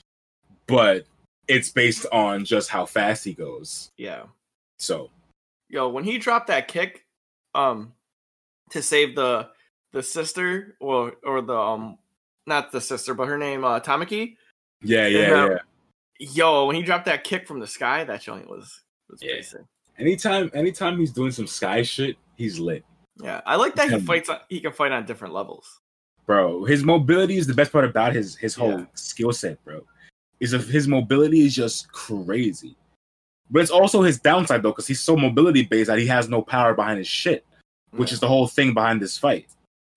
but 0.68 1.04
it's 1.48 1.70
based 1.70 2.06
on 2.12 2.44
just 2.44 2.68
how 2.68 2.86
fast 2.86 3.24
he 3.24 3.32
goes. 3.32 3.90
Yeah. 3.96 4.24
So 4.78 5.10
Yo, 5.72 5.88
when 5.88 6.04
he 6.04 6.18
dropped 6.18 6.48
that 6.48 6.68
kick, 6.68 7.06
um, 7.54 7.94
to 8.70 8.82
save 8.82 9.16
the 9.16 9.48
the 9.92 10.02
sister 10.02 10.76
or 10.80 11.14
or 11.24 11.40
the 11.40 11.56
um, 11.56 11.98
not 12.46 12.72
the 12.72 12.80
sister, 12.80 13.14
but 13.14 13.28
her 13.28 13.38
name, 13.38 13.64
uh, 13.64 13.80
Tamaki. 13.80 14.36
yeah, 14.82 15.06
yeah, 15.06 15.20
uh, 15.32 15.48
yeah. 15.48 15.58
Yo, 16.18 16.66
when 16.66 16.76
he 16.76 16.82
dropped 16.82 17.06
that 17.06 17.24
kick 17.24 17.46
from 17.46 17.60
the 17.60 17.66
sky, 17.66 18.04
that 18.04 18.20
joint 18.22 18.48
was 18.48 18.82
was 19.08 19.20
Yeah. 19.22 19.40
Anytime, 19.98 20.50
anytime 20.54 20.98
he's 20.98 21.12
doing 21.12 21.30
some 21.32 21.46
sky 21.46 21.82
shit, 21.82 22.16
he's 22.36 22.58
lit, 22.58 22.84
Yeah, 23.22 23.40
I 23.44 23.56
like 23.56 23.74
that 23.76 23.90
he 23.90 24.00
fights. 24.00 24.28
On, 24.28 24.38
he 24.48 24.60
can 24.60 24.72
fight 24.72 24.90
on 24.92 25.04
different 25.04 25.34
levels. 25.34 25.80
bro. 26.26 26.64
His 26.64 26.82
mobility 26.84 27.36
is 27.36 27.46
the 27.46 27.54
best 27.54 27.72
part 27.72 27.84
about 27.84 28.12
his 28.14 28.36
his 28.36 28.54
whole 28.54 28.78
Yeah. 28.80 28.86
skill 28.94 29.32
set, 29.32 29.62
bro. 29.64 29.84
Is 30.40 30.52
if 30.54 30.66
his 30.68 30.88
mobility 30.88 31.44
is 31.46 31.54
just 31.54 31.90
crazy, 31.92 32.76
but 33.50 33.60
it's 33.62 33.70
also 33.70 34.02
his 34.02 34.18
downside 34.18 34.62
though, 34.62 34.70
because 34.70 34.86
he's 34.86 35.00
so 35.00 35.16
mobility 35.16 35.62
based 35.62 35.88
that 35.88 35.98
he 35.98 36.06
has 36.06 36.28
no 36.28 36.40
power 36.42 36.74
behind 36.74 36.98
his 36.98 37.06
shit, 37.08 37.44
which 37.90 38.12
is 38.12 38.18
the 38.20 38.28
whole 38.28 38.46
thing 38.48 38.72
behind 38.74 39.00
this 39.02 39.18
fight. 39.18 39.48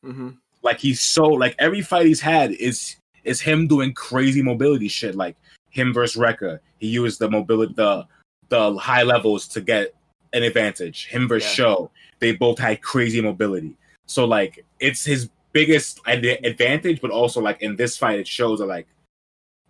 hmm 0.04 0.32
like 0.66 0.80
he's 0.80 1.00
so 1.00 1.24
like 1.24 1.56
every 1.60 1.82
fight 1.82 2.08
he's 2.08 2.20
had 2.20 2.52
is 2.52 2.98
is 3.24 3.40
him 3.40 3.68
doing 3.68 3.94
crazy 3.94 4.42
mobility 4.42 4.88
shit 4.88 5.16
like 5.16 5.38
him 5.70 5.94
versus 5.94 6.20
Rekka. 6.22 6.60
He 6.80 6.88
used 6.88 7.20
the 7.20 7.30
mobility 7.30 7.74
the 7.74 8.06
the 8.50 8.74
high 8.76 9.04
levels 9.04 9.48
to 9.50 9.62
get 9.62 9.94
an 10.34 10.44
advantage. 10.44 11.06
Him 11.08 11.28
versus 11.28 11.50
Yeah. 11.58 11.66
Sho, 11.66 11.92
they 12.20 12.34
both 12.34 12.60
had 12.60 12.82
crazy 12.82 13.22
mobility. 13.22 13.78
So 14.08 14.26
like 14.26 14.66
it's 14.80 15.06
his 15.06 15.30
biggest 15.54 16.02
advantage, 16.08 17.00
but 17.00 17.12
also 17.12 17.40
like 17.42 17.62
in 17.62 17.76
this 17.76 17.96
fight 17.96 18.20
it 18.20 18.28
shows 18.28 18.60
that 18.60 18.66
like 18.66 18.88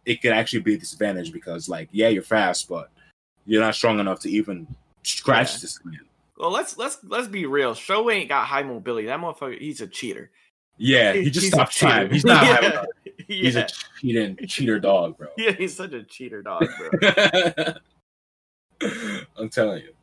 it 0.06 0.22
can 0.22 0.32
actually 0.32 0.62
be 0.62 0.76
a 0.76 0.78
disadvantage 0.78 1.32
because 1.34 1.68
like 1.68 1.90
yeah 1.92 2.08
you're 2.08 2.24
fast 2.24 2.70
but 2.70 2.90
you're 3.46 3.62
not 3.62 3.76
strong 3.76 4.00
enough 4.00 4.20
to 4.22 4.30
even 4.30 4.66
scratch 5.04 5.54
Yeah. 5.54 5.58
this 5.62 5.80
man. 5.84 6.00
Well, 6.38 6.52
let's 6.52 6.78
let's 6.78 6.98
let's 7.04 7.28
be 7.28 7.46
real. 7.46 7.74
Sho 7.74 8.10
ain't 8.10 8.30
got 8.30 8.46
high 8.46 8.64
mobility. 8.64 9.08
That 9.08 9.20
motherfucker, 9.20 9.60
he's 9.60 9.82
a 9.82 9.88
cheater. 9.88 10.32
Yeah, 10.78 11.14
he 11.14 11.30
just 11.30 11.46
he's 11.46 11.54
stops 11.54 11.80
time. 11.80 12.12
He's 12.12 12.26
not 12.26 12.44
Yeah. 12.46 12.56
having 12.62 12.90
he's 13.28 13.56
a 13.56 13.68
cheating 14.00 14.38
cheater 14.48 14.80
dog, 14.80 15.18
bro. 15.18 15.28
yeah, 15.38 15.52
he's 15.52 15.76
such 15.76 15.94
a 15.94 16.04
cheater 16.04 16.42
dog, 16.42 16.66
bro. 16.78 17.74
I'm 19.38 19.50
telling 19.50 19.84
you. 19.84 19.94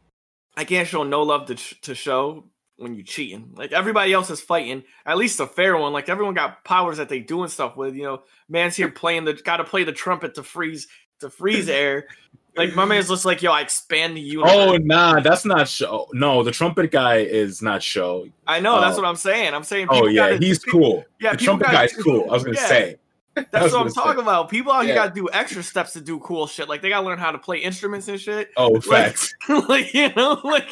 I 0.56 0.64
can't 0.64 0.88
show 0.88 1.02
no 1.02 1.22
love 1.22 1.46
to 1.46 1.54
to 1.54 1.94
Sho 1.94 2.44
when 2.76 2.94
you 2.94 3.02
cheating. 3.02 3.52
Like 3.54 3.72
everybody 3.72 4.12
else 4.12 4.30
is 4.30 4.40
fighting, 4.40 4.82
at 5.06 5.18
least 5.18 5.40
a 5.40 5.46
fair 5.46 5.76
one. 5.76 5.92
Like 5.92 6.08
everyone 6.08 6.34
got 6.34 6.64
powers 6.64 6.98
that 6.98 7.08
they 7.08 7.20
doing 7.20 7.48
stuff 7.48 7.76
with. 7.76 7.94
You 7.94 8.04
know, 8.04 8.22
man's 8.48 8.76
here 8.76 8.90
playing 8.90 9.24
the 9.24 9.34
got 9.34 9.58
to 9.58 9.64
play 9.64 9.84
the 9.84 9.92
trumpet 9.92 10.34
to 10.34 10.42
freeze 10.42 10.88
to 11.20 11.30
freeze 11.30 11.68
air. 11.68 12.06
Like 12.54 12.74
my 12.74 12.84
man's 12.84 13.08
just 13.08 13.24
like, 13.24 13.40
yo, 13.42 13.50
I 13.50 13.62
expand 13.62 14.16
the 14.16 14.20
oh, 14.20 14.24
universe. 14.24 14.52
Oh 14.54 14.76
nah, 14.76 15.20
that's 15.20 15.44
not 15.46 15.66
Sho. 15.68 16.06
No, 16.12 16.42
the 16.42 16.50
trumpet 16.50 16.90
guy 16.90 17.16
is 17.18 17.62
not 17.62 17.82
Sho. 17.82 18.28
I 18.46 18.60
know 18.60 18.78
that's 18.80 18.98
oh. 18.98 19.02
what 19.02 19.08
I'm 19.08 19.16
saying. 19.16 19.54
I'm 19.54 19.62
saying. 19.62 19.86
Oh 19.90 20.06
yeah, 20.06 20.30
gotta- 20.30 20.44
he's 20.44 20.58
people- 20.58 20.80
cool. 20.80 21.04
Yeah, 21.20 21.32
the 21.32 21.38
trumpet 21.38 21.64
gotta- 21.64 21.76
guy's 21.76 21.92
cool. 21.94 22.26
I 22.28 22.34
was 22.34 22.44
gonna 22.44 22.58
Yeah. 22.58 22.66
say. 22.66 22.96
That's 23.34 23.48
what 23.52 23.64
I'm 23.64 23.70
gonna 23.70 23.90
say. 23.90 24.00
talking 24.02 24.20
about. 24.22 24.50
People 24.50 24.70
out 24.72 24.84
here 24.84 24.94
Yeah. 24.94 25.06
got 25.06 25.14
to 25.14 25.20
do 25.20 25.30
extra 25.32 25.62
steps 25.62 25.94
to 25.94 26.02
do 26.02 26.18
cool 26.18 26.46
shit. 26.46 26.68
Like 26.68 26.82
they 26.82 26.90
got 26.90 27.00
to 27.00 27.06
learn 27.06 27.18
how 27.18 27.30
to 27.32 27.38
play 27.38 27.56
instruments 27.58 28.06
and 28.08 28.20
shit. 28.20 28.50
Oh, 28.58 28.72
Like- 28.72 28.82
facts. 28.84 29.34
like 29.68 29.94
you 29.94 30.12
know, 30.14 30.38
like 30.44 30.68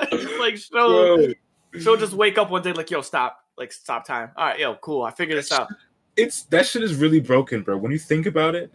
like 0.40 0.56
Sho 0.56 1.16
Bro, 1.16 1.34
she'll 1.80 1.96
just 1.98 2.14
wake 2.14 2.38
up 2.38 2.50
one 2.50 2.62
day 2.62 2.72
like, 2.72 2.90
yo, 2.90 3.02
stop, 3.02 3.40
like 3.58 3.72
stop 3.72 4.06
time. 4.06 4.30
All 4.36 4.46
right, 4.46 4.58
yo, 4.58 4.74
cool. 4.76 5.02
I 5.02 5.10
figured 5.10 5.36
this 5.36 5.52
out. 5.52 5.68
it's 6.16 6.44
that 6.44 6.66
shit 6.66 6.82
is 6.82 6.94
really 6.94 7.20
broken, 7.20 7.60
bro. 7.62 7.76
When 7.76 7.92
you 7.92 7.98
think 7.98 8.24
about 8.24 8.54
it, 8.54 8.72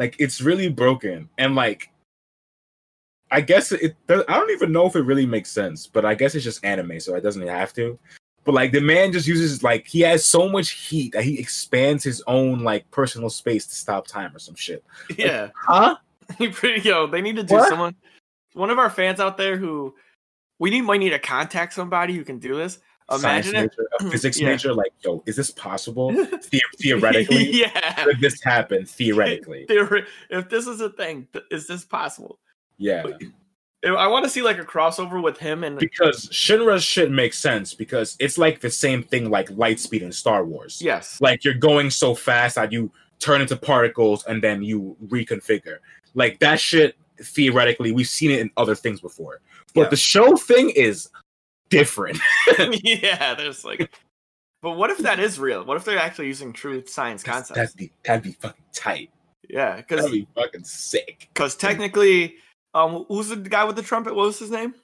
like 0.00 0.16
it's 0.18 0.40
really 0.40 0.68
broken, 0.68 1.28
and 1.38 1.54
like, 1.54 1.90
I 3.30 3.42
guess 3.42 3.70
it. 3.70 3.94
I 4.08 4.14
don't 4.16 4.50
even 4.50 4.72
know 4.72 4.86
if 4.86 4.96
it 4.96 5.02
really 5.02 5.26
makes 5.26 5.52
sense, 5.52 5.86
but 5.86 6.04
I 6.04 6.14
guess 6.14 6.34
it's 6.34 6.42
just 6.42 6.64
anime, 6.64 6.98
so 6.98 7.14
it 7.14 7.20
doesn't 7.20 7.46
have 7.46 7.72
to. 7.74 7.96
But 8.44 8.54
like 8.54 8.72
the 8.72 8.80
man 8.80 9.12
just 9.12 9.28
uses 9.28 9.62
like 9.62 9.86
he 9.86 10.00
has 10.00 10.24
so 10.24 10.48
much 10.48 10.70
heat 10.70 11.12
that 11.12 11.24
he 11.24 11.38
expands 11.38 12.02
his 12.02 12.22
own 12.26 12.60
like 12.60 12.90
personal 12.90 13.28
space 13.28 13.66
to 13.66 13.74
stop 13.74 14.06
time 14.06 14.34
or 14.34 14.38
some 14.38 14.54
shit. 14.54 14.82
Yeah, 15.16 15.50
Huh? 15.54 15.96
you 16.38 16.50
pretty 16.50 16.88
yo. 16.88 17.06
They 17.06 17.20
need 17.20 17.36
to 17.36 17.42
do 17.42 17.54
What? 17.56 17.68
someone. 17.68 17.94
One 18.54 18.70
of 18.70 18.78
our 18.78 18.90
fans 18.90 19.20
out 19.20 19.36
there 19.36 19.58
who 19.58 19.94
we 20.58 20.70
need 20.70 20.82
might 20.82 21.00
need 21.00 21.10
to 21.10 21.18
contact 21.18 21.74
somebody 21.74 22.14
who 22.14 22.24
can 22.24 22.38
do 22.38 22.56
this. 22.56 22.78
Imagine 23.16 23.56
it. 23.56 23.60
major, 23.60 23.88
a 24.00 24.04
physics 24.10 24.40
Yeah. 24.40 24.48
major, 24.48 24.72
like, 24.74 24.92
yo, 25.04 25.22
is 25.26 25.36
this 25.36 25.50
possible? 25.50 26.12
The- 26.50 26.60
theoretically, 26.78 27.50
yeah. 27.50 28.04
could 28.04 28.20
this 28.20 28.42
happen? 28.42 28.86
Theoretically, 28.86 29.66
Theori- 29.70 30.06
If 30.30 30.48
this 30.48 30.66
is 30.66 30.80
a 30.80 30.90
thing, 30.90 31.26
th- 31.32 31.44
is 31.50 31.66
this 31.66 31.84
possible? 31.84 32.38
yeah. 32.78 33.04
I 33.82 34.08
want 34.08 34.24
to 34.24 34.28
see 34.30 34.42
like 34.42 34.58
a 34.58 34.62
crossover 34.64 35.22
with 35.22 35.38
him 35.38 35.64
and 35.64 35.78
Because 35.78 36.28
Shinra's 36.28 36.84
shit 36.84 37.10
makes 37.10 37.38
sense 37.38 37.72
because 37.72 38.14
it's 38.20 38.36
like 38.36 38.60
the 38.60 38.68
same 38.68 39.02
thing 39.02 39.30
like 39.30 39.48
light 39.52 39.80
speed 39.80 40.02
in 40.02 40.12
Star 40.12 40.44
Wars. 40.44 40.82
yes, 40.82 41.18
Like 41.22 41.44
you're 41.44 41.54
going 41.54 41.88
so 41.88 42.14
fast 42.14 42.56
that 42.56 42.72
you 42.72 42.92
turn 43.20 43.40
into 43.40 43.56
particles 43.56 44.22
and 44.26 44.42
then 44.42 44.62
you 44.62 44.98
reconfigure. 45.06 45.78
Like 46.12 46.40
that 46.40 46.60
shit 46.60 46.94
theoretically 47.22 47.90
we've 47.92 48.06
seen 48.08 48.30
it 48.30 48.40
in 48.40 48.50
other 48.58 48.74
things 48.74 49.00
before. 49.00 49.40
But 49.74 49.84
Yeah. 49.84 49.88
the 49.88 49.96
Sho 49.96 50.36
thing 50.36 50.68
is 50.70 51.08
different. 51.70 52.18
yeah. 52.84 53.34
There's 53.34 53.64
like, 53.64 53.90
but 54.62 54.72
what 54.72 54.90
if 54.90 54.98
that 54.98 55.18
is 55.18 55.38
real? 55.38 55.64
What 55.64 55.76
if 55.76 55.84
they're 55.84 55.98
actually 55.98 56.26
using 56.26 56.52
true 56.52 56.84
science 56.86 57.22
concepts? 57.22 57.56
That'd 57.58 57.76
be 57.76 57.90
that'd 58.04 58.22
be 58.22 58.32
fucking 58.32 58.64
tight. 58.74 59.10
yeah, 59.48 59.76
because 59.76 60.02
That'd 60.02 60.12
be 60.12 60.26
fucking 60.34 60.64
sick. 60.64 61.28
because 61.32 61.56
technically, 61.56 62.34
um, 62.74 63.04
who's 63.08 63.28
the 63.28 63.36
guy 63.36 63.64
with 63.64 63.76
the 63.76 63.82
trumpet? 63.82 64.14
What 64.14 64.26
was 64.26 64.38
his 64.38 64.50
name? 64.50 64.74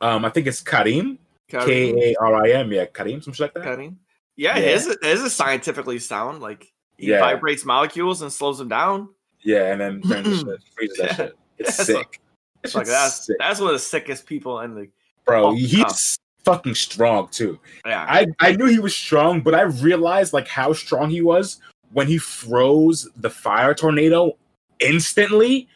Um 0.00 0.24
I 0.24 0.28
think 0.30 0.46
it's 0.46 0.60
Karim. 0.60 1.18
Karim. 1.48 1.66
K 1.66 2.12
A 2.12 2.16
R 2.20 2.44
I 2.44 2.50
M, 2.50 2.72
yeah, 2.72 2.84
Karim, 2.86 3.22
something 3.22 3.42
like 3.44 3.54
that. 3.54 3.62
Karim. 3.64 3.98
Yeah, 4.36 4.58
Yeah. 4.58 4.72
his 4.72 4.96
his 5.02 5.22
is 5.22 5.32
scientifically 5.34 5.98
sound. 5.98 6.40
Like 6.42 6.70
he 6.98 7.08
Yeah. 7.08 7.20
vibrates 7.20 7.64
molecules 7.64 8.20
and 8.22 8.32
slows 8.32 8.58
them 8.58 8.68
down. 8.68 9.08
Yeah, 9.42 9.72
and 9.72 9.80
then 9.80 10.02
shit, 10.34 10.62
freezes 10.74 10.96
that 10.98 11.16
shit. 11.16 11.38
It's 11.58 11.76
That's 11.76 11.86
sick. 11.86 12.20
Like 12.64 12.72
shit's 12.72 12.88
that's 12.90 13.26
sick. 13.26 13.36
that's 13.38 13.60
one 13.60 13.68
of 13.68 13.74
the 13.74 13.78
sickest 13.78 14.26
people 14.26 14.60
in 14.60 14.74
the 14.74 14.88
bro. 15.24 15.48
Oh, 15.48 15.54
he's 15.54 16.18
fucking 16.44 16.74
strong 16.74 17.28
too. 17.28 17.58
yeah. 17.86 18.06
I 18.08 18.26
I 18.40 18.52
knew 18.52 18.66
he 18.66 18.78
was 18.78 18.96
strong, 18.96 19.40
but 19.40 19.54
I 19.54 19.62
realized 19.62 20.32
like 20.32 20.48
how 20.48 20.72
strong 20.72 21.10
he 21.10 21.22
was 21.22 21.60
when 21.92 22.06
he 22.06 22.18
froze 22.18 23.08
the 23.16 23.30
fire 23.30 23.72
tornado 23.74 24.36
instantly, 24.80 25.68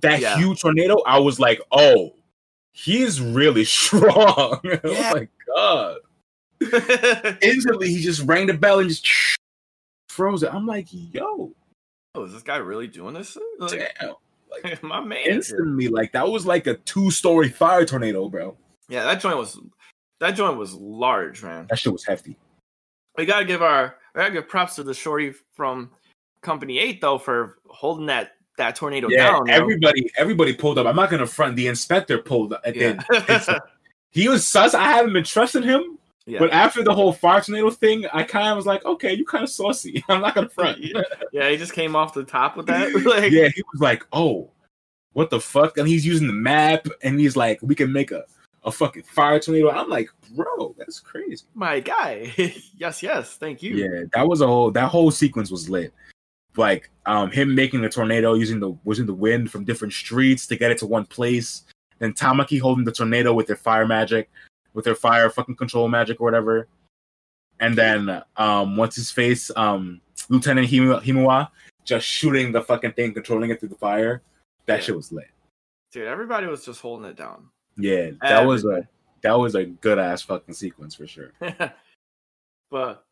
that 0.00 0.20
Yeah. 0.20 0.36
huge 0.36 0.60
tornado, 0.60 1.00
I 1.06 1.18
was 1.18 1.38
like, 1.38 1.60
oh, 1.72 2.14
he's 2.72 3.20
really 3.20 3.64
strong. 3.78 4.60
Oh 4.64 4.68
yeah. 4.68 4.80
oh 4.84 5.14
my 5.14 5.28
god. 5.46 5.96
Instantly, 7.42 7.88
he 7.88 8.00
just 8.02 8.22
rang 8.26 8.46
the 8.46 8.54
bell 8.54 8.80
and 8.80 8.88
just 8.88 9.06
froze 10.08 10.42
it. 10.42 10.52
I'm 10.52 10.66
like, 10.66 10.86
yo, 10.90 11.52
oh, 12.14 12.24
is 12.24 12.32
this 12.32 12.42
guy 12.42 12.56
really 12.56 12.86
doing 12.86 13.14
this? 13.14 13.36
Like, 13.58 13.94
damn. 14.00 14.14
my 14.82 15.00
man. 15.00 15.18
Instantly, 15.26 15.88
like 15.88 16.12
that 16.12 16.28
was 16.28 16.44
like 16.44 16.66
a 16.66 16.74
two-story 16.74 17.48
fire 17.48 17.84
tornado, 17.86 18.28
bro. 18.28 18.56
Yeah, 18.88 19.04
that 19.04 19.20
joint 19.20 19.36
was 19.38 19.58
that 20.20 20.32
joint 20.32 20.56
was 20.56 20.74
large, 20.74 21.42
man. 21.42 21.66
That 21.68 21.78
shit 21.78 21.92
was 21.92 22.04
hefty. 22.04 22.36
We 23.16 23.26
gotta 23.26 23.44
give 23.44 23.62
our 23.62 23.96
we 24.14 24.20
gotta 24.20 24.32
give 24.32 24.48
props 24.48 24.76
to 24.76 24.82
the 24.82 24.94
shorty 24.94 25.34
from 25.54 25.90
Company 26.42 26.78
Eight 26.78 27.00
though 27.00 27.18
for 27.18 27.58
holding 27.66 28.06
that 28.06 28.32
that 28.56 28.76
tornado 28.76 29.08
Yeah, 29.10 29.30
down. 29.30 29.50
everybody, 29.50 30.10
everybody 30.16 30.52
pulled 30.52 30.78
up. 30.78 30.86
I'm 30.86 30.96
not 30.96 31.10
gonna 31.10 31.26
front. 31.26 31.56
The 31.56 31.66
inspector 31.66 32.18
pulled 32.18 32.52
up. 32.52 32.62
yeah. 32.74 33.02
he 34.10 34.28
was 34.28 34.46
sus. 34.46 34.74
I 34.74 34.84
haven't 34.84 35.12
been 35.14 35.24
trusting 35.24 35.62
him, 35.62 35.98
yeah. 36.26 36.38
but 36.38 36.50
after 36.52 36.84
the 36.84 36.94
whole 36.94 37.12
fire 37.12 37.40
tornado 37.40 37.70
thing, 37.70 38.06
I 38.12 38.22
kind 38.22 38.48
of 38.48 38.56
was 38.56 38.66
like, 38.66 38.84
okay, 38.84 39.14
you 39.14 39.24
kind 39.24 39.44
of 39.44 39.50
saucy. 39.50 40.04
I'm 40.08 40.20
not 40.20 40.34
gonna 40.34 40.48
front. 40.54 40.78
yeah, 41.32 41.48
he 41.48 41.56
just 41.56 41.72
came 41.72 41.96
off 41.96 42.14
the 42.14 42.24
top 42.24 42.56
with 42.56 42.66
that. 42.66 42.92
like, 43.04 43.32
yeah, 43.32 43.48
he 43.48 43.62
was 43.72 43.80
like, 43.80 44.06
oh, 44.12 44.50
what 45.12 45.30
the 45.30 45.40
fuck? 45.40 45.78
And 45.78 45.88
he's 45.88 46.06
using 46.06 46.26
the 46.26 46.32
map, 46.32 46.86
and 47.02 47.18
he's 47.18 47.36
like, 47.36 47.58
we 47.62 47.74
can 47.74 47.92
make 47.92 48.12
a 48.12 48.24
a 48.64 48.72
fucking 48.72 49.04
fire 49.04 49.40
tornado. 49.40 49.70
I'm 49.70 49.88
like, 49.88 50.10
bro, 50.34 50.74
that's 50.78 51.00
crazy. 51.00 51.44
my 51.54 51.80
guy. 51.80 52.32
yes, 52.76 53.02
yes, 53.02 53.36
thank 53.36 53.62
you. 53.62 53.74
Yeah, 53.76 54.04
that 54.12 54.28
was 54.28 54.40
a 54.40 54.46
whole 54.46 54.70
that 54.72 54.88
whole 54.88 55.10
sequence 55.10 55.50
was 55.50 55.70
lit. 55.70 55.92
Like 56.56 56.90
um 57.06 57.30
him 57.30 57.54
making 57.54 57.80
the 57.80 57.88
tornado 57.88 58.34
using 58.34 58.60
the 58.60 58.76
using 58.84 59.06
the 59.06 59.14
wind 59.14 59.50
from 59.50 59.64
different 59.64 59.94
streets 59.94 60.46
to 60.48 60.56
get 60.56 60.70
it 60.70 60.78
to 60.78 60.86
one 60.86 61.06
place. 61.06 61.62
Then 61.98 62.12
Tamaki 62.12 62.60
holding 62.60 62.84
the 62.84 62.92
tornado 62.92 63.32
with 63.32 63.46
their 63.46 63.56
fire 63.56 63.86
magic, 63.86 64.30
with 64.74 64.84
their 64.84 64.94
fire 64.94 65.30
fucking 65.30 65.56
control 65.56 65.88
magic 65.88 66.20
or 66.20 66.24
whatever. 66.24 66.66
And 67.60 67.76
then 67.76 68.22
um 68.36 68.76
what's 68.76 68.96
his 68.96 69.10
face? 69.10 69.50
Um 69.56 70.00
Lieutenant 70.28 70.68
Himu- 70.68 71.02
Himuwa 71.02 71.48
just 71.84 72.06
shooting 72.06 72.52
the 72.52 72.62
fucking 72.62 72.92
thing, 72.92 73.14
controlling 73.14 73.50
it 73.50 73.58
through 73.58 73.70
the 73.70 73.74
fire. 73.76 74.22
That 74.66 74.84
shit 74.84 74.94
was 74.94 75.10
lit. 75.10 75.28
Dude, 75.92 76.06
everybody 76.06 76.46
was 76.46 76.64
just 76.64 76.80
holding 76.80 77.08
it 77.08 77.16
down. 77.16 77.48
Yeah, 77.76 78.10
that 78.22 78.44
was 78.46 78.64
a 78.64 78.86
that 79.22 79.38
was 79.38 79.54
a 79.54 79.64
good 79.64 79.98
ass 79.98 80.22
fucking 80.22 80.54
sequence 80.54 80.94
for 80.94 81.06
sure. 81.06 81.32
but 82.70 83.04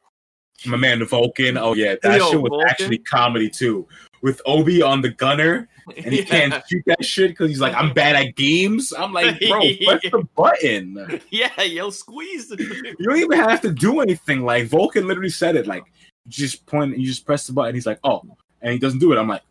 My 0.67 0.77
man, 0.77 1.05
Vulcan. 1.05 1.57
Oh 1.57 1.75
yeah, 1.75 1.97
that 2.03 2.19
Yo, 2.19 2.31
shit 2.31 2.41
was 2.43 2.51
Vulcan? 2.51 2.69
actually 2.69 2.99
comedy 2.99 3.51
too. 3.51 3.87
With 4.21 4.43
Obi 4.47 4.83
on 4.83 5.01
the 5.01 5.11
gunner, 5.11 5.69
and 5.97 6.13
he 6.13 6.19
yeah. 6.23 6.25
can't 6.25 6.65
shoot 6.69 6.83
that 6.87 7.05
shit 7.05 7.31
because 7.31 7.51
he's 7.51 7.61
like, 7.61 7.75
I'm 7.75 7.93
bad 7.93 8.17
at 8.17 8.35
games. 8.35 8.93
I'm 8.93 9.13
like, 9.13 9.39
bro, 9.49 9.61
press 9.61 10.03
the 10.11 10.27
button. 10.35 11.21
yeah, 11.31 11.63
yo, 11.63 11.91
squeeze 11.91 12.49
the 12.49 12.57
You 12.99 13.09
don't 13.09 13.19
even 13.19 13.39
have 13.39 13.61
to 13.61 13.73
do 13.73 14.01
anything. 14.01 14.45
Like 14.45 14.67
Vulcan 14.67 15.07
literally 15.07 15.31
said 15.31 15.55
it. 15.55 15.67
Like, 15.67 15.85
just 16.27 16.67
point, 16.67 16.99
you 16.99 17.07
just 17.07 17.25
press 17.25 17.47
the 17.47 17.53
button. 17.53 17.75
He's 17.75 17.87
like, 17.87 18.01
oh, 18.03 18.23
and 18.61 18.73
he 18.73 18.79
doesn't 18.79 18.99
do 18.99 19.13
it. 19.13 19.19
I'm 19.19 19.29
like, 19.29 19.43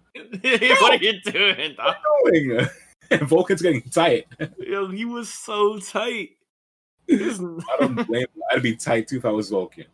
what 0.41 0.93
are 0.93 1.03
you 1.03 1.21
doing, 1.21 1.75
dog? 1.75 1.95
what 2.21 2.33
are 2.33 2.37
you 2.37 2.57
doing? 2.57 2.69
And 3.11 3.21
Vulcan's 3.27 3.61
getting 3.61 3.81
tight. 3.83 4.27
Yo, 4.59 4.87
he 4.89 5.05
was 5.05 5.33
so 5.33 5.77
tight. 5.79 6.31
He 7.07 7.15
was- 7.17 7.39
I 7.69 7.77
don't 7.79 7.95
blame 8.07 8.21
him. 8.21 8.27
I'd 8.51 8.61
be 8.63 8.75
tight 8.75 9.07
too 9.07 9.17
if 9.17 9.25
I 9.25 9.29
was 9.31 9.49
Vulcan. 9.49 9.85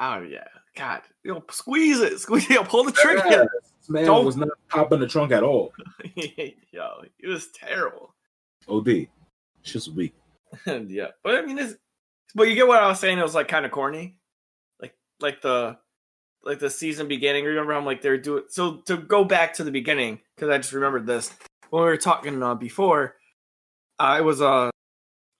oh 0.00 0.20
yeah, 0.20 0.48
God, 0.76 1.02
yo, 1.24 1.42
squeeze 1.50 2.00
it, 2.00 2.18
squeeze 2.20 2.50
it, 2.50 2.64
pull 2.68 2.84
the 2.84 2.92
trigger. 2.92 3.48
This 3.80 3.88
man 3.90 4.04
Don't- 4.04 4.26
was 4.26 4.36
not 4.36 4.48
popping 4.68 5.00
the 5.00 5.06
trunk 5.06 5.32
at 5.32 5.42
all. 5.42 5.72
yo, 6.14 7.02
it 7.18 7.26
was 7.28 7.48
terrible. 7.48 8.14
OD. 8.68 8.88
It's 8.88 9.72
just 9.72 9.92
weak. 9.92 10.14
yeah, 10.66 11.08
but 11.22 11.36
I 11.36 11.42
mean, 11.42 11.58
it's, 11.58 11.74
but 12.34 12.48
you 12.48 12.54
get 12.54 12.66
what 12.68 12.82
I 12.82 12.88
was 12.88 12.98
saying. 13.00 13.18
It 13.18 13.22
was 13.22 13.34
like 13.34 13.48
kind 13.48 13.64
of 13.64 13.70
corny, 13.72 14.16
like 14.80 14.94
like 15.20 15.40
the 15.40 15.76
like 16.42 16.58
the 16.58 16.70
season 16.70 17.08
beginning. 17.08 17.44
Remember, 17.44 17.72
I'm 17.74 17.84
like 17.84 18.02
they're 18.02 18.18
doing 18.18 18.44
so 18.48 18.76
to 18.86 18.96
go 18.96 19.24
back 19.24 19.54
to 19.54 19.64
the 19.64 19.70
beginning 19.70 20.20
because 20.34 20.48
I 20.50 20.56
just 20.58 20.72
remembered 20.72 21.06
this 21.06 21.32
when 21.70 21.82
we 21.82 21.88
were 21.88 21.96
talking 21.96 22.42
uh, 22.42 22.54
before. 22.54 23.16
I 23.98 24.20
was 24.20 24.42
uh 24.42 24.70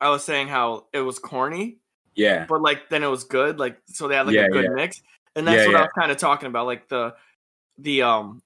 I 0.01 0.11
was 0.11 0.25
saying 0.25 0.49
how 0.49 0.87
it 0.93 1.01
was 1.01 1.19
corny, 1.19 1.79
Yeah. 2.15 2.47
but 2.49 2.61
like 2.63 2.89
then 2.89 3.03
it 3.03 3.09
was 3.09 3.25
good. 3.25 3.59
Like 3.59 3.79
so 3.87 4.09
they 4.09 4.17
had 4.17 4.27
like 4.27 4.37
Yeah, 4.37 4.47
a 4.47 4.51
good 4.51 4.65
yeah. 4.65 4.75
mix, 4.75 5.03
and 5.35 5.47
that's 5.47 5.63
Yeah, 5.63 5.73
what 5.73 5.77
I 5.77 5.83
was 5.83 5.93
kind 5.99 6.11
of 6.11 6.19
talking 6.19 6.49
about, 6.49 6.67
like 6.67 6.89
the 6.89 7.15
the 7.79 8.03
um 8.03 8.43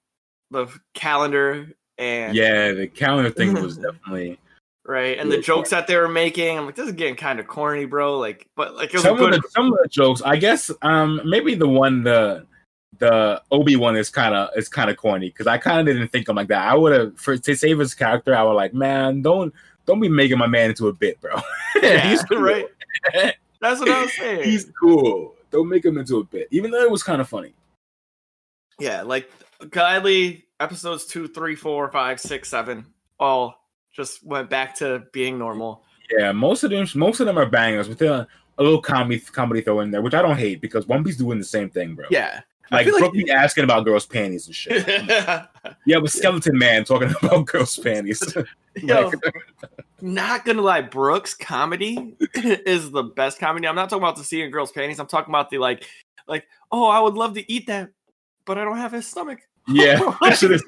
the 0.51 0.67
calendar 0.93 1.71
and 1.97 2.35
Yeah, 2.35 2.71
the 2.73 2.87
calendar 2.87 3.29
thing 3.29 3.53
was 3.53 3.77
definitely 3.77 4.37
right 4.83 5.19
and 5.19 5.31
the 5.31 5.37
jokes 5.37 5.69
that 5.69 5.87
they 5.87 5.95
were 5.95 6.09
making. 6.09 6.57
I'm 6.57 6.65
like, 6.65 6.75
this 6.75 6.87
is 6.87 6.93
getting 6.93 7.15
kind 7.15 7.39
of 7.39 7.47
corny, 7.47 7.85
bro. 7.85 8.17
Like, 8.17 8.49
but 8.55 8.75
like 8.75 8.89
it 8.89 8.97
was 8.97 9.03
some 9.03 9.17
good. 9.17 9.33
of 9.33 9.41
the 9.41 9.49
some 9.49 9.71
of 9.71 9.79
the 9.81 9.87
jokes. 9.87 10.21
I 10.23 10.37
guess 10.37 10.71
um 10.81 11.21
maybe 11.23 11.55
the 11.55 11.67
one 11.67 12.03
the 12.03 12.45
the 13.01 13.41
Obi 13.51 13.75
one 13.75 13.97
is 13.97 14.09
kind 14.09 14.33
of 14.33 14.49
is 14.55 14.69
kind 14.69 14.89
of 14.89 14.95
corny 14.95 15.27
because 15.29 15.47
I 15.47 15.57
kind 15.57 15.79
of 15.87 15.93
didn't 15.93 16.07
think 16.09 16.29
him 16.29 16.37
like 16.37 16.47
that. 16.47 16.65
I 16.65 16.75
would 16.75 16.93
have 16.93 17.19
for 17.19 17.35
to 17.35 17.55
save 17.55 17.79
his 17.79 17.93
character. 17.93 18.33
I 18.33 18.43
would 18.43 18.53
like, 18.53 18.73
man, 18.73 19.21
don't 19.21 19.53
don't 19.85 19.99
be 19.99 20.07
making 20.07 20.37
my 20.37 20.47
man 20.47 20.69
into 20.69 20.87
a 20.87 20.93
bit, 20.93 21.19
bro. 21.19 21.35
Yeah, 21.81 22.09
He's 22.09 22.23
cool. 22.23 22.39
right. 22.39 22.65
That's 23.59 23.79
what 23.79 23.89
I 23.89 24.01
was 24.03 24.13
saying. 24.15 24.43
He's 24.43 24.71
cool. 24.79 25.33
Don't 25.51 25.67
make 25.67 25.83
him 25.83 25.97
into 25.97 26.17
a 26.17 26.23
bit, 26.23 26.47
even 26.51 26.69
though 26.71 26.81
it 26.83 26.91
was 26.91 27.01
kind 27.03 27.19
of 27.19 27.27
funny. 27.27 27.53
yeah, 28.79 29.01
like 29.01 29.29
Kylie 29.63 30.43
episodes 30.59 31.05
two, 31.05 31.27
three, 31.27 31.55
four, 31.55 31.89
five, 31.91 32.19
six, 32.19 32.49
seven, 32.49 32.85
all 33.19 33.65
just 33.91 34.23
went 34.23 34.49
back 34.49 34.75
to 34.75 35.03
being 35.11 35.37
normal. 35.39 35.83
Yeah, 36.17 36.31
most 36.31 36.63
of 36.63 36.69
them 36.69 36.85
most 36.95 37.19
of 37.19 37.25
them 37.25 37.37
are 37.37 37.45
bangers 37.47 37.89
with 37.89 38.01
a, 38.03 38.27
a 38.57 38.63
little 38.63 38.81
comedy 38.81 39.19
comedy 39.19 39.61
throw 39.61 39.79
in 39.79 39.89
there, 39.91 40.01
which 40.01 40.13
I 40.13 40.21
don't 40.21 40.37
hate 40.37 40.61
because 40.61 40.87
One 40.87 41.03
Piece 41.03 41.17
doing 41.17 41.39
the 41.39 41.45
same 41.45 41.69
thing, 41.69 41.95
bro. 41.95 42.05
Yeah. 42.11 42.41
Like 42.69 42.85
feel 42.85 42.99
like- 43.01 43.29
asking 43.29 43.63
about 43.63 43.85
girls' 43.85 44.05
panties 44.05 44.47
and 44.47 44.55
shit. 44.55 44.85
Yeah, 45.85 45.97
with 45.97 46.11
Skeleton 46.11 46.57
Man 46.57 46.83
talking 46.85 47.13
about 47.21 47.45
girls' 47.45 47.77
panties. 47.77 48.21
Yo, 48.75 49.09
Like- 49.23 49.35
not 50.01 50.45
gonna 50.45 50.61
lie, 50.61 50.81
Brook's 50.81 51.33
comedy 51.35 52.15
is 52.35 52.89
the 52.91 53.03
best 53.03 53.39
comedy. 53.39 53.67
I'm 53.67 53.75
not 53.75 53.89
talking 53.89 54.03
about 54.03 54.15
the 54.15 54.23
seeing 54.23 54.49
girls' 54.51 54.71
panties. 54.71 54.99
I'm 54.99 55.07
talking 55.07 55.31
about 55.31 55.49
the 55.51 55.57
like, 55.59 55.85
like, 56.27 56.45
oh, 56.71 56.87
I 56.87 56.99
would 56.99 57.13
love 57.13 57.33
to 57.35 57.51
eat 57.51 57.67
that, 57.67 57.91
but 58.45 58.57
I 58.57 58.63
don't 58.63 58.77
have 58.77 58.91
his 58.93 59.05
stomach. 59.07 59.39
yeah, 59.67 59.99
that 60.21 60.37
shit 60.39 60.51
is 60.51 60.63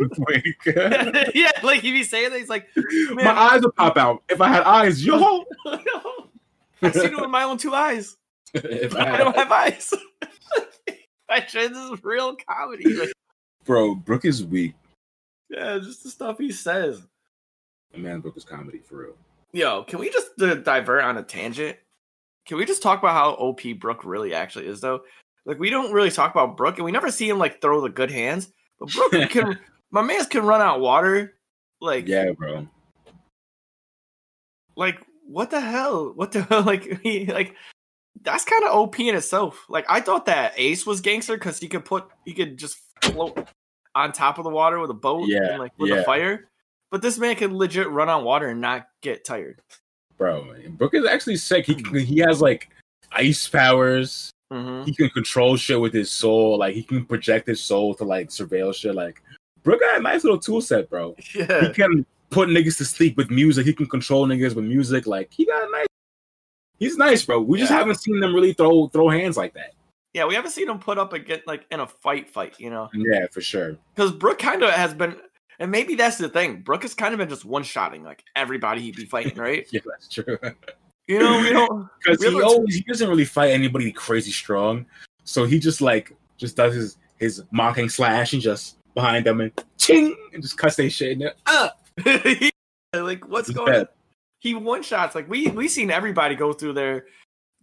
yeah, 1.33 1.51
like 1.63 1.83
if 1.83 1.93
be 1.93 2.03
saying 2.03 2.29
that 2.29 2.37
he's 2.39 2.49
like, 2.49 2.67
My 3.13 3.31
eyes 3.31 3.63
would 3.63 3.75
pop 3.75 3.97
out 3.97 4.21
if 4.29 4.39
I 4.39 4.49
had 4.49 4.61
eyes. 4.63 5.03
Yo, 5.03 5.43
I 5.65 6.91
see 6.91 7.05
it 7.05 7.19
with 7.19 7.29
my 7.31 7.41
own 7.43 7.57
two 7.57 7.73
eyes. 7.73 8.15
I 8.55 8.59
I 8.95 9.17
don't 9.17 9.35
have 9.35 9.51
eyes. 9.51 9.91
Shit 11.47 11.71
is 11.71 12.03
real 12.03 12.35
comedy. 12.49 12.93
Like, 12.93 13.11
bro, 13.65 13.95
Brook 13.95 14.25
is 14.25 14.43
weak. 14.43 14.73
yeah, 15.49 15.79
just 15.79 16.03
the 16.03 16.09
stuff 16.09 16.37
he 16.37 16.51
says. 16.51 17.01
Man, 17.95 18.19
Brook 18.21 18.37
is 18.37 18.43
comedy 18.43 18.79
for 18.79 18.97
real. 18.97 19.13
Yo, 19.51 19.83
can 19.83 19.99
we 19.99 20.09
just 20.09 20.29
uh, 20.41 20.55
divert 20.55 21.03
on 21.03 21.17
a 21.17 21.23
tangent? 21.23 21.77
Can 22.47 22.57
we 22.57 22.65
just 22.65 22.81
talk 22.81 22.99
about 22.99 23.13
how 23.13 23.31
OP 23.33 23.61
Brook 23.79 24.03
really 24.03 24.33
actually 24.33 24.65
is, 24.67 24.81
though? 24.81 25.01
Like, 25.45 25.59
we 25.59 25.69
don't 25.69 25.93
really 25.93 26.09
talk 26.09 26.31
about 26.31 26.57
Brook, 26.57 26.77
and 26.77 26.85
we 26.85 26.91
never 26.91 27.11
see 27.11 27.29
him 27.29 27.37
like 27.37 27.61
throw 27.61 27.81
the 27.81 27.89
good 27.89 28.09
hands. 28.11 28.51
But 28.79 28.89
Brook 28.89 29.11
can, 29.29 29.59
my 29.91 30.01
man's 30.01 30.27
can 30.27 30.45
run 30.45 30.61
out 30.61 30.79
water. 30.79 31.35
Like, 31.81 32.07
Yeah, 32.07 32.31
bro. 32.31 32.67
like 34.75 34.99
what 35.27 35.49
the 35.51 35.61
hell? 35.61 36.11
What 36.15 36.31
the 36.31 36.43
hell? 36.49 36.63
Like, 36.63 36.99
he 37.01 37.25
like 37.27 37.55
that's 38.21 38.45
kind 38.45 38.63
of 38.63 38.71
OP 38.71 38.99
in 38.99 39.15
itself. 39.15 39.65
Like, 39.69 39.85
I 39.89 39.99
thought 39.99 40.25
that 40.27 40.53
Ace 40.57 40.85
was 40.85 41.01
gangster 41.01 41.35
because 41.35 41.59
he 41.59 41.67
could 41.67 41.85
put, 41.85 42.07
he 42.25 42.33
could 42.33 42.57
just 42.57 42.77
float 43.01 43.47
on 43.95 44.11
top 44.11 44.37
of 44.37 44.43
the 44.43 44.49
water 44.49 44.79
with 44.79 44.89
a 44.89 44.95
boat, 44.95 45.27
Yeah, 45.27 45.51
and 45.51 45.59
like 45.59 45.71
with 45.77 45.89
yeah. 45.89 45.97
a 45.97 46.03
fire. 46.03 46.49
But 46.91 47.01
this 47.01 47.17
man 47.17 47.35
can 47.35 47.57
legit 47.57 47.89
run 47.89 48.09
on 48.09 48.23
water 48.23 48.49
and 48.49 48.61
not 48.61 48.87
get 49.01 49.25
tired. 49.25 49.61
Bro, 50.17 50.53
Brook 50.69 50.93
is 50.93 51.05
actually 51.05 51.37
sick. 51.37 51.65
He 51.65 51.73
he 52.03 52.19
has 52.19 52.39
like 52.39 52.69
ice 53.11 53.47
powers. 53.47 54.29
Mm-hmm. 54.51 54.83
He 54.83 54.93
can 54.93 55.09
control 55.09 55.55
shit 55.55 55.81
with 55.81 55.91
his 55.91 56.11
soul. 56.11 56.59
Like 56.59 56.75
he 56.75 56.83
can 56.83 57.05
project 57.05 57.47
his 57.47 57.61
soul 57.61 57.95
to 57.95 58.03
like 58.03 58.29
surveil 58.29 58.73
shit. 58.75 58.93
Like 58.93 59.23
Brook 59.63 59.79
got 59.79 59.99
a 59.99 60.03
nice 60.03 60.23
little 60.23 60.39
tool 60.39 60.61
set, 60.61 60.89
bro. 60.89 61.15
Yeah. 61.35 61.61
He 61.67 61.73
can 61.73 62.05
put 62.29 62.49
niggas 62.49 62.77
to 62.77 62.85
sleep 62.85 63.17
with 63.17 63.31
music. 63.31 63.65
He 63.65 63.73
can 63.73 63.87
control 63.87 64.27
niggas 64.27 64.55
with 64.55 64.65
music. 64.65 65.07
Like 65.07 65.33
he 65.33 65.45
got 65.45 65.67
a 65.67 65.71
nice. 65.71 65.87
He's 66.79 66.97
nice, 66.97 67.23
bro. 67.25 67.41
We 67.41 67.59
just 67.59 67.71
haven't 67.71 67.95
seen 67.95 68.19
them 68.19 68.33
really 68.33 68.53
throw 68.53 68.87
throw 68.87 69.09
hands 69.09 69.37
like 69.37 69.53
that. 69.53 69.73
Yeah, 70.13 70.25
we 70.25 70.35
haven't 70.35 70.51
seen 70.51 70.69
him 70.69 70.79
put 70.79 70.97
up 70.97 71.13
and 71.13 71.25
get 71.25 71.47
like 71.47 71.65
in 71.71 71.79
a 71.79 71.87
fight 71.87 72.29
fight, 72.29 72.59
you 72.59 72.69
know. 72.69 72.89
Yeah, 72.93 73.25
for 73.31 73.41
sure. 73.41 73.77
Because 73.95 74.11
Brook 74.11 74.39
kind 74.39 74.61
of 74.63 74.71
has 74.71 74.93
been 74.93 75.15
and 75.59 75.71
maybe 75.71 75.95
that's 75.95 76.17
the 76.17 76.29
thing. 76.29 76.61
Brook 76.61 76.83
has 76.83 76.93
kind 76.93 77.13
of 77.13 77.19
been 77.19 77.29
just 77.29 77.45
one 77.45 77.63
shotting 77.63 78.03
like 78.03 78.23
everybody 78.35 78.81
he'd 78.81 78.95
be 78.95 79.05
fighting, 79.05 79.37
right? 79.37 79.67
Yeah, 79.71 79.81
that's 79.85 80.07
true. 80.07 80.37
You 81.07 81.19
know, 81.19 81.39
we 81.39 81.49
don't 81.49 81.89
Because 82.03 82.23
he 82.23 82.41
always 82.41 82.75
he 82.75 82.81
doesn't 82.81 83.09
really 83.09 83.25
fight 83.25 83.51
anybody 83.51 83.91
crazy 83.91 84.31
strong. 84.31 84.85
So 85.23 85.45
he 85.45 85.59
just 85.59 85.81
like 85.81 86.15
just 86.37 86.55
does 86.55 86.73
his 86.75 86.97
his 87.17 87.43
mocking 87.51 87.89
slash 87.89 88.33
and 88.33 88.41
just 88.41 88.77
behind 88.93 89.25
them 89.25 89.41
and 89.41 89.51
ching 89.77 90.15
and 90.33 90.43
just 90.43 90.57
cuts 90.57 90.75
they 90.75 90.89
shit 90.89 91.13
in 91.13 91.19
there. 91.19 91.33
Uh, 91.45 91.69
like 92.93 93.27
what's 93.27 93.49
It's 93.49 93.57
going 93.57 93.73
on? 93.73 93.87
He 94.43 94.53
one 94.53 94.83
shots 94.83 95.15
like 95.15 95.29
we 95.29 95.47
we 95.47 95.69
seen 95.69 95.89
everybody 95.89 96.35
go 96.35 96.51
through 96.51 96.73
their 96.73 97.05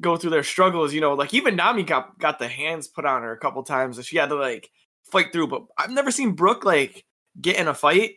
go 0.01 0.17
through 0.17 0.31
their 0.31 0.43
struggles. 0.43 0.95
You 0.95 1.03
know, 1.03 1.13
like 1.13 1.35
even 1.35 1.55
Nami 1.55 1.83
got 1.83 2.19
got 2.19 2.39
the 2.39 2.49
hands 2.49 2.89
put 2.89 3.05
on 3.05 3.21
her 3.21 3.33
a 3.33 3.37
couple 3.37 3.63
times 3.63 3.99
and 3.99 4.07
she 4.07 4.17
had 4.17 4.31
to 4.31 4.35
like 4.35 4.71
fight 5.05 5.31
through. 5.31 5.49
But 5.49 5.67
I've 5.77 5.91
never 5.91 6.11
seen 6.11 6.33
Brook 6.33 6.65
like 6.65 7.05
get 7.39 7.59
in 7.59 7.69
a 7.69 7.75
fight 7.75 8.15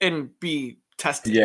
and 0.00 0.30
be 0.40 0.78
tested. 0.96 1.34
yeah, 1.34 1.44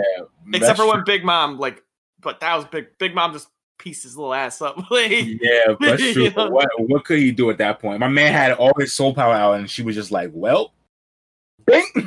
except 0.53 0.79
for 0.79 0.87
when 0.87 1.03
Big 1.03 1.25
Mom 1.25 1.59
like, 1.59 1.83
but 2.21 2.39
that 2.39 2.55
was 2.55 2.63
big. 2.63 2.97
Big 2.99 3.13
Mom 3.13 3.33
just 3.33 3.49
pieced 3.77 4.03
his 4.03 4.15
little 4.15 4.33
ass 4.33 4.61
up. 4.61 4.77
like, 4.89 5.11
Yeah, 5.11 5.75
that's 5.77 6.01
true. 6.13 6.29
What 6.29 6.69
what 6.77 7.03
could 7.03 7.19
he 7.19 7.33
do 7.33 7.49
at 7.49 7.57
that 7.57 7.81
point? 7.81 7.99
My 7.99 8.07
man 8.07 8.31
had 8.31 8.53
all 8.53 8.71
his 8.79 8.93
soul 8.93 9.13
power 9.13 9.33
out, 9.33 9.55
and 9.55 9.69
she 9.69 9.83
was 9.83 9.93
just 9.93 10.09
like, 10.09 10.31
"Well, 10.33 10.71
bing!" 11.65 11.83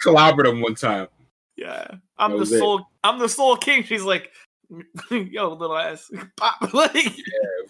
Clobbered 0.00 0.46
him 0.46 0.60
one 0.60 0.76
time. 0.76 1.08
Yeah, 1.58 1.86
I'm 2.18 2.30
That 2.30 2.36
the 2.36 2.40
was 2.40 2.52
it. 2.52 2.58
soul. 2.60 2.86
I'm 3.04 3.18
the 3.18 3.28
soul 3.28 3.56
king. 3.56 3.82
She's 3.82 4.02
like, 4.04 4.30
yo, 5.10 5.52
little 5.52 5.76
ass, 5.76 6.10
pop. 6.36 6.54
like 6.72 6.94
Yeah, 6.94 7.12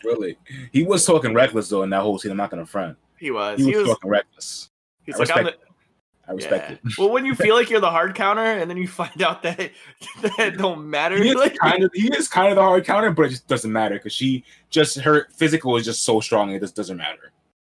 really. 0.05 0.36
He 0.72 0.82
was 0.82 1.05
talking 1.07 1.32
reckless 1.34 1.68
though 1.68 1.82
in 1.82 1.91
that 1.91 2.03
whole 2.03 2.18
scene. 2.18 2.30
I'm 2.30 2.36
not 2.36 2.51
gonna 2.51 2.66
front. 2.66 2.97
he 3.18 3.30
was. 3.30 3.59
He 3.59 3.66
was, 3.66 3.72
He 3.74 3.78
was. 3.78 3.89
talking 3.89 4.11
reckless. 4.11 4.70
He's 5.05 5.14
I 5.16 5.18
like, 5.20 5.30
I'm 5.36 5.45
the, 5.45 5.55
I 6.28 6.32
respect 6.32 6.70
yeah. 6.70 6.76
it. 6.84 6.99
well, 6.99 7.09
when 7.11 7.24
you 7.24 7.34
feel 7.34 7.55
like 7.55 7.70
you're 7.70 7.80
the 7.80 7.91
hard 7.91 8.14
counter, 8.14 8.45
and 8.45 8.68
then 8.70 8.76
you 8.76 8.86
find 8.86 9.22
out 9.22 9.43
that 9.45 9.70
that 10.36 10.59
don't 10.59 10.89
matter. 10.91 11.16
He 11.22 11.30
is 11.30 11.36
like, 11.36 11.57
kind 11.57 11.82
of 11.82 11.91
he 11.95 12.09
is 12.14 12.28
kind 12.28 12.51
of 12.51 12.57
the 12.57 12.62
hard 12.62 12.84
counter, 12.84 13.11
but 13.11 13.22
it 13.22 13.30
just 13.30 13.49
doesn't 13.49 13.72
matter 13.72 13.95
because 13.95 14.12
she 14.12 14.45
just 14.68 14.99
her 15.01 15.28
physical 15.34 15.76
is 15.78 15.86
just 15.86 16.03
so 16.03 16.20
strong 16.20 16.51
it 16.51 16.61
just 16.61 16.76
doesn't 16.76 16.99
matter. 16.99 17.32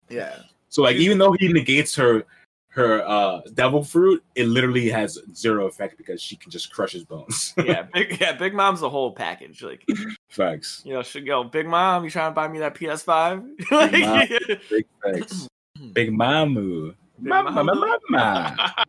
yeah, 0.10 0.40
So 0.68 0.82
like 0.82 0.98
even 0.98 1.18
though 1.18 1.32
he 1.32 1.48
negates 1.54 1.96
her 1.96 2.26
her 2.72 3.06
uh 3.06 3.42
devil 3.54 3.84
fruit, 3.84 4.24
it 4.36 4.48
literally 4.48 4.90
has 4.90 5.20
zero 5.36 5.68
effect 5.68 5.98
because 5.98 6.22
she 6.22 6.38
can 6.38 6.50
just 6.50 6.72
crush 6.74 6.94
his 6.94 7.04
bones. 7.04 7.54
yeah, 7.66 7.84
big, 7.94 8.20
yeah. 8.20 8.32
Big 8.34 8.54
Mom's 8.54 8.80
the 8.80 8.90
whole 8.90 9.12
package. 9.12 9.62
Like, 9.62 9.86
Facts. 10.30 10.82
you 10.86 10.94
know, 10.94 11.04
should 11.04 11.26
go. 11.26 11.44
Big 11.44 11.68
Mom, 11.68 12.04
you 12.04 12.10
trying 12.10 12.32
to 12.32 12.36
buy 12.36 12.48
me 12.48 12.60
that 12.60 12.76
PS5? 12.76 13.44
like, 13.72 13.92
Mom. 13.92 14.28
Big 14.70 14.86
facts. 15.04 15.48
Big 15.94 16.12
mamu. 16.12 16.96
Big 17.22 17.30
Mama, 17.30 17.52
mama, 17.52 17.76
mama. 18.10 18.86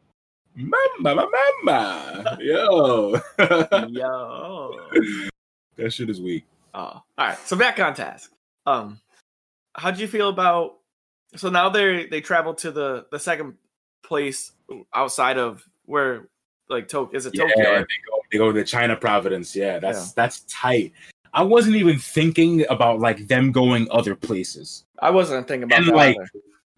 Mama, 0.55 0.79
mama, 1.01 1.27
mama. 1.65 2.39
Yo. 2.41 3.21
Yo. 3.89 4.77
that 5.77 5.93
shit 5.93 6.09
is 6.09 6.21
weak. 6.21 6.45
Oh, 6.75 6.81
all 6.81 7.05
right. 7.19 7.39
So 7.39 7.57
back 7.57 7.81
on 7.81 7.95
task. 7.95 8.31
Um, 8.67 9.01
how'd 9.75 9.99
you 9.99 10.07
feel 10.07 10.29
about? 10.29 10.79
So 11.37 11.49
now 11.49 11.69
they 11.69 12.07
they 12.07 12.21
travel 12.21 12.55
to 12.55 12.71
the 12.71 13.07
the 13.11 13.19
second 13.19 13.55
place 14.03 14.53
outside 14.95 15.39
of 15.39 15.67
where 15.87 16.29
like 16.69 16.89
Tokyo 16.89 17.17
is 17.17 17.27
it 17.27 17.35
Yeah, 17.35 17.45
Tokyo? 17.49 17.63
they 17.79 17.81
go, 17.81 18.19
they 18.33 18.39
go 18.39 18.53
to 18.53 18.65
China 18.65 18.97
Providence. 18.97 19.55
Yeah, 19.55 19.79
that's 19.79 20.13
that's 20.13 20.41
tight. 20.49 20.93
I 21.35 21.43
wasn't 21.43 21.77
even 21.77 21.99
thinking 21.99 22.65
about 22.69 23.01
like 23.01 23.27
them 23.29 23.53
going 23.53 23.89
other 23.91 24.15
places. 24.15 24.85
I 24.99 25.11
wasn't 25.11 25.49
thinking 25.49 25.65
about 25.65 25.79
And, 25.81 25.89
that. 25.89 25.95
like, 25.97 26.17
either. 26.17 26.29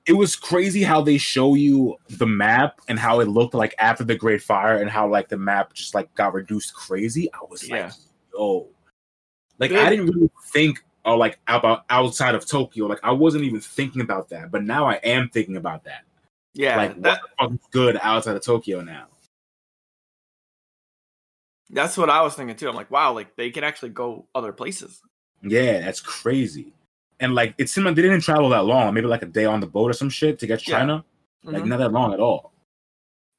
It 0.06 0.12
was 0.12 0.36
crazy 0.36 0.82
how 0.82 1.00
they 1.00 1.16
show 1.16 1.54
you 1.54 1.96
the 2.10 2.26
map 2.26 2.80
and 2.88 2.98
how 2.98 3.20
it 3.20 3.28
looked 3.28 3.54
like 3.54 3.74
after 3.78 4.04
the 4.04 4.14
Great 4.14 4.42
Fire 4.42 4.76
and 4.76 4.90
how 4.90 5.08
like 5.08 5.28
the 5.30 5.38
map 5.38 5.72
just 5.72 5.94
like 5.94 6.12
got 6.14 6.34
reduced 6.34 6.74
crazy. 6.74 7.32
I 7.32 7.38
was 7.48 7.66
Yeah. 7.66 7.86
like, 7.86 7.92
yo, 8.34 8.68
like 9.58 9.70
Big- 9.70 9.78
I 9.78 9.88
didn't 9.90 10.06
really 10.06 10.30
think 10.52 10.84
or 11.06 11.16
like 11.16 11.38
about 11.46 11.84
outside 11.90 12.34
of 12.34 12.46
Tokyo. 12.46 12.86
Like 12.86 13.00
I 13.02 13.12
wasn't 13.12 13.44
even 13.44 13.60
thinking 13.60 14.02
about 14.02 14.28
that, 14.28 14.50
but 14.50 14.62
now 14.62 14.86
I 14.86 14.94
am 14.96 15.30
thinking 15.30 15.56
about 15.56 15.84
that. 15.84 16.04
Yeah, 16.54 16.76
like 16.76 17.02
that, 17.02 17.20
good 17.70 17.98
outside 18.02 18.36
of 18.36 18.42
Tokyo 18.42 18.80
now? 18.80 19.06
that's 21.70 21.96
what 21.96 22.10
I 22.10 22.22
was 22.22 22.34
thinking 22.34 22.56
too. 22.56 22.68
I'm 22.68 22.74
like, 22.76 22.90
wow, 22.90 23.12
like 23.12 23.36
they 23.36 23.50
can 23.50 23.64
actually 23.64 23.88
go 23.90 24.26
other 24.34 24.52
places. 24.52 25.00
Yeah, 25.42 25.80
that's 25.80 26.00
crazy. 26.00 26.72
And 27.20 27.34
like 27.34 27.54
it 27.58 27.68
seemed 27.68 27.86
like 27.86 27.96
they 27.96 28.02
didn't 28.02 28.20
travel 28.20 28.48
that 28.50 28.64
long, 28.64 28.92
maybe 28.94 29.06
like 29.06 29.22
a 29.22 29.26
day 29.26 29.44
on 29.44 29.60
the 29.60 29.66
boat 29.66 29.90
or 29.90 29.92
some 29.94 30.10
shit 30.10 30.38
to 30.40 30.46
get 30.46 30.60
to 30.60 30.70
Yeah. 30.70 30.78
China. 30.78 31.04
Like 31.42 31.62
Mhm. 31.64 31.66
not 31.68 31.78
that 31.78 31.92
long 31.92 32.12
at 32.14 32.20
all. 32.20 32.52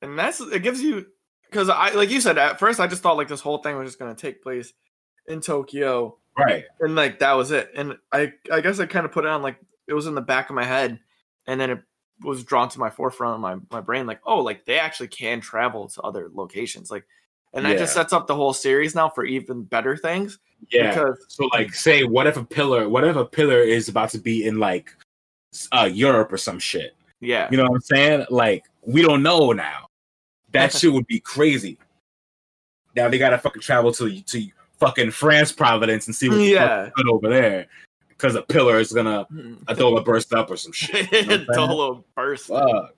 and 0.01 0.20
that's 0.20 0.39
it 0.41 0.61
gives 0.61 0.82
you 0.84 1.07
because 1.49 1.70
I 1.70 1.91
like 1.91 2.09
you 2.09 2.20
said 2.22 2.38
at 2.38 2.59
first 2.59 2.80
I 2.80 2.86
just 2.88 3.01
thought 3.01 3.18
like 3.18 3.28
this 3.30 3.39
whole 3.41 3.59
thing 3.59 3.76
was 3.78 3.88
just 3.88 3.97
gonna 3.97 4.13
take 4.13 4.43
place 4.43 4.74
in 5.28 5.39
Tokyo 5.41 6.18
Right. 6.38 6.66
and 6.82 6.95
like 6.95 7.20
that 7.20 7.32
was 7.34 7.51
it 7.51 7.72
and 7.76 7.97
i 8.11 8.34
i 8.51 8.59
guess 8.59 8.78
i 8.80 8.86
kind 8.86 9.05
of 9.05 9.11
put 9.13 9.24
it 9.24 9.30
on 9.30 9.41
like 9.41 9.57
it 9.88 9.93
was 9.93 10.05
in 10.05 10.13
the 10.13 10.22
back 10.22 10.49
of 10.49 10.55
my 10.55 10.66
head 10.66 10.99
and 11.47 11.59
then 11.59 11.70
it 11.72 11.80
was 12.24 12.43
drawn 12.43 12.70
to 12.70 12.80
my 12.80 12.89
forefront 12.89 13.36
of 13.36 13.41
my, 13.41 13.57
my 13.72 13.82
brain 13.82 14.05
like 14.05 14.20
oh 14.26 14.39
like 14.39 14.66
they 14.66 14.80
actually 14.80 15.07
can 15.07 15.41
travel 15.41 15.88
to 15.89 16.01
other 16.01 16.30
locations 16.34 16.89
like 16.89 17.05
and 17.53 17.66
that 17.66 17.78
just 17.78 17.93
sets 17.93 18.11
up 18.13 18.28
the 18.28 18.36
whole 18.36 18.53
series 18.53 18.95
now 18.95 19.07
for 19.09 19.24
even 19.26 19.63
better 19.63 19.95
things 19.97 20.39
Yeah. 20.70 20.89
because 20.89 21.26
So 21.30 21.45
like 21.53 21.74
say 21.74 22.03
what 22.03 22.28
if 22.28 22.38
a 22.38 22.43
pillar 22.43 22.88
what 22.89 23.03
if 23.03 23.16
a 23.16 23.26
pillar 23.26 23.59
is 23.59 23.88
about 23.89 24.09
to 24.11 24.18
be 24.18 24.45
in 24.45 24.59
like 24.59 24.91
uh 25.72 25.89
Europe 25.91 26.32
or 26.34 26.38
some 26.38 26.59
shit? 26.59 26.95
yeah 27.22 27.47
You 27.51 27.57
know 27.57 27.63
what 27.63 27.76
I'm 27.76 27.82
saying? 27.82 28.26
Like 28.30 28.66
we 28.82 29.01
don't 29.01 29.24
know 29.24 29.51
now. 29.51 29.88
That 30.51 30.72
shit 30.78 30.91
would 30.91 31.07
be 31.07 31.20
crazy. 31.20 31.78
Now 32.95 33.09
they 33.09 33.18
gotta 33.18 33.38
fucking 33.38 33.61
travel 33.61 33.91
to 33.93 34.22
to 34.22 34.47
fucking 34.80 35.11
France 35.11 35.51
Providence 35.51 36.07
and 36.07 36.16
see 36.16 36.30
what 36.30 36.38
the 36.38 36.45
Yeah. 36.45 36.89
over 37.09 37.30
there. 37.30 37.68
Because 38.18 38.36
a 38.36 38.41
pillar 38.41 38.80
is 38.80 38.91
gonna 38.93 39.28
mm. 39.32 39.57
a 39.68 39.76
dollar 39.76 40.01
burst 40.01 40.34
up 40.34 40.49
or 40.49 40.57
some 40.57 40.72
shit. 40.74 41.11
You 41.11 41.22
know 41.22 41.28
what 41.28 41.32
I'm 41.32 41.55
saying? 41.55 41.68
Dolo 41.70 42.05
burst 42.16 42.47
Fuck. 42.47 42.95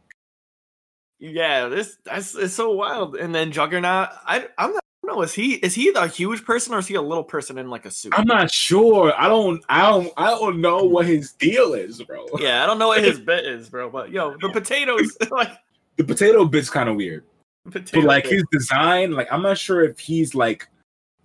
yeah 1.19 1.67
this 1.67 1.97
that's 2.05 2.35
it's 2.35 2.53
so 2.53 2.71
wild 2.71 3.15
and 3.15 3.33
then 3.33 3.51
juggernaut 3.51 4.09
i 4.27 4.47
i'm 4.59 4.71
not 4.73 4.83
I 5.03 5.07
don't 5.09 5.19
know 5.19 5.23
is 5.23 5.33
he 5.33 5.53
is 5.53 5.73
he 5.73 5.89
the 5.91 6.05
huge 6.07 6.43
person 6.43 6.73
or 6.73 6.79
is 6.79 6.87
he 6.87 6.95
a 6.95 7.01
little 7.01 7.23
person 7.23 7.57
in 7.57 7.69
like 7.69 7.85
a 7.85 7.91
suit 7.91 8.13
I'm 8.17 8.27
not 8.27 8.51
sure. 8.51 9.13
I 9.17 9.29
don't. 9.29 9.63
I 9.69 9.89
don't. 9.89 10.11
I 10.17 10.31
don't 10.31 10.59
know 10.59 10.83
what 10.83 11.05
his 11.05 11.31
deal 11.31 11.75
is, 11.75 12.03
bro. 12.03 12.25
yeah 12.39 12.61
i 12.61 12.65
don't 12.65 12.77
know 12.77 12.89
what 12.89 13.01
his 13.01 13.17
bit 13.31 13.45
is 13.45 13.69
bro 13.69 13.89
but 13.89 14.11
yo 14.11 14.35
the 14.41 14.49
potatoes 14.49 15.15
like 15.31 15.51
The 15.95 16.03
potato 16.03 16.43
bit's 16.43 16.69
kind 16.69 16.89
of 16.89 16.97
weird, 16.97 17.23
potato 17.71 18.01
but 18.01 18.03
like 18.07 18.23
bit. 18.25 18.33
his 18.33 18.43
design, 18.51 19.13
like 19.13 19.31
I'm 19.31 19.41
not 19.41 19.57
sure 19.57 19.83
if 19.83 19.97
he's 19.97 20.35
like 20.35 20.67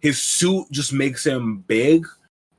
his 0.00 0.22
suit 0.22 0.66
just 0.70 0.92
makes 0.92 1.26
him 1.26 1.64
big 1.66 2.06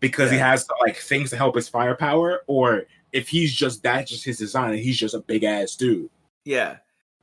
because 0.04 0.30
he 0.30 0.38
has 0.38 0.68
like 0.82 0.98
things 0.98 1.30
to 1.30 1.38
help 1.38 1.56
his 1.56 1.70
firepower, 1.70 2.44
or 2.48 2.84
if 3.14 3.30
he's 3.30 3.54
just 3.54 3.82
that's 3.84 4.12
just 4.12 4.26
his 4.26 4.38
design 4.38 4.72
and 4.72 4.80
he's 4.80 4.98
just 4.98 5.16
a 5.16 5.20
big 5.20 5.44
ass 5.46 5.76
dude. 5.76 6.10
yeah 6.44 6.78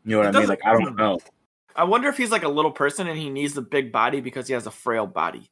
You 0.05 0.13
know 0.13 0.19
what 0.19 0.29
It 0.29 0.37
I 0.37 0.41
mean? 0.41 0.49
Like 0.49 0.65
I 0.65 0.73
don't 0.73 0.97
know. 0.97 1.21
I 1.77 1.85
wonder 1.85 2.09
if 2.09 2.17
he's 2.17 2.31
like 2.31 2.43
a 2.43 2.49
little 2.49 2.71
person 2.73 3.07
and 3.07 3.19
he 3.19 3.29
needs 3.29 3.53
the 3.53 3.63
big 3.63 3.93
body 3.93 4.21
because 4.21 4.47
he 4.47 4.55
has 4.55 4.67
a 4.67 4.71
frail 4.71 5.07
body. 5.07 5.51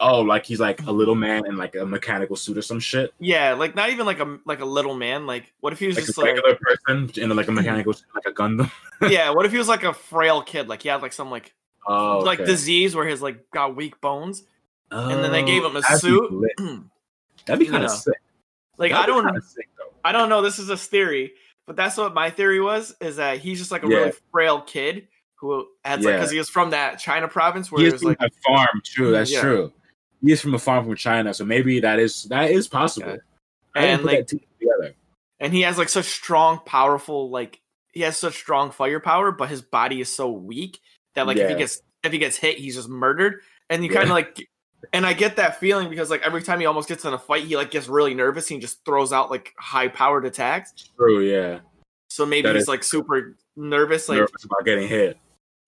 Oh, 0.00 0.20
like 0.20 0.44
he's 0.44 0.60
like 0.60 0.82
a 0.82 0.92
little 0.92 1.14
man 1.14 1.46
in 1.46 1.56
like 1.56 1.74
a 1.74 1.84
mechanical 1.84 2.36
suit 2.36 2.58
or 2.58 2.62
some 2.62 2.78
shit. 2.78 3.12
Yeah, 3.18 3.54
like 3.54 3.74
not 3.74 3.88
even 3.88 4.04
like 4.04 4.20
a 4.20 4.38
like 4.44 4.60
a 4.60 4.66
little 4.66 4.94
man. 4.94 5.26
Like 5.26 5.52
what 5.60 5.72
if 5.72 5.78
he 5.78 5.86
was 5.86 5.96
just 5.96 6.16
Like 6.18 6.36
just 6.36 6.44
a 6.44 6.44
like 6.44 6.44
regular 6.44 6.58
person 6.60 7.22
in 7.22 7.34
like 7.36 7.48
a 7.48 7.52
mechanical 7.60 7.94
suit, 7.94 8.06
like 8.14 8.26
a 8.26 8.32
Gundam. 8.32 8.70
yeah? 9.10 9.30
What 9.30 9.46
if 9.46 9.52
he 9.52 9.58
was 9.58 9.66
like 9.66 9.82
a 9.82 9.94
frail 9.94 10.42
kid? 10.42 10.68
Like 10.68 10.82
he 10.82 10.90
had 10.90 11.00
like 11.00 11.14
some 11.14 11.30
like 11.30 11.54
Oh, 11.90 12.18
like 12.18 12.44
disease 12.44 12.94
where 12.94 13.06
his 13.06 13.22
like 13.22 13.50
got 13.50 13.74
weak 13.74 13.98
bones. 14.02 14.42
And 14.90 15.22
then 15.24 15.32
they 15.32 15.42
gave 15.44 15.62
oh, 15.64 15.70
him 15.70 15.76
a 15.76 15.78
Oh, 15.78 15.82
that'd 15.88 16.00
suit. 16.00 16.32
like 16.32 16.80
That'd 17.46 17.60
be 17.60 17.66
kind 17.66 17.84
of 17.84 17.90
sick. 17.90 18.14
I 18.80 18.88
That'd 18.88 19.06
be 19.06 19.20
don't 19.22 19.44
sick. 19.44 19.68
I 20.04 20.12
don't 20.12 20.28
know. 20.28 20.42
This 20.42 20.58
is 20.58 20.68
a 20.70 20.76
theory, 20.76 21.32
but 21.66 21.76
that's 21.76 21.96
what 21.96 22.14
my 22.14 22.30
theory 22.30 22.60
was. 22.60 22.94
Is 23.00 23.16
that 23.16 23.38
he's 23.38 23.58
just 23.58 23.70
like 23.72 23.82
a 23.84 23.88
Yeah. 23.88 23.96
really 23.96 24.12
frail 24.32 24.60
kid 24.60 25.08
who 25.36 25.66
had 25.84 26.02
like 26.04 26.14
because 26.16 26.30
he 26.30 26.38
was 26.38 26.48
from 26.48 26.70
that 26.70 26.98
China 26.98 27.28
province 27.28 27.70
where 27.72 27.80
He 27.80 27.86
it 27.86 27.88
is 27.88 27.92
was 27.94 28.02
from 28.02 28.08
like 28.20 28.20
a 28.20 28.30
farm. 28.46 28.80
True, 28.84 29.10
that's 29.12 29.32
Yeah. 29.32 29.40
true. 29.40 29.72
He 30.22 30.32
is 30.32 30.40
from 30.40 30.54
a 30.54 30.58
farm 30.58 30.84
from 30.84 30.96
China, 30.96 31.32
so 31.34 31.44
maybe 31.44 31.80
that 31.80 31.98
is 31.98 32.24
that 32.24 32.50
is 32.50 32.68
possible. 32.68 33.18
Yeah. 33.76 33.82
And, 33.82 34.04
like- 34.04 34.26
together. 34.26 34.94
and 35.38 35.52
he 35.52 35.60
has 35.62 35.78
like 35.78 35.88
such 35.88 36.06
strong, 36.06 36.60
powerful 36.64 37.30
like 37.30 37.60
he 37.92 38.00
has 38.02 38.16
such 38.18 38.34
strong 38.34 38.70
firepower, 38.70 39.30
but 39.32 39.48
his 39.48 39.62
body 39.62 40.00
is 40.00 40.08
so 40.14 40.30
weak 40.30 40.80
that 41.14 41.26
like 41.26 41.36
if 41.36 41.48
he 41.50 41.56
gets 41.56 41.82
if 42.04 42.12
he 42.12 42.18
gets 42.18 42.36
hit, 42.36 42.58
he's 42.58 42.74
just 42.76 42.88
murdered. 42.88 43.40
And 43.70 43.82
you 43.84 43.90
Yeah. 43.90 43.96
kind 43.98 44.04
of 44.10 44.14
like, 44.14 44.48
and 44.92 45.04
I 45.04 45.12
get 45.12 45.36
that 45.36 45.58
feeling 45.58 45.90
because 45.90 46.10
like 46.10 46.22
every 46.22 46.42
time 46.42 46.60
he 46.60 46.66
almost 46.66 46.88
gets 46.88 47.04
in 47.04 47.12
a 47.12 47.18
fight, 47.18 47.44
he 47.44 47.56
like 47.56 47.70
gets 47.70 47.88
really 47.88 48.14
nervous. 48.14 48.50
And 48.50 48.56
he 48.56 48.60
just 48.60 48.84
throws 48.84 49.12
out 49.12 49.30
like 49.30 49.54
high 49.58 49.88
powered 49.88 50.24
attacks. 50.24 50.72
True, 50.96 51.20
yeah. 51.20 51.60
So 52.10 52.24
maybe 52.24 52.48
That 52.48 52.56
he's 52.56 52.68
like 52.68 52.82
super 52.84 53.36
nervous, 53.56 54.08
like. 54.08 54.18
Nervous 54.18 54.44
about 54.44 54.64
getting 54.64 54.88
hit. 54.88 55.18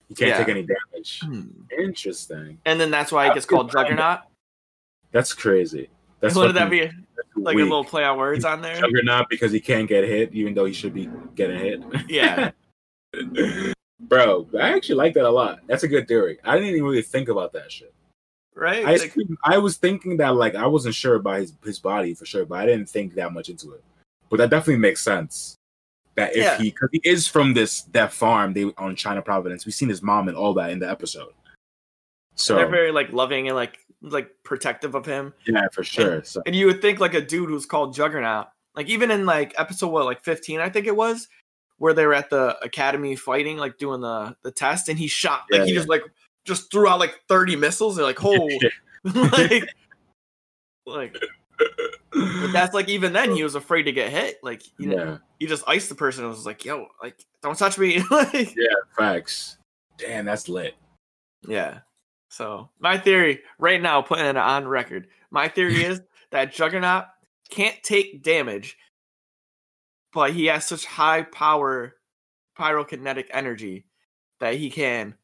You 0.08 0.16
can't 0.16 0.30
Yeah. 0.30 0.38
take 0.38 0.48
any 0.48 0.62
damage. 0.66 1.20
hmm. 1.22 1.42
Interesting. 1.78 2.58
And 2.64 2.80
then 2.80 2.90
that's 2.90 3.12
why 3.12 3.28
he 3.28 3.34
gets 3.34 3.46
called 3.46 3.70
Juggernaut. 3.70 4.20
That's 5.12 5.32
crazy. 5.32 5.90
That's 6.20 6.34
Wouldn't 6.34 6.54
that 6.54 6.70
be 6.70 6.90
like 7.36 7.54
a 7.54 7.58
little 7.58 7.84
play 7.84 8.04
on 8.04 8.18
words 8.18 8.44
on 8.44 8.61
there? 8.61 8.78
Juggernaut 8.80 9.28
because 9.28 9.52
he 9.52 9.61
can't 9.61 9.88
get 9.88 10.04
hit, 10.04 10.32
even 10.34 10.54
though 10.54 10.66
he 10.66 10.72
should 10.72 10.94
be 10.94 11.08
getting 11.34 11.58
hit. 11.58 11.82
Yeah. 12.08 12.50
Bro, 14.00 14.48
I 14.58 14.74
actually 14.74 14.96
like 14.96 15.14
that 15.14 15.24
a 15.24 15.30
lot. 15.30 15.61
That's 15.66 15.82
a 15.82 15.88
good 15.88 16.08
theory. 16.08 16.38
I 16.44 16.54
didn't 16.56 16.70
even 16.70 16.84
really 16.84 17.02
think 17.02 17.28
about 17.28 17.52
that 17.52 17.70
shit. 17.70 17.92
Right? 18.61 18.84
I, 18.84 18.96
Like, 18.96 19.14
I 19.42 19.56
was 19.58 19.78
thinking 19.78 20.18
that 20.18 20.36
like 20.36 20.54
I 20.54 20.66
wasn't 20.66 20.94
sure 20.94 21.14
about 21.16 21.40
his 21.40 21.52
his 21.64 21.78
body 21.78 22.12
for 22.14 22.26
sure, 22.26 22.44
but 22.44 22.58
I 22.61 22.66
didn't 22.66 22.88
think 22.90 23.14
that 23.14 23.32
much 23.32 23.48
into 23.48 23.72
it. 23.72 23.82
but 24.28 24.36
that 24.36 24.50
definitely 24.50 24.76
makes 24.78 25.02
sense. 25.02 25.56
That 26.14 26.30
if 26.36 26.44
Yeah. 26.44 26.58
he, 26.58 26.70
because 26.70 26.90
he 26.92 27.00
is 27.04 27.26
from 27.26 27.54
this 27.54 27.82
that 27.92 28.12
farm 28.12 28.52
they 28.52 28.64
on 28.76 28.94
China 28.96 29.22
Providence, 29.22 29.64
we've 29.64 29.74
seen 29.74 29.88
his 29.88 30.02
mom 30.02 30.28
and 30.28 30.36
all 30.36 30.52
that 30.54 30.70
in 30.70 30.78
the 30.78 30.88
episode. 30.90 31.32
So 32.36 32.54
They're 32.56 32.68
very 32.68 32.92
like 32.92 33.12
loving 33.12 33.48
and 33.48 33.56
like 33.56 33.78
like 34.02 34.30
protective 34.44 34.94
of 34.94 35.04
him. 35.06 35.32
yeah, 35.46 35.66
for 35.72 35.82
sure. 35.84 36.22
So 36.24 36.42
And 36.46 36.54
you 36.54 36.66
would 36.66 36.80
think 36.82 37.00
like 37.00 37.14
a 37.14 37.20
dude 37.20 37.48
who's 37.48 37.66
called 37.66 37.94
Juggernaut, 37.94 38.46
like 38.76 38.88
even 38.88 39.11
in 39.11 39.26
like 39.26 39.54
episode 39.58 39.88
what 39.88 40.04
like 40.04 40.22
15, 40.22 40.61
I 40.61 40.68
think 40.70 40.86
it 40.86 40.94
was, 40.96 41.28
where 41.78 41.92
they 41.94 42.06
were 42.06 42.14
at 42.14 42.30
the 42.30 42.56
academy 42.62 43.16
fighting, 43.16 43.56
like 43.56 43.78
doing 43.78 44.00
the 44.00 44.36
the 44.42 44.50
test, 44.52 44.88
and 44.88 44.98
he 44.98 45.06
shot 45.06 45.44
like 45.50 45.61
Yeah, 45.61 45.64
he 45.66 45.72
yeah. 45.72 45.78
just 45.78 45.88
like 45.88 46.02
just 46.45 46.70
threw 46.70 46.88
out 46.88 47.01
like 47.01 47.20
30 47.28 47.57
missiles. 47.57 47.97
They're 47.97 48.05
like, 48.05 48.24
oh 48.24 48.49
like 49.05 49.68
like 50.86 51.16
but 52.12 52.53
that's 52.53 52.74
like 52.74 52.88
even 52.88 53.12
then 53.12 53.34
he 53.34 53.43
was 53.43 53.55
afraid 53.55 53.84
to 53.84 53.93
get 53.93 54.11
hit. 54.11 54.38
Like 54.43 54.62
you 54.78 54.88
know, 54.88 55.18
he 55.38 55.47
just 55.47 55.64
iced 55.66 55.88
the 55.88 55.95
person 55.95 56.24
and 56.24 56.32
was 56.32 56.47
like, 56.47 56.64
yo, 56.64 56.86
like 57.03 57.24
don't 57.43 57.57
touch 57.57 57.78
me. 57.78 58.03
like 58.11 58.55
yeah, 58.57 58.74
facts. 58.97 59.59
Damn, 59.99 60.24
that's 60.24 60.49
lit. 60.49 60.74
Yeah. 61.47 61.80
So 62.28 62.70
my 62.78 62.99
theory 62.99 63.41
right 63.59 63.80
now, 63.80 64.03
putting 64.03 64.26
it 64.26 64.36
on 64.36 64.68
record, 64.68 65.09
my 65.30 65.49
theory 65.49 65.84
is 65.84 66.01
that 66.30 66.53
Juggernaut 66.53 67.05
can't 67.51 67.80
take 67.82 68.22
damage, 68.22 68.76
but 70.12 70.32
he 70.32 70.47
has 70.47 70.66
such 70.66 70.84
high 70.84 71.22
power 71.22 71.95
pyrokinetic 72.59 73.26
energy 73.30 73.86
that 74.41 74.55
he 74.55 74.70
can 74.70 75.14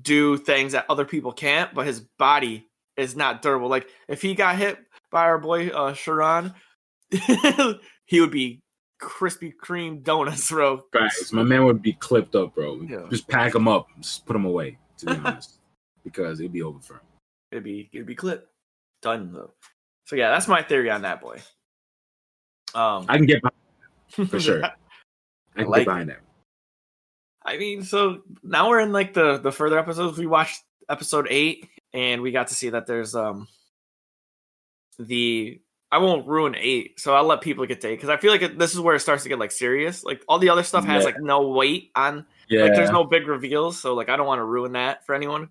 do 0.00 0.36
things 0.36 0.72
that 0.72 0.86
other 0.88 1.04
people 1.04 1.32
can't, 1.32 1.72
but 1.74 1.86
his 1.86 2.00
body 2.18 2.66
is 2.96 3.16
not 3.16 3.42
durable. 3.42 3.68
Like 3.68 3.88
if 4.08 4.22
he 4.22 4.34
got 4.34 4.56
hit 4.56 4.78
by 5.10 5.22
our 5.22 5.38
boy 5.38 5.68
uh 5.68 5.94
Charon, 5.94 6.54
he 8.06 8.20
would 8.20 8.30
be 8.30 8.60
Krispy 9.00 9.52
Kreme 9.54 10.02
donuts, 10.02 10.48
bro. 10.50 10.84
Facts. 10.92 11.32
My 11.32 11.42
man 11.42 11.64
would 11.64 11.82
be 11.82 11.92
clipped 11.94 12.34
up, 12.34 12.54
bro. 12.54 12.80
Yeah. 12.82 13.06
Just 13.10 13.28
pack 13.28 13.54
him 13.54 13.68
up, 13.68 13.88
just 14.00 14.24
put 14.26 14.36
him 14.36 14.44
away. 14.44 14.78
To 14.98 15.06
be 15.06 15.12
honest, 15.12 15.58
because 16.04 16.40
it'd 16.40 16.52
be 16.52 16.62
over 16.62 16.78
for 16.80 16.94
him. 16.94 17.00
It'd 17.50 17.64
be 17.64 17.90
it'd 17.92 18.06
be 18.06 18.14
clipped. 18.14 18.48
Done 19.02 19.32
though. 19.32 19.52
So 20.06 20.16
yeah, 20.16 20.30
that's 20.30 20.46
my 20.46 20.62
theory 20.62 20.90
on 20.90 21.02
that 21.02 21.20
boy. 21.20 21.40
Um 22.74 23.06
I 23.08 23.16
can 23.16 23.26
get 23.26 23.42
behind, 23.42 24.30
for 24.30 24.40
sure. 24.40 24.64
I 24.64 24.70
can 25.56 25.66
like 25.68 25.80
get 25.80 25.86
behind 25.86 26.08
that. 26.10 26.20
I 27.44 27.56
mean, 27.58 27.82
so 27.82 28.22
now 28.42 28.68
we're 28.68 28.80
in 28.80 28.92
like 28.92 29.14
the 29.14 29.38
the 29.38 29.52
further 29.52 29.78
episodes. 29.78 30.18
We 30.18 30.26
watched 30.26 30.62
episode 30.88 31.26
eight, 31.30 31.68
and 31.92 32.22
we 32.22 32.30
got 32.32 32.48
to 32.48 32.54
see 32.54 32.70
that 32.70 32.86
there's 32.86 33.14
um 33.14 33.48
the 34.98 35.60
I 35.90 35.98
won't 35.98 36.26
ruin 36.26 36.54
eight, 36.56 36.98
so 37.00 37.14
I'll 37.14 37.24
let 37.24 37.40
people 37.42 37.66
get 37.66 37.80
to 37.82 37.88
eight 37.88 37.96
because 37.96 38.08
I 38.08 38.16
feel 38.16 38.30
like 38.30 38.42
it, 38.42 38.58
this 38.58 38.72
is 38.72 38.80
where 38.80 38.94
it 38.94 39.00
starts 39.00 39.24
to 39.24 39.28
get 39.28 39.38
like 39.38 39.50
serious. 39.50 40.04
Like 40.04 40.22
all 40.28 40.38
the 40.38 40.48
other 40.48 40.62
stuff 40.62 40.84
has 40.84 41.02
Yeah. 41.02 41.06
like 41.06 41.20
no 41.20 41.48
weight 41.48 41.90
on, 41.94 42.24
Yeah, 42.48 42.62
like 42.62 42.74
there's 42.74 42.90
no 42.90 43.04
big 43.04 43.26
reveals, 43.26 43.78
so 43.80 43.94
like 43.94 44.08
I 44.08 44.16
don't 44.16 44.26
want 44.26 44.38
to 44.38 44.44
ruin 44.44 44.72
that 44.72 45.04
for 45.04 45.14
anyone. 45.14 45.48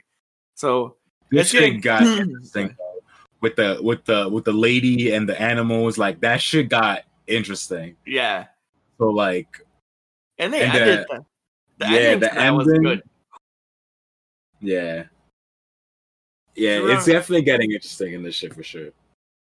So 0.55 0.95
this 1.29 1.41
it's 1.47 1.51
getting- 1.51 1.73
shit 1.75 1.81
got 1.83 2.01
interesting 2.03 2.75
with 3.41 3.55
the 3.55 3.79
with 3.83 4.05
the 4.05 4.29
with 4.29 4.45
the 4.45 4.53
lady 4.53 5.11
and 5.13 5.29
the 5.29 5.39
animals. 5.39 5.97
Like 5.99 6.21
that 6.21 6.41
shit 6.41 6.69
got 6.69 7.03
interesting. 7.27 7.95
yeah, 8.05 8.45
So 8.97 9.09
like, 9.09 9.47
and 10.39 10.51
they 10.51 10.63
And 10.63 10.75
ended 10.75 11.05
the 11.09 11.25
yeah, 11.89 12.15
the 12.15 12.31
that 12.33 12.49
was 12.51 12.67
good. 12.67 13.03
yeah, 14.61 15.03
yeah, 16.55 16.79
it's 16.93 17.05
definitely 17.05 17.43
getting 17.43 17.71
interesting 17.71 18.13
in 18.13 18.23
this 18.23 18.35
shit 18.35 18.53
for 18.53 18.63
sure. 18.63 18.89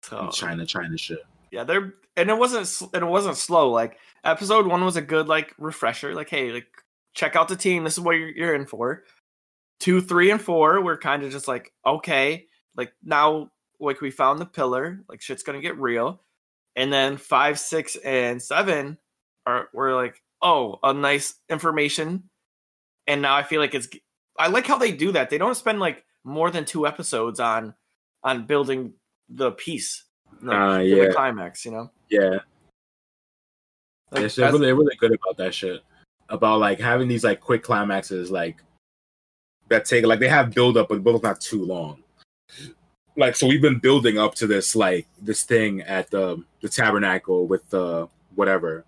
So 0.03 0.29
China, 0.31 0.65
China 0.65 0.97
shit. 0.97 1.25
yeah 1.51 1.63
they're 1.63 1.93
and 2.15 2.29
it 2.29 2.37
wasn't 2.37 2.93
and 2.93 3.03
it 3.03 3.07
wasn't 3.07 3.37
slow 3.37 3.69
like 3.69 3.97
episode 4.23 4.67
one 4.67 4.83
was 4.83 4.95
a 4.95 5.01
good 5.01 5.27
like 5.27 5.53
refresher 5.57 6.13
like 6.13 6.29
hey 6.29 6.51
like 6.51 6.67
check 7.13 7.35
out 7.35 7.47
the 7.47 7.55
team 7.55 7.83
this 7.83 7.93
is 7.93 7.99
what 7.99 8.13
you're, 8.13 8.29
you're 8.29 8.55
in 8.55 8.65
for 8.65 9.03
two 9.79 10.01
three 10.01 10.31
and 10.31 10.41
four 10.41 10.81
we're 10.81 10.97
kind 10.97 11.23
of 11.23 11.31
just 11.31 11.47
like 11.47 11.73
okay 11.85 12.45
like 12.75 12.93
now 13.03 13.49
like 13.79 14.01
we 14.01 14.11
found 14.11 14.39
the 14.39 14.45
pillar 14.45 15.01
like 15.09 15.21
shit's 15.21 15.43
gonna 15.43 15.61
get 15.61 15.77
real 15.77 16.21
and 16.75 16.91
then 16.91 17.17
five 17.17 17.59
six 17.59 17.95
and 17.97 18.41
seven 18.41 18.97
are 19.45 19.69
we're 19.73 19.95
like 19.95 20.21
oh 20.41 20.79
a 20.83 20.93
nice 20.93 21.35
information 21.49 22.23
and 23.07 23.21
now 23.21 23.35
i 23.35 23.43
feel 23.43 23.59
like 23.59 23.73
it's 23.73 23.89
i 24.37 24.47
like 24.47 24.67
how 24.67 24.77
they 24.77 24.91
do 24.91 25.11
that 25.11 25.29
they 25.29 25.37
don't 25.37 25.55
spend 25.55 25.79
like 25.79 26.03
more 26.23 26.51
than 26.51 26.65
two 26.65 26.85
episodes 26.87 27.39
on 27.39 27.73
on 28.23 28.45
building 28.45 28.93
the 29.29 29.51
piece 29.51 30.05
like, 30.41 30.57
Ah, 30.57 30.79
yeah. 30.79 31.05
the 31.05 31.13
climax 31.13 31.65
you 31.65 31.71
know 31.71 31.91
Yeah, 32.09 32.39
like, 34.11 34.33
they're 34.33 34.51
really, 34.51 34.65
they're 34.65 34.75
really 34.75 34.95
good 34.95 35.13
about 35.13 35.37
that 35.37 35.53
shit. 35.53 35.81
About 36.29 36.59
like 36.59 36.79
having 36.79 37.07
these 37.07 37.23
like 37.23 37.39
quick 37.39 37.63
climaxes, 37.63 38.31
like 38.31 38.57
that 39.69 39.85
take 39.85 40.05
like 40.05 40.19
they 40.19 40.27
have 40.27 40.53
build 40.53 40.77
up, 40.77 40.89
but 40.89 41.03
build 41.03 41.17
up 41.17 41.23
not 41.23 41.41
too 41.41 41.63
long. 41.63 42.03
Like 43.15 43.35
so, 43.35 43.47
we've 43.47 43.61
been 43.61 43.79
building 43.79 44.17
up 44.17 44.35
to 44.35 44.47
this 44.47 44.75
like 44.75 45.07
this 45.21 45.43
thing 45.43 45.81
at 45.81 46.09
the 46.11 46.43
the 46.61 46.69
tabernacle 46.69 47.47
with 47.47 47.67
the 47.69 48.07
whatever 48.35 48.85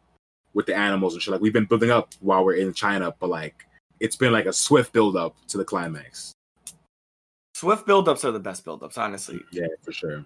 with 0.53 0.65
the 0.65 0.75
animals 0.75 1.13
and 1.13 1.21
shit. 1.21 1.31
Like 1.31 1.41
we've 1.41 1.53
been 1.53 1.65
building 1.65 1.91
up 1.91 2.13
while 2.19 2.43
we're 2.43 2.55
in 2.55 2.73
China, 2.73 3.13
but 3.19 3.29
like 3.29 3.65
it's 3.99 4.15
been 4.15 4.33
like 4.33 4.45
a 4.47 4.53
swift 4.53 4.91
build 4.93 5.15
up 5.15 5.35
to 5.47 5.57
the 5.57 5.65
climax. 5.65 6.33
swift 7.55 7.85
buildups 7.87 8.23
are 8.25 8.31
the 8.31 8.39
best 8.39 8.65
buildups 8.65 8.97
honestly 8.97 9.39
Yeah, 9.51 9.67
for 9.83 9.91
sure. 9.91 10.25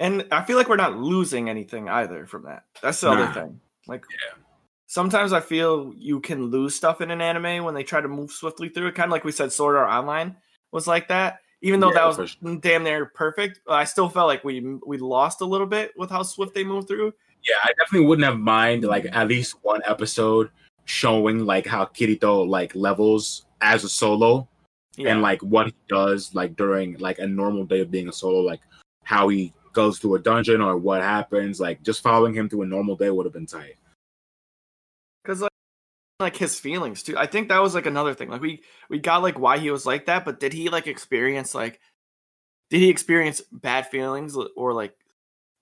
and 0.00 0.26
i 0.32 0.42
feel 0.42 0.56
like 0.56 0.68
we're 0.68 0.76
not 0.76 0.96
losing 0.96 1.50
anything 1.50 1.88
either 1.88 2.26
from 2.26 2.44
that 2.44 2.64
that's 2.82 3.00
the 3.00 3.12
Nah. 3.12 3.24
other 3.24 3.32
thing 3.40 3.60
like 3.86 4.02
Yeah. 4.10 4.38
sometimes 4.86 5.32
i 5.34 5.40
feel 5.40 5.92
you 5.96 6.20
can 6.20 6.46
lose 6.46 6.74
stuff 6.74 7.00
in 7.02 7.10
an 7.10 7.20
anime 7.20 7.64
when 7.64 7.74
they 7.74 7.82
try 7.84 8.00
to 8.00 8.08
move 8.08 8.30
swiftly 8.30 8.70
through 8.70 8.86
it 8.88 8.94
kind 8.94 9.08
of 9.08 9.12
like 9.12 9.24
we 9.24 9.32
said 9.32 9.52
sword 9.52 9.76
art 9.76 9.90
online 9.90 10.36
was 10.72 10.86
like 10.86 11.08
that 11.08 11.40
even 11.60 11.80
though 11.80 11.88
Yeah, 11.92 12.10
that 12.10 12.18
was 12.18 12.36
damn 12.60 12.84
near 12.84 13.04
perfect 13.06 13.60
i 13.68 13.84
still 13.84 14.08
felt 14.08 14.28
like 14.28 14.42
we 14.44 14.60
we 14.86 14.96
lost 14.96 15.42
a 15.42 15.44
little 15.46 15.66
bit 15.66 15.92
with 15.98 16.08
how 16.08 16.22
swift 16.22 16.54
they 16.54 16.64
moved 16.64 16.88
through 16.88 17.12
Yeah, 17.48 17.56
I 17.62 17.72
definitely 17.78 18.06
wouldn't 18.06 18.26
have 18.26 18.38
mind 18.38 18.84
like 18.84 19.04
mm-hmm. 19.04 19.16
at 19.16 19.28
least 19.28 19.56
one 19.62 19.82
episode 19.86 20.50
showing 20.84 21.44
like 21.44 21.66
how 21.66 21.84
Kirito 21.84 22.46
like 22.46 22.74
levels 22.74 23.46
as 23.60 23.82
a 23.84 23.88
solo 23.88 24.46
yeah 24.96 25.10
and 25.10 25.22
like 25.22 25.42
what 25.42 25.66
he 25.66 25.74
does 25.88 26.34
like 26.34 26.56
during 26.56 26.96
like 26.98 27.18
a 27.18 27.26
normal 27.26 27.64
day 27.64 27.80
of 27.80 27.90
being 27.90 28.08
a 28.08 28.12
solo, 28.12 28.40
like 28.40 28.60
how 29.04 29.28
he 29.28 29.52
goes 29.72 29.98
through 29.98 30.14
a 30.14 30.18
dungeon 30.18 30.60
or 30.60 30.76
what 30.76 31.02
happens. 31.02 31.60
Like 31.60 31.82
just 31.82 32.02
following 32.02 32.34
him 32.34 32.48
through 32.48 32.62
a 32.62 32.66
normal 32.66 32.96
day 32.96 33.10
would 33.10 33.26
have 33.26 33.32
been 33.32 33.46
tight. 33.46 33.76
because 35.22 35.42
like 35.42 35.50
like 36.18 36.36
his 36.36 36.58
feelings 36.58 37.02
too 37.02 37.14
i 37.18 37.26
think 37.26 37.50
that 37.50 37.60
was 37.60 37.74
like 37.74 37.84
another 37.84 38.14
thing 38.14 38.30
like 38.30 38.40
we 38.40 38.62
we 38.88 38.98
got 38.98 39.22
like 39.22 39.38
why 39.38 39.58
he 39.58 39.70
was 39.70 39.84
like 39.84 40.06
that 40.06 40.24
but 40.24 40.40
did 40.40 40.54
he 40.54 40.70
like 40.70 40.86
experience 40.86 41.54
like 41.54 41.78
did 42.70 42.78
he 42.80 42.88
experience 42.88 43.42
bad 43.52 43.86
feelings 43.86 44.34
or 44.56 44.72
like 44.72 44.96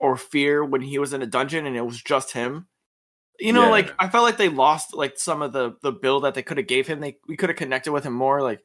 or 0.01 0.17
fear 0.17 0.65
when 0.65 0.81
he 0.83 0.99
was 0.99 1.13
in 1.13 1.23
a 1.23 1.27
dungeon 1.27 1.67
and 1.67 1.77
it 1.77 1.85
was 1.87 2.03
just 2.03 2.33
him 2.33 2.67
you 3.41 3.53
know 3.53 3.65
Yeah. 3.65 3.69
like 3.71 3.95
i 3.99 4.09
felt 4.09 4.25
like 4.25 4.37
they 4.37 4.49
lost 4.49 4.95
like 4.95 5.19
some 5.19 5.43
of 5.43 5.53
the 5.53 5.75
the 5.83 5.93
build 5.93 6.25
that 6.25 6.35
they 6.35 6.43
could 6.43 6.57
have 6.59 6.67
gave 6.67 6.87
him 6.87 7.01
they 7.01 7.17
we 7.27 7.37
could 7.37 7.49
have 7.49 7.57
connected 7.59 7.93
with 7.93 8.05
him 8.05 8.13
more 8.13 8.43
like 8.43 8.61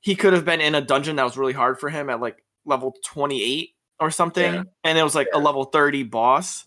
he 0.00 0.14
could 0.16 0.32
have 0.32 0.44
been 0.44 0.60
in 0.60 0.74
a 0.74 0.80
dungeon 0.80 1.16
that 1.16 1.24
was 1.24 1.36
really 1.36 1.52
hard 1.52 1.78
for 1.78 1.88
him 1.88 2.10
at 2.10 2.20
like 2.20 2.42
level 2.64 2.94
28 3.04 3.70
or 4.00 4.10
something 4.10 4.54
Yeah. 4.54 4.62
and 4.84 4.98
it 4.98 5.02
was 5.02 5.14
like 5.14 5.28
a 5.34 5.38
level 5.38 5.64
30 5.64 6.02
boss 6.04 6.64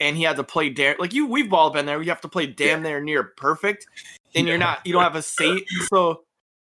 and 0.00 0.16
he 0.16 0.22
had 0.22 0.36
to 0.36 0.44
play 0.44 0.70
damn 0.70 0.96
like 0.98 1.12
you 1.12 1.26
we've 1.26 1.52
all 1.52 1.70
been 1.70 1.86
there 1.86 2.00
you 2.02 2.08
have 2.10 2.22
to 2.22 2.28
play 2.28 2.46
damn 2.46 2.82
near 2.82 3.00
near 3.00 3.22
perfect 3.36 3.86
and 4.34 4.48
you're 4.48 4.58
not 4.58 4.80
you 4.86 4.92
don't 4.92 5.02
have 5.02 5.14
a 5.16 5.22
save 5.22 5.60
so 5.88 6.22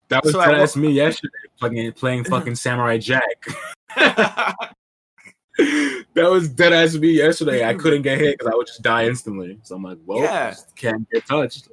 That 0.08 0.24
was 0.24 0.32
So 0.32 0.38
that's 0.40 0.74
me 0.74 0.90
yesterday 0.90 1.32
playing 1.60 1.92
playing 1.92 2.24
fucking 2.32 2.54
Samurai 2.54 2.96
Jack. 2.98 3.46
that 5.58 6.30
was 6.30 6.48
dead 6.48 6.72
ass 6.72 6.94
me 6.94 7.10
yesterday. 7.10 7.64
I 7.66 7.74
couldn't 7.74 8.02
get 8.02 8.18
hit 8.18 8.38
because 8.38 8.52
I 8.52 8.56
would 8.56 8.66
just 8.66 8.82
die 8.82 9.06
instantly. 9.06 9.58
So 9.62 9.74
I'm 9.76 9.82
like, 9.82 9.98
well, 10.06 10.22
Yeah. 10.22 10.50
just 10.50 10.74
can't 10.76 11.08
get 11.10 11.26
touched. 11.26 11.68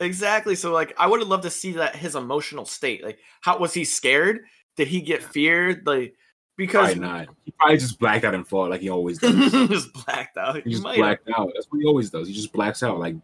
exactly 0.00 0.56
so 0.56 0.72
like 0.72 0.92
i 0.98 1.06
would 1.06 1.20
have 1.20 1.28
loved 1.28 1.44
to 1.44 1.50
see 1.50 1.72
that 1.72 1.94
his 1.94 2.16
emotional 2.16 2.64
state 2.64 3.04
like 3.04 3.18
how 3.40 3.56
was 3.56 3.72
he 3.72 3.84
scared 3.84 4.40
did 4.76 4.88
he 4.88 5.00
get 5.00 5.22
feared 5.22 5.86
like 5.86 6.14
because 6.58 6.94
Probably 6.94 7.00
not. 7.00 7.28
He 7.44 7.50
probably 7.52 7.78
just 7.78 7.98
blacked 7.98 8.24
out 8.26 8.34
and 8.34 8.46
fought 8.46 8.68
like 8.70 8.82
he 8.82 8.90
always 8.90 9.18
does. 9.18 9.50
just 9.68 9.92
blacked 10.04 10.36
out 10.36 10.56
He 10.56 10.62
He 10.64 10.70
just 10.72 10.84
have. 10.86 10.96
blacked 10.96 11.28
out. 11.34 11.50
That's 11.54 11.66
what 11.70 11.78
he 11.80 11.86
always 11.86 12.10
does. 12.10 12.28
He 12.28 12.34
just 12.34 12.52
blacks 12.52 12.82
out 12.82 12.98
like 12.98 13.14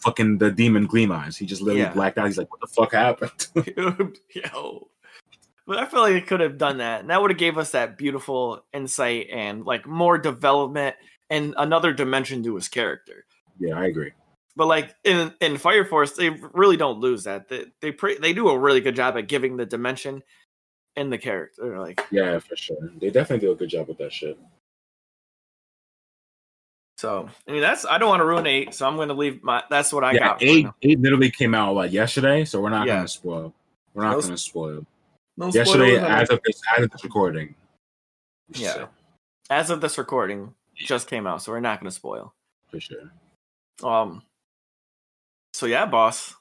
fucking 0.00 0.36
the 0.36 0.50
demon 0.50 0.86
Gleam 0.86 1.10
Eyes. 1.10 1.36
He 1.38 1.46
just 1.46 1.62
literally 1.62 1.80
Yeah. 1.86 1.94
blacked 1.94 2.18
out. 2.18 2.26
He's 2.26 2.36
like, 2.36 2.50
what 2.50 2.60
the 2.60 2.66
fuck 2.66 2.92
happened? 2.92 3.48
Yo. 4.34 4.88
But 5.66 5.78
I 5.78 5.86
feel 5.86 6.00
like 6.00 6.14
it 6.14 6.26
could 6.26 6.40
have 6.40 6.58
done 6.58 6.78
that. 6.78 7.00
And 7.00 7.10
that 7.10 7.22
would 7.22 7.30
have 7.30 7.38
gave 7.38 7.56
us 7.56 7.70
that 7.70 7.96
beautiful 7.96 8.64
insight 8.74 9.28
and 9.32 9.64
like 9.64 9.86
more 9.86 10.18
development 10.18 10.94
and 11.30 11.54
another 11.56 11.92
dimension 11.92 12.42
to 12.44 12.54
his 12.54 12.68
character. 12.68 13.24
yeah, 13.58 13.78
I 13.78 13.86
agree. 13.86 14.12
But 14.56 14.66
like 14.66 14.94
in 15.04 15.32
in 15.40 15.56
Fire 15.56 15.84
Force, 15.84 16.12
they 16.12 16.30
really 16.30 16.76
don't 16.76 17.00
lose 17.00 17.24
that. 17.24 17.48
They 17.48 17.64
they 17.80 17.92
pre- 17.92 18.18
they 18.18 18.32
do 18.34 18.48
a 18.48 18.58
really 18.58 18.80
good 18.80 18.94
job 18.94 19.16
at 19.16 19.26
giving 19.26 19.56
the 19.56 19.66
dimension 19.66 20.22
in 20.96 21.10
the 21.10 21.18
character. 21.18 21.80
Like 21.80 22.00
Yeah, 22.10 22.38
for 22.38 22.54
sure. 22.56 22.76
They 23.00 23.10
definitely 23.10 23.46
do 23.48 23.52
a 23.52 23.56
good 23.56 23.70
job 23.70 23.88
with 23.88 23.98
that 23.98 24.12
shit. 24.12 24.38
So 26.98 27.28
I 27.48 27.50
mean, 27.52 27.60
that's 27.60 27.84
I 27.84 27.98
don't 27.98 28.08
want 28.08 28.20
to 28.20 28.26
ruin 28.26 28.46
eight, 28.46 28.74
so 28.74 28.86
I'm 28.86 28.96
going 28.96 29.08
to 29.08 29.14
leave 29.14 29.42
my. 29.42 29.62
That's 29.68 29.92
what 29.92 30.04
I 30.04 30.12
yeah, 30.12 30.18
got. 30.20 30.42
eight 30.42 30.66
eight 30.82 31.00
literally 31.00 31.30
came 31.30 31.54
out 31.54 31.74
like 31.74 31.90
yesterday, 31.92 32.44
so 32.44 32.60
we're 32.60 32.68
not 32.70 32.86
Yeah. 32.86 32.96
gonna 32.96 33.08
spoil. 33.08 33.52
We're 33.94 34.04
not 34.04 34.12
No 34.12 34.20
gonna 34.20 34.38
spoil. 34.38 34.86
No 35.36 35.48
Yesterday, 35.50 35.96
as 35.98 36.30
of 36.30 36.40
this 36.44 36.60
as 36.76 36.84
of 36.84 36.90
this 36.90 37.04
recording. 37.04 37.54
Yeah. 38.54 38.72
say, 38.72 38.84
as 39.50 39.70
of 39.70 39.80
this 39.80 39.98
recording, 39.98 40.54
just 40.76 41.08
came 41.08 41.26
out, 41.26 41.42
so 41.42 41.52
we're 41.52 41.60
not 41.60 41.80
going 41.80 41.90
to 41.90 41.94
spoil. 41.94 42.34
for 42.70 42.80
sure. 42.80 43.10
Um. 43.82 44.22
So 45.52 45.66
yeah, 45.66 45.86
boss, 45.86 46.34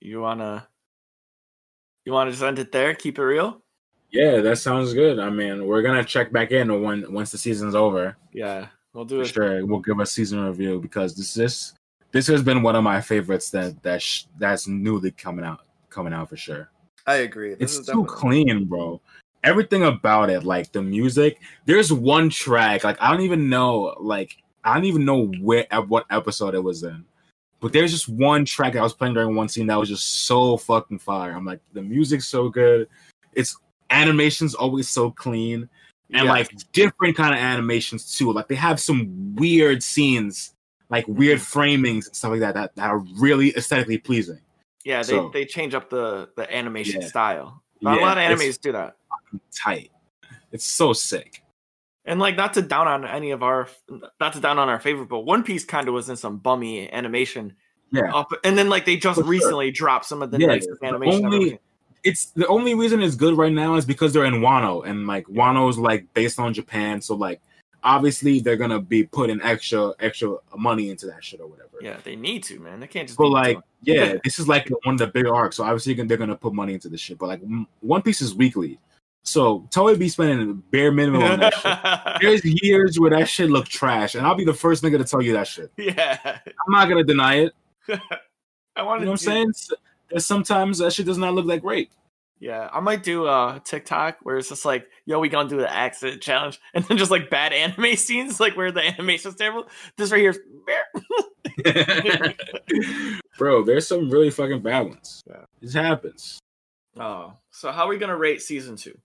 you 0.00 0.20
wanna 0.20 0.66
you 2.04 2.12
wanna 2.12 2.30
just 2.30 2.42
end 2.42 2.58
it 2.58 2.72
there? 2.72 2.94
Keep 2.94 3.18
it 3.18 3.24
real. 3.24 3.62
Yeah, 4.10 4.40
that 4.40 4.58
sounds 4.58 4.94
good. 4.94 5.18
I 5.18 5.30
mean, 5.30 5.66
we're 5.66 5.82
gonna 5.82 6.04
check 6.04 6.32
back 6.32 6.52
in 6.52 6.82
when 6.82 7.10
once 7.12 7.30
the 7.32 7.38
season's 7.38 7.74
over. 7.74 8.16
Yeah, 8.32 8.68
we'll 8.92 9.04
do 9.04 9.18
For 9.18 9.22
it. 9.22 9.26
sure, 9.28 9.66
we'll 9.66 9.80
give 9.80 9.98
a 9.98 10.06
season 10.06 10.44
review 10.44 10.80
because 10.80 11.14
this 11.16 11.34
this 11.34 11.74
this 12.12 12.26
has 12.28 12.42
been 12.42 12.62
one 12.62 12.76
of 12.76 12.84
my 12.84 13.00
favorites 13.00 13.50
that 13.50 13.82
that 13.82 14.00
sh- 14.02 14.24
that's 14.38 14.66
newly 14.68 15.10
coming 15.10 15.44
out 15.44 15.60
coming 15.90 16.12
out 16.12 16.28
for 16.30 16.36
sure. 16.36 16.70
I 17.06 17.16
agree. 17.16 17.50
This 17.54 17.60
it's 17.60 17.72
is 17.80 17.86
too 17.86 18.02
definitely- 18.04 18.16
clean, 18.16 18.64
bro. 18.64 19.00
Everything 19.44 19.84
about 19.84 20.28
it, 20.28 20.42
like 20.42 20.72
the 20.72 20.82
music. 20.82 21.38
There's 21.66 21.92
one 21.92 22.30
track, 22.30 22.82
like 22.82 23.00
I 23.00 23.10
don't 23.12 23.20
even 23.20 23.48
know, 23.48 23.94
like 24.00 24.36
I 24.64 24.74
don't 24.74 24.86
even 24.86 25.04
know 25.04 25.26
where 25.40 25.66
at 25.72 25.88
what 25.88 26.04
episode 26.10 26.54
it 26.54 26.62
was 26.64 26.82
in. 26.82 27.04
But 27.60 27.72
there's 27.72 27.92
just 27.92 28.08
one 28.08 28.44
track 28.44 28.72
that 28.72 28.80
I 28.80 28.82
was 28.82 28.92
playing 28.92 29.14
during 29.14 29.36
one 29.36 29.48
scene 29.48 29.68
that 29.68 29.78
was 29.78 29.88
just 29.88 30.26
so 30.26 30.56
fucking 30.56 30.98
fire. 30.98 31.32
I'm 31.32 31.44
like, 31.44 31.60
the 31.72 31.82
music's 31.82 32.26
so 32.26 32.48
good. 32.48 32.88
It's 33.34 33.56
animation's 33.90 34.54
always 34.54 34.88
so 34.88 35.10
clean. 35.12 35.68
And 36.12 36.24
Yeah. 36.24 36.30
like 36.32 36.50
different 36.72 37.16
kind 37.16 37.32
of 37.34 37.40
animations 37.40 38.16
too. 38.16 38.32
Like 38.32 38.48
they 38.48 38.54
have 38.56 38.80
some 38.80 39.34
weird 39.36 39.82
scenes, 39.82 40.54
like 40.90 41.06
weird 41.06 41.38
Mm-hmm. 41.38 41.58
framings 41.60 42.06
and 42.06 42.16
stuff 42.16 42.32
like 42.32 42.40
that 42.40 42.54
that, 42.54 42.74
that 42.76 42.90
are 42.90 42.98
really 43.16 43.56
aesthetically 43.56 43.98
pleasing. 43.98 44.40
Yeah, 44.86 45.02
they, 45.02 45.12
so- 45.12 45.30
they 45.32 45.44
change 45.44 45.74
up 45.74 45.90
the 45.90 46.30
the 46.36 46.46
animation 46.54 47.00
Yeah. 47.02 47.08
style. 47.08 47.62
Not 47.82 47.98
a 47.98 48.00
lot 48.00 48.16
of 48.16 48.24
animes 48.24 48.58
do 48.60 48.72
that. 48.72 48.96
Tight. 49.54 49.90
It's 50.52 50.64
so 50.64 50.92
sick. 50.94 51.42
And 52.06 52.20
like 52.20 52.36
not 52.36 52.54
to 52.54 52.62
down 52.62 52.86
on 52.88 53.04
any 53.04 53.32
of 53.32 53.42
our 53.42 53.68
not 54.20 54.32
to 54.34 54.40
down 54.40 54.58
on 54.58 54.68
our 54.68 54.78
favorite, 54.80 55.08
but 55.08 55.20
One 55.20 55.42
Piece 55.42 55.64
kind 55.64 55.88
of 55.88 55.92
was 55.94 56.08
in 56.08 56.16
some 56.16 56.38
bummy 56.38 56.90
animation. 56.90 57.54
Yeah. 57.92 58.14
Up, 58.14 58.28
and 58.44 58.56
then 58.56 58.68
like 58.68 58.84
they 58.84 58.96
just 58.96 59.16
For 59.18 59.22
sure. 59.24 59.30
recently 59.30 59.70
dropped 59.72 60.04
some 60.06 60.22
of 60.22 60.30
the 60.30 60.38
Yeah, 60.38 60.46
nicest 60.46 60.80
the 60.80 60.86
animation. 60.86 61.26
I've 61.26 61.32
only- 61.32 61.58
it's 62.04 62.26
the 62.26 62.46
only 62.46 62.74
reason 62.74 63.02
it's 63.02 63.16
good 63.16 63.36
right 63.36 63.52
now 63.52 63.74
is 63.74 63.84
because 63.84 64.12
they're 64.12 64.24
in 64.24 64.34
Wano 64.34 64.86
and 64.86 65.06
like 65.08 65.26
Wano's 65.26 65.76
like 65.78 66.06
based 66.14 66.38
on 66.38 66.54
Japan, 66.54 67.00
so 67.00 67.14
like 67.16 67.40
obviously 67.86 68.40
they're 68.40 68.56
gonna 68.56 68.80
be 68.80 69.04
putting 69.04 69.40
extra 69.40 69.92
extra 70.00 70.36
money 70.58 70.90
into 70.90 71.06
that 71.06 71.24
shit 71.24 71.40
or 71.40 71.46
whatever. 71.46 71.70
Yeah, 71.80 71.96
they 72.04 72.16
need 72.16 72.42
to, 72.44 72.58
man. 72.60 72.80
They 72.80 72.86
can't 72.86 73.08
just. 73.08 73.16
But 73.16 73.28
like, 73.30 73.58
yeah, 73.82 74.16
this 74.24 74.38
is 74.38 74.48
like 74.48 74.68
one 74.82 74.94
of 74.96 74.98
the 74.98 75.06
big 75.06 75.26
arcs, 75.26 75.56
so 75.56 75.64
obviously 75.64 75.94
they're 75.94 76.16
gonna- 76.18 76.36
put 76.36 76.52
money 76.52 76.74
into 76.74 76.88
this 76.88 77.00
shit. 77.00 77.16
But 77.18 77.28
like, 77.28 77.40
One 77.80 78.02
Piece 78.02 78.20
is 78.20 78.34
weekly, 78.34 78.78
so 79.22 79.60
Toei 79.70 79.98
be 79.98 80.08
spending 80.08 80.62
bare 80.70 80.90
minimum 80.92 81.22
on 81.22 81.40
that 81.40 81.54
shit. 81.54 82.20
There's 82.42 82.62
years 82.62 82.98
where 83.00 83.10
that 83.10 83.28
shit 83.28 83.50
look 83.50 83.66
trash, 83.68 84.16
and 84.16 84.26
I'll 84.26 84.34
be 84.34 84.44
the 84.44 84.52
first 84.52 84.82
nigga 84.82 84.98
to 84.98 85.04
tell 85.04 85.22
you 85.22 85.32
that 85.34 85.46
shit. 85.46 85.70
yeah, 85.76 86.18
I'm 86.24 86.72
not 86.72 86.88
gonna 86.88 87.04
deny 87.04 87.36
it. 87.36 87.52
I 88.76 88.82
want 88.82 89.00
You 89.00 89.06
know 89.06 89.12
what 89.12 89.12
I'm 89.12 89.16
saying? 89.16 89.52
There's 90.10 90.26
sometimes 90.26 90.78
that 90.78 90.92
shit 90.92 91.06
does 91.06 91.18
not 91.18 91.34
look 91.34 91.46
that 91.46 91.62
great. 91.62 91.90
Yeah, 92.38 92.68
I 92.70 92.80
might 92.80 93.02
do 93.02 93.26
a 93.26 93.62
TikTok 93.64 94.18
where 94.22 94.36
it's 94.36 94.50
just 94.50 94.66
like, 94.66 94.86
"Yo, 95.06 95.18
we 95.18 95.28
gonna 95.30 95.48
do 95.48 95.56
the 95.56 95.72
accident 95.72 96.20
challenge," 96.20 96.60
and 96.74 96.84
then 96.84 96.98
just 96.98 97.10
like 97.10 97.30
bad 97.30 97.52
anime 97.52 97.96
scenes, 97.96 98.40
like 98.40 98.56
where 98.56 98.70
the 98.70 98.86
animation's 98.86 99.36
terrible. 99.36 99.66
This 99.96 100.12
right 100.12 100.20
here, 100.20 100.34
Bro, 103.38 103.64
there's 103.64 103.88
some 103.88 104.10
really 104.10 104.30
fucking 104.30 104.60
bad 104.60 104.86
ones. 104.86 105.22
Yeah. 105.26 105.44
This 105.60 105.72
happens. 105.72 106.38
oh, 106.98 107.32
so 107.50 107.72
how 107.72 107.86
are 107.86 107.88
we 107.88 107.96
gonna 107.98 108.16
rate 108.16 108.42
season 108.42 108.76
two? 108.76 108.98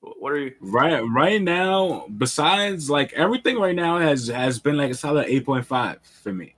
What 0.00 0.32
are 0.32 0.38
you? 0.38 0.54
Right 0.60 1.00
right 1.00 1.40
now, 1.40 2.06
besides 2.16 2.90
like 2.90 3.12
everything 3.14 3.58
right 3.58 3.76
now 3.76 3.98
has 3.98 4.28
has 4.28 4.58
been 4.58 4.76
like 4.76 4.90
a 4.90 4.94
solid 4.94 5.28
8.5 5.28 5.98
for 6.22 6.32
me. 6.32 6.54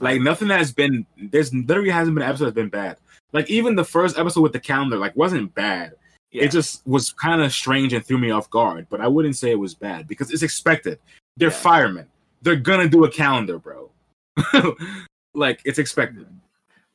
Like 0.00 0.20
nothing 0.20 0.48
has 0.48 0.72
been 0.72 1.06
there's 1.16 1.54
literally 1.54 1.90
hasn't 1.90 2.14
been 2.14 2.22
an 2.22 2.28
episode 2.28 2.46
that's 2.46 2.54
been 2.54 2.68
bad. 2.68 2.96
Like 3.32 3.48
even 3.50 3.74
the 3.74 3.84
first 3.84 4.18
episode 4.18 4.42
with 4.42 4.52
the 4.52 4.60
calendar 4.60 4.96
like 4.96 5.16
wasn't 5.16 5.54
bad. 5.54 5.94
Yeah, 6.30 6.44
It 6.44 6.50
just 6.50 6.86
was 6.86 7.12
kind 7.12 7.42
of 7.42 7.52
strange 7.52 7.92
and 7.92 8.04
threw 8.04 8.18
me 8.18 8.30
off 8.30 8.48
guard, 8.50 8.86
but 8.88 9.00
I 9.00 9.06
wouldn't 9.08 9.36
say 9.36 9.50
it 9.50 9.58
was 9.58 9.74
bad 9.74 10.08
because 10.08 10.30
it's 10.30 10.42
expected. 10.42 10.98
They're 11.36 11.50
Yeah. 11.50 11.56
firemen. 11.56 12.06
They're 12.42 12.56
gonna 12.56 12.88
do 12.88 13.04
a 13.04 13.10
calendar, 13.10 13.58
bro. 13.58 13.90
like 15.34 15.60
it's 15.64 15.78
expected. 15.78 16.26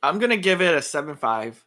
I'm 0.02 0.18
gonna 0.18 0.36
give 0.36 0.60
it 0.60 0.74
a 0.74 0.82
seven 0.82 1.16
five. 1.16 1.64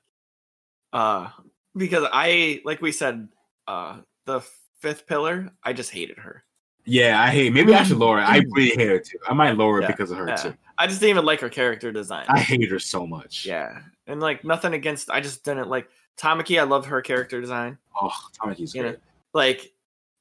Uh, 0.94 1.30
because 1.76 2.08
I 2.12 2.62
like 2.66 2.82
we 2.82 2.92
said, 2.92 3.28
uh, 3.68 3.98
the 4.26 4.42
fifth 4.80 5.08
pillar, 5.08 5.52
I 5.64 5.74
just 5.74 5.92
hated 5.92 6.18
her. 6.20 6.44
Yeah, 6.86 7.22
I 7.22 7.30
hate. 7.30 7.54
Maybe 7.54 7.74
I 7.74 7.84
should 7.84 7.98
lower 7.98 8.20
it. 8.20 8.24
I 8.24 8.42
really 8.52 8.70
hate 8.72 8.90
her 8.90 9.00
too. 9.00 9.20
I 9.28 9.34
might 9.34 9.56
lower 9.56 9.80
it 9.80 9.84
Yeah, 9.84 9.88
because 9.88 10.12
of 10.12 10.18
her 10.18 10.36
too. 10.36 10.54
I 10.82 10.88
just 10.88 11.00
didn't 11.00 11.12
even 11.12 11.26
like 11.26 11.40
her 11.42 11.50
character 11.50 11.92
design. 11.92 12.26
I 12.28 12.40
hate 12.40 12.72
her 12.72 12.80
so 12.80 13.06
much. 13.06 13.46
yeah, 13.46 13.82
and 14.08 14.20
like 14.20 14.44
nothing 14.44 14.74
against. 14.74 15.12
I 15.12 15.22
just 15.22 15.44
didn't 15.44 15.70
like 15.70 15.88
Tamaki. 16.18 16.60
I 16.60 16.64
love 16.64 16.88
her 16.88 17.02
character 17.02 17.40
design. 17.40 17.78
Oh, 18.02 18.12
Tamaki's 18.42 18.74
You 18.74 18.84
know, 18.84 18.96
like 19.36 19.72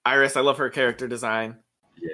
Iris, 0.04 0.36
I 0.36 0.42
love 0.42 0.58
her 0.58 0.68
character 0.68 1.08
design. 1.08 1.56
Yeah. 1.98 2.10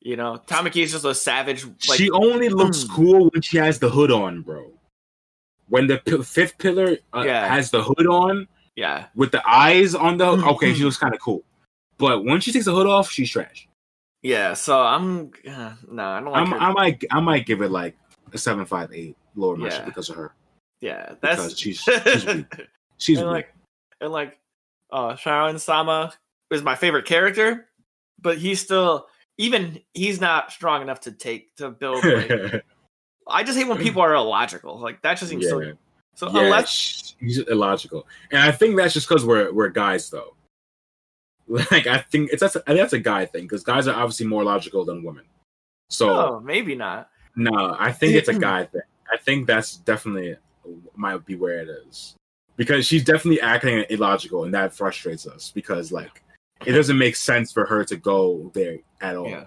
You 0.00 0.16
know, 0.16 0.40
Tamaki 0.46 0.82
is 0.82 0.92
just 0.92 1.04
a 1.04 1.14
savage. 1.14 1.66
Like, 1.86 1.98
she 1.98 2.10
only 2.10 2.48
looks 2.48 2.84
mm. 2.84 2.90
cool 2.94 3.28
when 3.30 3.42
she 3.42 3.58
has 3.58 3.78
the 3.78 3.90
hood 3.90 4.10
on, 4.10 4.40
bro. 4.40 4.72
When 5.68 5.86
the 5.86 5.98
p- 5.98 6.22
fifth 6.22 6.56
pillar 6.56 6.96
uh, 7.14 7.24
Yeah. 7.26 7.46
has 7.46 7.70
the 7.70 7.82
hood 7.82 8.06
on 8.06 8.48
yeah, 8.74 9.06
with 9.14 9.32
the 9.32 9.42
eyes 9.46 9.94
on 9.94 10.16
the 10.16 10.26
okay, 10.54 10.72
she 10.72 10.84
looks 10.84 10.96
kind 10.96 11.14
of 11.14 11.20
cool. 11.20 11.44
But 11.98 12.24
when 12.24 12.40
she 12.40 12.52
takes 12.52 12.64
the 12.64 12.74
hood 12.74 12.86
off, 12.86 13.10
she's 13.10 13.30
trash. 13.30 13.68
Yeah. 14.22 14.54
So 14.54 14.80
I'm 14.80 15.32
uh, 15.48 15.74
no, 15.90 16.04
I 16.04 16.20
don't 16.20 16.32
like 16.32 16.42
I'm, 16.42 16.50
her. 16.52 16.58
I 16.58 16.72
might 16.72 17.04
I 17.10 17.20
might 17.20 17.46
give 17.46 17.62
it 17.62 17.70
like 17.70 17.96
a 18.32 18.38
seven 18.38 18.64
five 18.64 18.92
eight 18.92 19.16
lower 19.34 19.58
yeah. 19.58 19.66
Yeah. 19.66 19.84
because 19.84 20.08
of 20.08 20.16
her. 20.16 20.34
yeah, 20.80 21.14
Because 21.20 21.38
that's 21.38 21.58
she's 21.58 21.80
she's 22.06 22.26
weak. 22.26 22.68
She's 22.98 23.18
and 23.18 23.28
weak. 23.28 23.34
like 23.34 23.54
and 24.00 24.12
like 24.12 24.38
uh 24.90 25.16
Charon 25.16 25.58
Sama 25.58 26.12
is 26.50 26.62
my 26.62 26.74
favorite 26.74 27.04
character, 27.04 27.68
but 28.20 28.38
he's 28.38 28.60
still 28.60 29.06
even 29.38 29.80
he's 29.94 30.20
not 30.20 30.52
strong 30.52 30.82
enough 30.82 31.00
to 31.00 31.12
take 31.12 31.54
to 31.56 31.70
build. 31.70 32.04
Like, 32.04 32.64
I 33.28 33.42
just 33.42 33.58
hate 33.58 33.68
when 33.68 33.78
people 33.78 34.02
are 34.02 34.14
illogical. 34.14 34.78
Like 34.78 35.02
that 35.02 35.18
just 35.18 35.30
seems 35.30 35.44
yeah. 35.44 35.50
so. 35.50 35.72
So 36.14 36.30
yeah, 36.30 36.42
unless 36.42 37.16
he's 37.20 37.38
illogical, 37.38 38.06
and 38.30 38.42
I 38.42 38.52
think 38.52 38.76
that's 38.76 38.92
just 38.92 39.08
because 39.08 39.24
we're 39.24 39.50
we're 39.52 39.70
guys 39.70 40.10
though. 40.10 40.36
Like 41.70 41.86
I 41.86 41.98
think 41.98 42.30
it's 42.32 42.40
that's 42.40 42.56
a, 42.56 42.62
that's 42.66 42.92
a 42.92 42.98
guy 42.98 43.26
thing 43.26 43.42
because 43.44 43.62
guys 43.64 43.86
are 43.88 43.94
obviously 43.94 44.26
more 44.26 44.44
logical 44.44 44.84
than 44.84 45.02
women. 45.02 45.24
So 45.90 46.10
oh 46.10 46.40
maybe 46.40 46.74
not. 46.74 47.10
no, 47.36 47.76
I 47.78 47.92
think 47.92 48.14
it's 48.14 48.28
a 48.28 48.34
guy 48.38 48.64
thing. 48.64 48.80
I 49.12 49.16
think 49.18 49.46
that's 49.46 49.76
definitely 49.78 50.36
might 50.96 51.24
be 51.26 51.34
where 51.34 51.60
it 51.60 51.68
is 51.88 52.14
because 52.56 52.86
she's 52.86 53.04
definitely 53.04 53.40
acting 53.40 53.84
illogical, 53.90 54.44
and 54.44 54.54
that 54.54 54.72
frustrates 54.72 55.26
us 55.26 55.50
because 55.54 55.90
like 55.92 56.22
it 56.64 56.72
doesn't 56.72 56.96
make 56.96 57.16
sense 57.16 57.52
for 57.52 57.66
her 57.66 57.84
to 57.84 57.96
go 57.96 58.50
there 58.54 58.78
at 59.00 59.16
all 59.16 59.28
Yeah. 59.28 59.44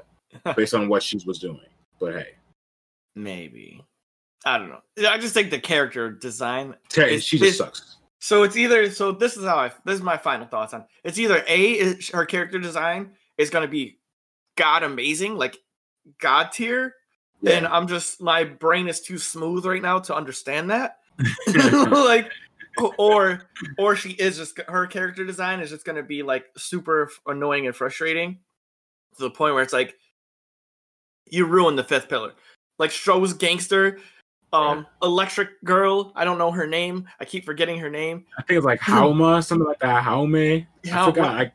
based 0.55 0.73
on 0.73 0.89
what 0.89 1.01
she 1.01 1.17
was 1.25 1.39
doing. 1.39 1.59
But 1.99 2.13
hey, 2.15 2.27
Maybe 3.15 3.83
I 4.45 4.57
don't 4.57 4.69
know. 4.69 4.81
I 5.09 5.17
just 5.17 5.33
think 5.33 5.49
the 5.49 5.59
character 5.59 6.11
design 6.11 6.75
Terry, 6.89 7.07
It's- 7.15 7.23
she 7.23 7.39
just 7.39 7.55
it's- 7.55 7.57
sucks. 7.77 7.97
So 8.25 8.41
it's 8.41 8.57
either 8.57 8.89
so 8.89 9.11
this 9.11 9.37
is 9.37 9.45
how 9.45 9.57
I 9.57 9.71
this 9.83 9.93
is 9.93 10.01
my 10.01 10.17
final 10.17 10.47
thoughts 10.47 10.73
on 10.73 10.85
it's 11.03 11.19
either 11.19 11.43
a 11.47 11.71
is 11.73 12.09
her 12.09 12.25
character 12.25 12.57
design 12.57 13.11
is 13.37 13.51
going 13.51 13.61
to 13.61 13.69
be 13.69 13.99
god 14.55 14.81
amazing 14.81 15.37
like 15.37 15.57
god 16.19 16.51
tier 16.51 16.95
and 17.45 17.67
I'm 17.67 17.87
just 17.87 18.19
my 18.19 18.43
brain 18.43 18.87
is 18.87 19.01
too 19.01 19.19
smooth 19.19 19.63
right 19.67 19.81
now 19.81 19.99
to 19.99 20.15
understand 20.15 20.71
that. 20.71 20.97
Like 21.91 22.31
or 22.97 23.43
or 23.77 23.95
she 23.95 24.13
is 24.13 24.37
just 24.37 24.59
her 24.67 24.87
character 24.87 25.23
design 25.23 25.59
is 25.59 25.69
just 25.69 25.85
going 25.85 25.97
to 25.97 26.01
be 26.01 26.23
like 26.23 26.45
super 26.57 27.11
annoying 27.27 27.67
and 27.67 27.75
frustrating 27.75 28.39
to 29.17 29.21
the 29.21 29.29
point 29.29 29.53
where 29.53 29.61
it's 29.61 29.71
like 29.71 29.93
you 31.29 31.45
ruin 31.45 31.75
the 31.75 31.83
fifth 31.83 32.09
pillar. 32.09 32.33
Like 32.79 32.89
Stroh's 32.89 33.33
gangster 33.33 33.99
um 34.55 34.85
electric 35.03 35.49
girl 35.63 36.11
i 36.15 36.23
don't 36.23 36.37
know 36.37 36.51
her 36.51 36.65
name 36.67 37.07
i 37.19 37.25
keep 37.25 37.45
forgetting 37.45 37.77
her 37.79 37.89
name 37.89 38.25
I 38.37 38.41
think 38.43 38.57
it's 38.57 38.65
like 38.65 38.79
Hauma, 38.79 39.43
something 39.43 39.67
like 39.67 39.79
that. 39.79 40.03
Haume. 40.03 40.65
I 40.91 41.05
forgot. 41.05 41.35
I, 41.41 41.51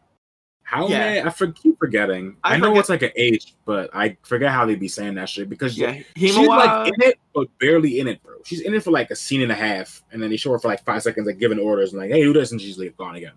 Haume. 0.69 0.91
Yeah. 0.91 1.23
I 1.27 1.31
for, 1.31 1.49
keep 1.53 1.79
forgetting. 1.79 2.37
I 2.45 2.55
I, 2.55 2.57
know 2.59 2.69
forget- 2.69 2.81
it's 2.81 2.89
like 2.89 3.03
an 3.03 3.11
H, 3.17 3.55
but 3.65 3.91
I 3.93 4.17
forget 4.23 4.51
how 4.53 4.65
they 4.67 4.77
be 4.77 4.89
saying 4.89 5.15
that 5.17 5.29
shit 5.29 5.49
because 5.49 5.77
yeah 5.77 5.99
she's 6.17 6.37
Himawa- 6.37 6.47
like 6.49 6.89
in 6.95 7.09
it, 7.09 7.19
but 7.35 7.49
barely 7.59 7.99
in 8.01 8.07
it, 8.09 8.23
bro. 8.23 8.35
She's 8.45 8.61
in 8.61 8.75
it 8.75 8.83
for 8.83 8.91
like 8.93 9.11
a 9.11 9.17
scene 9.17 9.43
and 9.43 9.51
a 9.53 9.55
half, 9.57 10.03
and 10.13 10.23
then 10.23 10.31
they 10.31 10.37
show 10.37 10.53
her 10.53 10.59
for 10.59 10.69
like 10.69 10.85
five 10.85 11.03
seconds, 11.03 11.27
like 11.27 11.39
giving 11.39 11.59
orders 11.59 11.93
and 11.93 12.01
like, 12.01 12.11
"Hey, 12.11 12.23
who 12.23 12.33
does?" 12.33 12.53
And 12.53 12.61
she's 12.61 12.79
like 12.79 12.97
gone 12.97 13.17
again. 13.17 13.33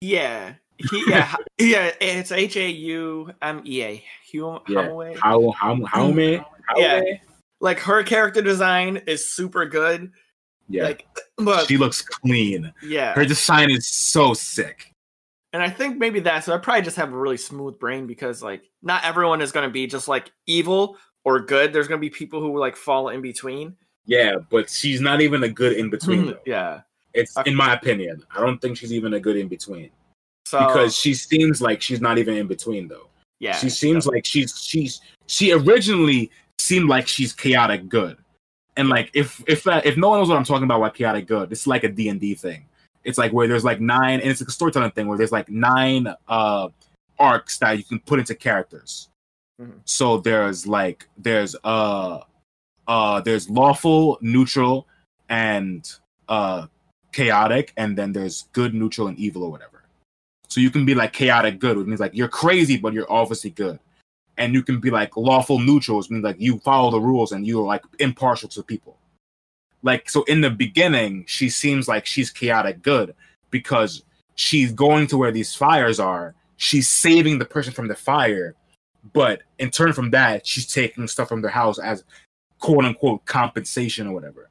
yeah 0.00 0.54
he, 0.78 1.04
yeah, 1.08 1.34
yeah, 1.58 1.90
it's 2.00 2.32
H 2.32 2.56
A 2.56 2.68
U 2.70 3.30
M 3.42 3.62
E 3.66 3.82
A. 3.82 4.04
Hum- 4.32 4.60
Yeah. 4.68 4.88
Humway. 4.88 5.16
How 5.18 5.50
how 5.52 5.84
how 5.84 6.08
me? 6.10 6.40
Yeah. 6.76 7.02
Like 7.60 7.78
her 7.80 8.02
character 8.02 8.42
design 8.42 8.98
is 9.06 9.30
super 9.30 9.66
good. 9.66 10.12
Yeah. 10.68 10.84
Like, 10.84 11.06
but 11.38 11.66
she 11.66 11.76
looks 11.76 12.02
clean. 12.02 12.72
yeah, 12.82 13.14
Her 13.14 13.24
design 13.24 13.70
is 13.70 13.86
so 13.88 14.34
sick. 14.34 14.92
and 15.52 15.62
I 15.62 15.70
think 15.70 15.96
maybe 15.96 16.20
that's. 16.20 16.48
I 16.48 16.58
probably 16.58 16.82
just 16.82 16.96
have 16.96 17.12
a 17.12 17.16
really 17.16 17.36
smooth 17.36 17.78
brain 17.78 18.06
because 18.06 18.42
like 18.42 18.68
not 18.82 19.04
everyone 19.04 19.40
is 19.40 19.52
gonna 19.52 19.70
be 19.70 19.86
just 19.86 20.08
like 20.08 20.32
evil 20.46 20.96
or 21.24 21.40
good. 21.40 21.72
There's 21.72 21.88
gonna 21.88 22.00
be 22.00 22.10
people 22.10 22.40
who 22.40 22.58
like 22.58 22.76
fall 22.76 23.08
in 23.10 23.22
between. 23.22 23.76
Yeah, 24.06 24.36
but 24.50 24.68
she's 24.68 25.00
not 25.00 25.20
even 25.20 25.42
a 25.44 25.48
good 25.48 25.72
in 25.74 25.88
between 25.90 26.22
hmm, 26.24 26.30
though. 26.30 26.40
yeah. 26.46 26.80
It's 27.14 27.36
Okay. 27.36 27.50
in 27.50 27.56
my 27.56 27.72
opinion. 27.72 28.22
I 28.34 28.40
don't 28.40 28.60
think 28.60 28.76
she's 28.76 28.92
even 28.92 29.14
a 29.14 29.20
good 29.20 29.36
in 29.36 29.48
between 29.48 29.90
So 30.46 30.58
because 30.66 30.94
she 30.94 31.14
seems 31.14 31.62
like 31.62 31.80
she's 31.80 32.00
not 32.00 32.18
even 32.18 32.36
in 32.36 32.46
between 32.46 32.88
though. 32.88 33.08
yeah, 33.40 33.56
she 33.56 33.70
seems 33.70 34.06
like 34.06 34.24
she's 34.26 34.58
she's 34.60 35.00
she 35.26 35.52
originally 35.52 36.30
seemed 36.58 36.88
like 36.88 37.08
she's 37.08 37.32
chaotic 37.32 37.88
good, 37.88 38.16
and 38.76 38.88
like 38.88 39.10
if 39.14 39.42
if 39.46 39.64
that 39.64 39.86
if 39.86 39.96
no 39.96 40.08
one 40.10 40.18
knows 40.20 40.28
what 40.28 40.36
I'm 40.38 40.44
talking 40.44 40.64
about, 40.64 40.80
like 40.80 40.94
chaotic 40.94 41.26
good, 41.26 41.52
it's 41.52 41.66
like 41.66 41.84
a 41.84 41.88
D 41.88 42.08
and 42.08 42.20
D 42.20 42.34
thing. 42.34 42.66
It's 43.04 43.18
like 43.18 43.32
where 43.32 43.46
there's 43.46 43.64
like 43.64 43.80
nine, 43.80 44.20
and 44.20 44.30
it's 44.30 44.40
like 44.40 44.48
a 44.48 44.52
storytelling 44.52 44.90
thing 44.90 45.06
where 45.06 45.18
there's 45.18 45.32
like 45.32 45.48
nine 45.48 46.12
uh 46.28 46.68
arcs 47.18 47.58
that 47.58 47.78
you 47.78 47.84
can 47.84 48.00
put 48.00 48.18
into 48.18 48.34
characters. 48.34 49.08
Mhm. 49.60 49.80
So 49.84 50.18
there's 50.18 50.66
like 50.66 51.08
there's 51.16 51.56
uh 51.64 52.20
uh 52.86 53.20
there's 53.20 53.48
lawful, 53.48 54.18
neutral, 54.20 54.86
and 55.28 55.88
uh 56.28 56.66
chaotic, 57.12 57.72
and 57.76 57.96
then 57.96 58.12
there's 58.12 58.48
good, 58.52 58.74
neutral, 58.74 59.08
and 59.08 59.18
evil 59.18 59.44
or 59.44 59.50
whatever. 59.50 59.84
So 60.48 60.60
you 60.60 60.70
can 60.70 60.84
be 60.84 60.94
like 60.94 61.12
chaotic 61.12 61.58
good, 61.58 61.76
which 61.76 61.86
means 61.86 62.00
like 62.00 62.14
you're 62.14 62.28
crazy, 62.28 62.76
but 62.76 62.92
you're 62.92 63.10
obviously 63.10 63.50
good. 63.50 63.78
And 64.38 64.52
you 64.52 64.62
can 64.62 64.80
be 64.80 64.90
like 64.90 65.16
lawful 65.16 65.58
neutral, 65.58 65.98
which 65.98 66.10
means 66.10 66.24
like 66.24 66.36
you 66.38 66.58
follow 66.58 66.90
the 66.90 67.00
rules 67.00 67.32
and 67.32 67.46
you're 67.46 67.64
like 67.64 67.82
impartial 67.98 68.48
to 68.50 68.62
people. 68.62 68.98
Like 69.82 70.10
so 70.10 70.24
in 70.24 70.40
the 70.40 70.50
beginning, 70.50 71.24
she 71.26 71.48
seems 71.48 71.88
like 71.88 72.06
she's 72.06 72.30
chaotic 72.30 72.82
good 72.82 73.14
because 73.50 74.02
she's 74.34 74.72
going 74.72 75.06
to 75.08 75.16
where 75.16 75.32
these 75.32 75.54
fires 75.54 75.98
are, 75.98 76.34
she's 76.56 76.88
saving 76.88 77.38
the 77.38 77.44
person 77.44 77.72
from 77.72 77.88
the 77.88 77.94
fire, 77.94 78.54
but 79.12 79.42
in 79.58 79.70
turn 79.70 79.92
from 79.92 80.10
that, 80.10 80.46
she's 80.46 80.66
taking 80.66 81.06
stuff 81.06 81.28
from 81.28 81.42
their 81.42 81.50
house 81.50 81.78
as 81.78 82.04
quote 82.58 82.84
unquote 82.84 83.24
compensation 83.24 84.06
or 84.06 84.12
whatever. 84.12 84.50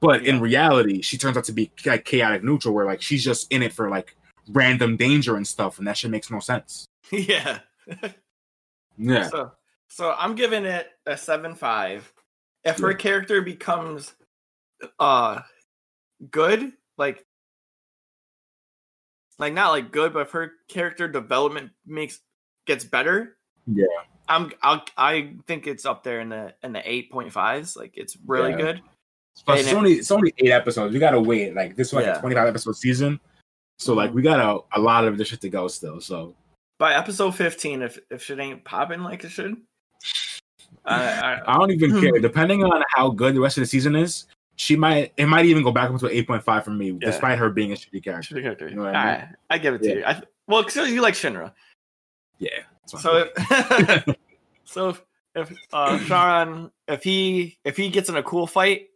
But 0.00 0.24
in 0.24 0.40
reality, 0.40 1.02
she 1.02 1.18
turns 1.18 1.36
out 1.36 1.44
to 1.44 1.52
be 1.52 1.70
like 1.84 2.04
chaotic 2.04 2.42
neutral, 2.42 2.74
where 2.74 2.86
like 2.86 3.02
she's 3.02 3.22
just 3.22 3.52
in 3.52 3.62
it 3.62 3.72
for 3.72 3.90
like 3.90 4.16
random 4.48 4.96
danger 4.96 5.36
and 5.36 5.46
stuff, 5.46 5.78
and 5.78 5.86
that 5.86 5.98
shit 5.98 6.10
makes 6.10 6.30
no 6.30 6.40
sense. 6.40 6.86
yeah. 7.10 7.60
Yeah, 9.00 9.28
So 9.28 9.52
so 9.88 10.14
I'm 10.18 10.34
giving 10.34 10.64
it 10.64 10.88
a 11.06 11.16
seven 11.16 11.54
five. 11.54 12.12
If 12.64 12.78
her 12.78 12.90
Yeah. 12.90 12.96
character 12.98 13.40
becomes 13.42 14.14
uh 14.98 15.40
good, 16.30 16.72
like 16.98 17.24
like 19.38 19.54
not 19.54 19.70
like 19.70 19.90
good, 19.90 20.12
but 20.12 20.20
if 20.22 20.30
her 20.32 20.52
character 20.68 21.08
development 21.08 21.70
makes 21.86 22.20
gets 22.66 22.84
better, 22.84 23.38
Yeah. 23.66 23.86
I'm 24.28 24.52
I'll, 24.62 24.84
I 24.96 25.34
think 25.46 25.66
it's 25.66 25.84
up 25.86 26.04
there 26.04 26.20
in 26.20 26.28
the 26.28 26.54
in 26.62 26.72
the 26.72 26.82
eight 26.90 27.10
point 27.10 27.32
fives. 27.32 27.76
Like 27.76 27.96
it's 27.96 28.16
really 28.26 28.50
Yeah. 28.50 28.56
good. 28.58 28.82
but 29.46 29.58
it's 29.58 29.72
only 29.72 29.94
it's 29.94 30.10
only 30.10 30.34
eight 30.38 30.50
episodes. 30.50 30.92
We 30.92 31.00
gotta 31.00 31.20
wait. 31.20 31.54
Like 31.54 31.74
this 31.74 31.88
is 31.88 31.94
like 31.94 32.04
Yeah. 32.04 32.18
a 32.18 32.20
twenty 32.20 32.34
five 32.36 32.48
episode 32.48 32.76
season, 32.76 33.18
so 33.78 33.94
like 33.94 34.10
Mhm. 34.10 34.14
we 34.14 34.22
got 34.22 34.38
a, 34.40 34.78
a 34.78 34.80
lot 34.80 35.04
of 35.06 35.16
this 35.16 35.28
shit 35.28 35.40
to 35.40 35.48
go 35.48 35.66
still. 35.68 36.00
So 36.00 36.34
By 36.80 36.94
episode 36.94 37.32
fifteen, 37.36 37.82
if 37.82 37.98
if 38.10 38.22
shit 38.22 38.38
ain't 38.40 38.64
popping 38.64 39.02
like 39.02 39.22
it 39.22 39.28
should, 39.28 39.54
I, 40.86 40.94
I, 41.04 41.42
I 41.46 41.58
don't 41.58 41.70
even 41.70 41.90
Hmm. 41.90 42.00
care. 42.00 42.18
Depending 42.18 42.64
on 42.64 42.82
how 42.88 43.10
good 43.10 43.34
the 43.36 43.40
rest 43.40 43.58
of 43.58 43.62
the 43.62 43.66
season 43.66 43.94
is, 43.94 44.24
she 44.56 44.76
might 44.76 45.12
it 45.18 45.26
might 45.26 45.44
even 45.44 45.62
go 45.62 45.72
back 45.72 45.90
up 45.90 46.00
to 46.00 46.08
eight 46.08 46.26
point 46.26 46.42
five 46.42 46.64
for 46.64 46.70
me, 46.70 46.92
Yeah. 46.92 46.98
despite 47.10 47.38
her 47.38 47.50
being 47.50 47.72
a 47.72 47.74
shitty 47.74 48.02
character. 48.02 48.22
should 48.34 48.42
character. 48.42 48.66
You 48.68 48.76
know 48.76 48.86
I 48.86 49.18
mean? 49.18 49.28
I 49.50 49.58
give 49.58 49.74
it 49.74 49.82
to 49.82 49.88
Yeah. 49.90 49.94
you. 49.94 50.04
I, 50.06 50.22
well, 50.48 50.62
because 50.64 50.90
you 50.90 51.02
like 51.02 51.12
Shinra. 51.14 51.52
Yeah. 52.38 52.48
So, 52.86 53.28
if, 53.36 54.16
so 54.64 54.88
if, 54.88 55.02
if 55.34 55.52
uh, 55.74 55.98
Charon, 56.06 56.70
if 56.88 57.04
he 57.04 57.58
if 57.64 57.76
he 57.76 57.90
gets 57.90 58.08
in 58.08 58.16
a 58.16 58.22
cool 58.22 58.46
fight, 58.46 58.88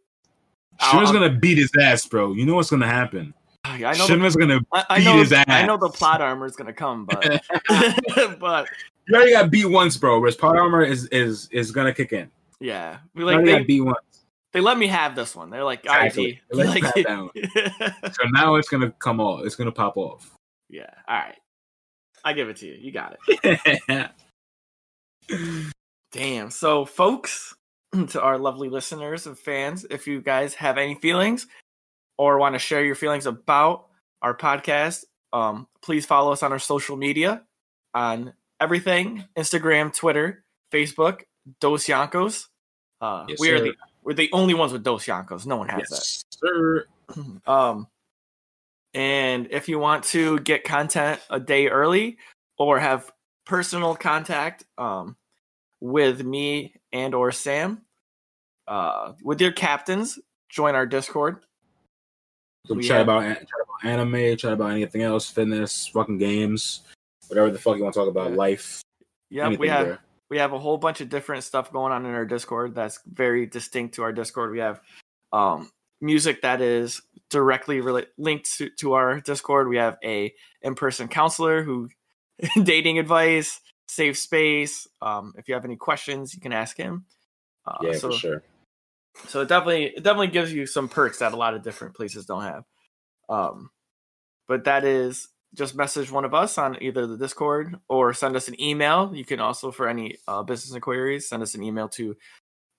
Shinra's 0.81 1.09
I'll- 1.09 1.13
gonna 1.13 1.29
beat 1.29 1.59
his 1.59 1.71
ass, 1.79 2.03
bro. 2.07 2.33
You 2.33 2.47
know 2.47 2.55
what's 2.55 2.71
gonna 2.71 2.87
happen. 2.87 3.33
I 3.65 3.97
know 3.97 4.07
the, 4.07 4.35
gonna 4.37 4.59
I, 4.71 4.85
I 4.89 4.97
beat 4.99 5.05
know 5.05 5.17
his 5.17 5.33
I 5.33 5.65
know 5.65 5.77
the 5.77 5.89
plot 5.89 6.21
armor 6.21 6.45
is 6.45 6.55
gonna 6.55 6.73
come, 6.73 7.05
but 7.05 7.41
but 8.39 8.67
You 9.07 9.15
already 9.15 9.31
got 9.31 9.51
beat 9.51 9.65
once, 9.65 9.97
bro. 9.97 10.19
Whereas 10.19 10.35
plot 10.35 10.57
armor 10.57 10.83
is 10.83 11.07
is 11.07 11.49
is 11.51 11.71
gonna 11.71 11.93
kick 11.93 12.13
in. 12.13 12.29
yeah, 12.59 12.97
we 13.13 13.23
like 13.23 13.35
already 13.35 13.51
they, 13.51 13.57
got 13.59 13.67
beat 13.67 13.81
once. 13.81 14.25
they 14.53 14.61
let 14.61 14.77
me 14.77 14.87
have 14.87 15.15
this 15.15 15.35
one. 15.35 15.49
They're 15.49 15.63
like, 15.63 15.85
all 15.89 15.95
right, 15.95 16.07
Exactly. 16.07 16.41
G, 16.51 16.63
like, 16.63 16.95
you 16.95 17.03
have 17.05 17.29
that 18.03 18.13
So 18.15 18.23
now 18.31 18.55
it's 18.55 18.69
gonna 18.69 18.91
come 18.91 19.19
off. 19.19 19.45
It's 19.45 19.55
gonna 19.55 19.71
pop 19.71 19.97
off. 19.97 20.31
yeah, 20.69 20.89
all 21.07 21.17
right, 21.17 21.37
I 22.23 22.33
give 22.33 22.49
it 22.49 22.57
to 22.57 22.67
you. 22.67 22.73
You 22.73 22.91
got 22.91 23.17
it. 23.27 24.11
Damn. 26.11 26.49
So, 26.49 26.85
folks, 26.85 27.55
to 28.09 28.21
our 28.21 28.37
lovely 28.37 28.69
listeners 28.69 29.27
and 29.27 29.37
fans, 29.37 29.85
if 29.89 30.07
you 30.07 30.21
guys 30.21 30.53
have 30.53 30.77
any 30.77 30.95
feelings 30.95 31.47
or 32.17 32.37
want 32.37 32.55
to 32.55 32.59
share 32.59 32.83
your 32.83 32.95
feelings 32.95 33.25
about 33.25 33.87
our 34.21 34.35
podcast, 34.35 35.05
um, 35.33 35.67
please 35.81 36.05
follow 36.05 36.31
us 36.31 36.43
on 36.43 36.51
our 36.51 36.59
social 36.59 36.95
media 36.97 37.43
on 37.93 38.33
everything 38.59 39.25
Instagram, 39.37 39.93
Twitter, 39.93 40.43
Facebook, 40.71 41.21
Dos 41.59 41.85
Yankos. 41.87 42.47
Uh, 43.01 43.25
Yes, 43.27 43.39
we 43.39 43.51
are 43.51 43.57
sir. 43.59 43.63
the 43.65 43.73
we're 44.03 44.13
the 44.13 44.29
only 44.33 44.53
ones 44.53 44.71
with 44.71 44.83
Dos 44.83 45.05
Yankos. 45.05 45.45
No 45.45 45.57
one 45.57 45.69
has 45.69 45.87
yes, 45.89 46.23
sir. 46.31 46.85
that. 47.09 47.25
Um, 47.47 47.87
and 48.95 49.47
if 49.51 49.67
you 49.69 49.77
want 49.77 50.05
to 50.05 50.39
get 50.39 50.63
content 50.63 51.19
a 51.29 51.39
day 51.39 51.67
early 51.67 52.17
or 52.57 52.79
have 52.79 53.11
personal 53.45 53.95
contact 53.95 54.63
um, 54.77 55.17
with 55.81 56.23
me 56.23 56.73
and 56.93 57.13
or 57.13 57.31
Sam, 57.31 57.81
uh, 58.67 59.13
with 59.21 59.41
your 59.41 59.51
captains, 59.51 60.17
join 60.49 60.75
our 60.75 60.85
Discord. 60.85 61.43
So 62.67 62.73
We 62.73 62.83
chat 62.83 63.01
about 63.01 63.23
chat 63.23 63.41
about 63.41 63.85
anime, 63.91 64.37
chat 64.37 64.53
about 64.53 64.71
anything 64.71 65.01
else, 65.01 65.29
fitness, 65.29 65.87
fucking 65.87 66.17
games, 66.17 66.81
whatever 67.27 67.51
the 67.51 67.59
fuck 67.59 67.77
you 67.77 67.83
want 67.83 67.93
to 67.93 67.99
talk 67.99 68.09
about, 68.09 68.31
Yeah. 68.31 68.37
life. 68.37 68.81
Yeah, 69.29 69.49
we 69.49 69.67
have 69.67 69.87
there. 69.87 69.99
we 70.29 70.37
have 70.37 70.53
a 70.53 70.59
whole 70.59 70.77
bunch 70.77 71.01
of 71.01 71.09
different 71.09 71.43
stuff 71.43 71.71
going 71.71 71.91
on 71.91 72.05
in 72.05 72.13
our 72.13 72.25
Discord 72.25 72.73
that's 72.73 72.99
very 73.05 73.45
distinct 73.45 73.95
to 73.95 74.03
our 74.03 74.13
Discord. 74.13 74.51
We 74.51 74.59
have 74.59 74.81
um, 75.33 75.71
music 76.01 76.41
that 76.41 76.61
is 76.61 77.01
directly 77.29 77.81
rela- 77.81 78.05
linked 78.17 78.51
to, 78.57 78.69
to 78.69 78.93
our 78.93 79.19
Discord. 79.19 79.67
We 79.67 79.77
have 79.77 79.97
a 80.03 80.33
in-person 80.61 81.07
counselor 81.09 81.63
who 81.63 81.89
dating 82.63 82.99
advice, 82.99 83.59
safe 83.87 84.17
space. 84.17 84.87
Um, 85.01 85.33
if 85.37 85.47
you 85.47 85.53
have 85.53 85.65
any 85.65 85.75
questions, 85.75 86.33
you 86.33 86.41
can 86.41 86.53
ask 86.53 86.77
him. 86.77 87.05
Uh, 87.65 87.77
Yeah, 87.81 87.93
so, 87.93 88.11
for 88.11 88.17
sure. 88.17 88.43
So 89.27 89.41
it 89.41 89.47
definitely 89.47 89.85
it 89.85 90.03
definitely 90.03 90.27
gives 90.27 90.51
you 90.53 90.65
some 90.65 90.87
perks 90.89 91.19
that 91.19 91.33
a 91.33 91.37
lot 91.37 91.53
of 91.53 91.63
different 91.63 91.95
places 91.95 92.25
don't 92.25 92.41
have. 92.43 92.63
Um, 93.29 93.69
but 94.47 94.65
that 94.65 94.83
is 94.85 95.27
just 95.55 95.75
message 95.75 96.11
one 96.11 96.25
of 96.25 96.33
us 96.33 96.57
on 96.57 96.77
either 96.83 97.07
the 97.07 97.17
Discord 97.17 97.75
or 97.87 98.13
send 98.13 98.35
us 98.35 98.47
an 98.49 98.59
email. 98.61 99.11
You 99.15 99.23
can 99.25 99.39
also, 99.39 99.71
for 99.71 99.87
any 99.87 100.17
uh, 100.27 100.43
business 100.43 100.75
inquiries, 100.75 101.27
send 101.29 101.41
us 101.41 101.55
an 101.55 101.63
email 101.63 101.87
to 101.89 102.15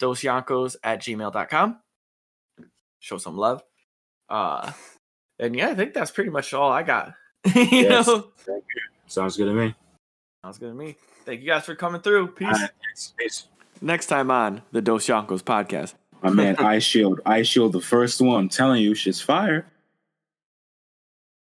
dosyankos 0.00 0.76
at 0.84 1.00
gmail.com. 1.00 1.78
Show 3.00 3.18
some 3.18 3.36
love. 3.36 3.62
Uh, 4.28 4.72
and 5.38 5.56
yeah, 5.56 5.68
I 5.70 5.74
think 5.74 5.94
that's 5.94 6.10
pretty 6.10 6.30
much 6.30 6.52
all 6.54 6.70
I 6.70 6.82
got. 6.82 7.14
you 7.54 7.62
Yes. 7.70 8.06
know, 8.06 8.28
Sounds 9.06 9.36
good 9.36 9.46
to 9.46 9.52
me. 9.52 9.74
sounds 10.44 10.58
good 10.58 10.68
to 10.68 10.74
me. 10.74 10.96
Thank 11.24 11.40
you 11.40 11.46
guys 11.46 11.64
for 11.64 11.74
coming 11.74 12.00
through. 12.02 12.28
Peace. 12.28 12.48
Right, 12.52 12.70
peace, 12.94 13.14
peace. 13.18 13.46
Next 13.80 14.06
time 14.06 14.30
on 14.30 14.62
the 14.72 14.80
Dos 14.82 15.06
Yankos 15.06 15.42
podcast. 15.42 15.94
My 16.26 16.32
man, 16.32 16.56
Ice 16.56 16.82
Shield. 16.82 17.20
Ice 17.24 17.46
Shield, 17.46 17.72
the 17.72 17.80
first 17.80 18.20
one. 18.20 18.40
I'm 18.40 18.48
telling 18.48 18.82
you, 18.82 18.96
shit's 18.96 19.20
fire. 19.20 19.64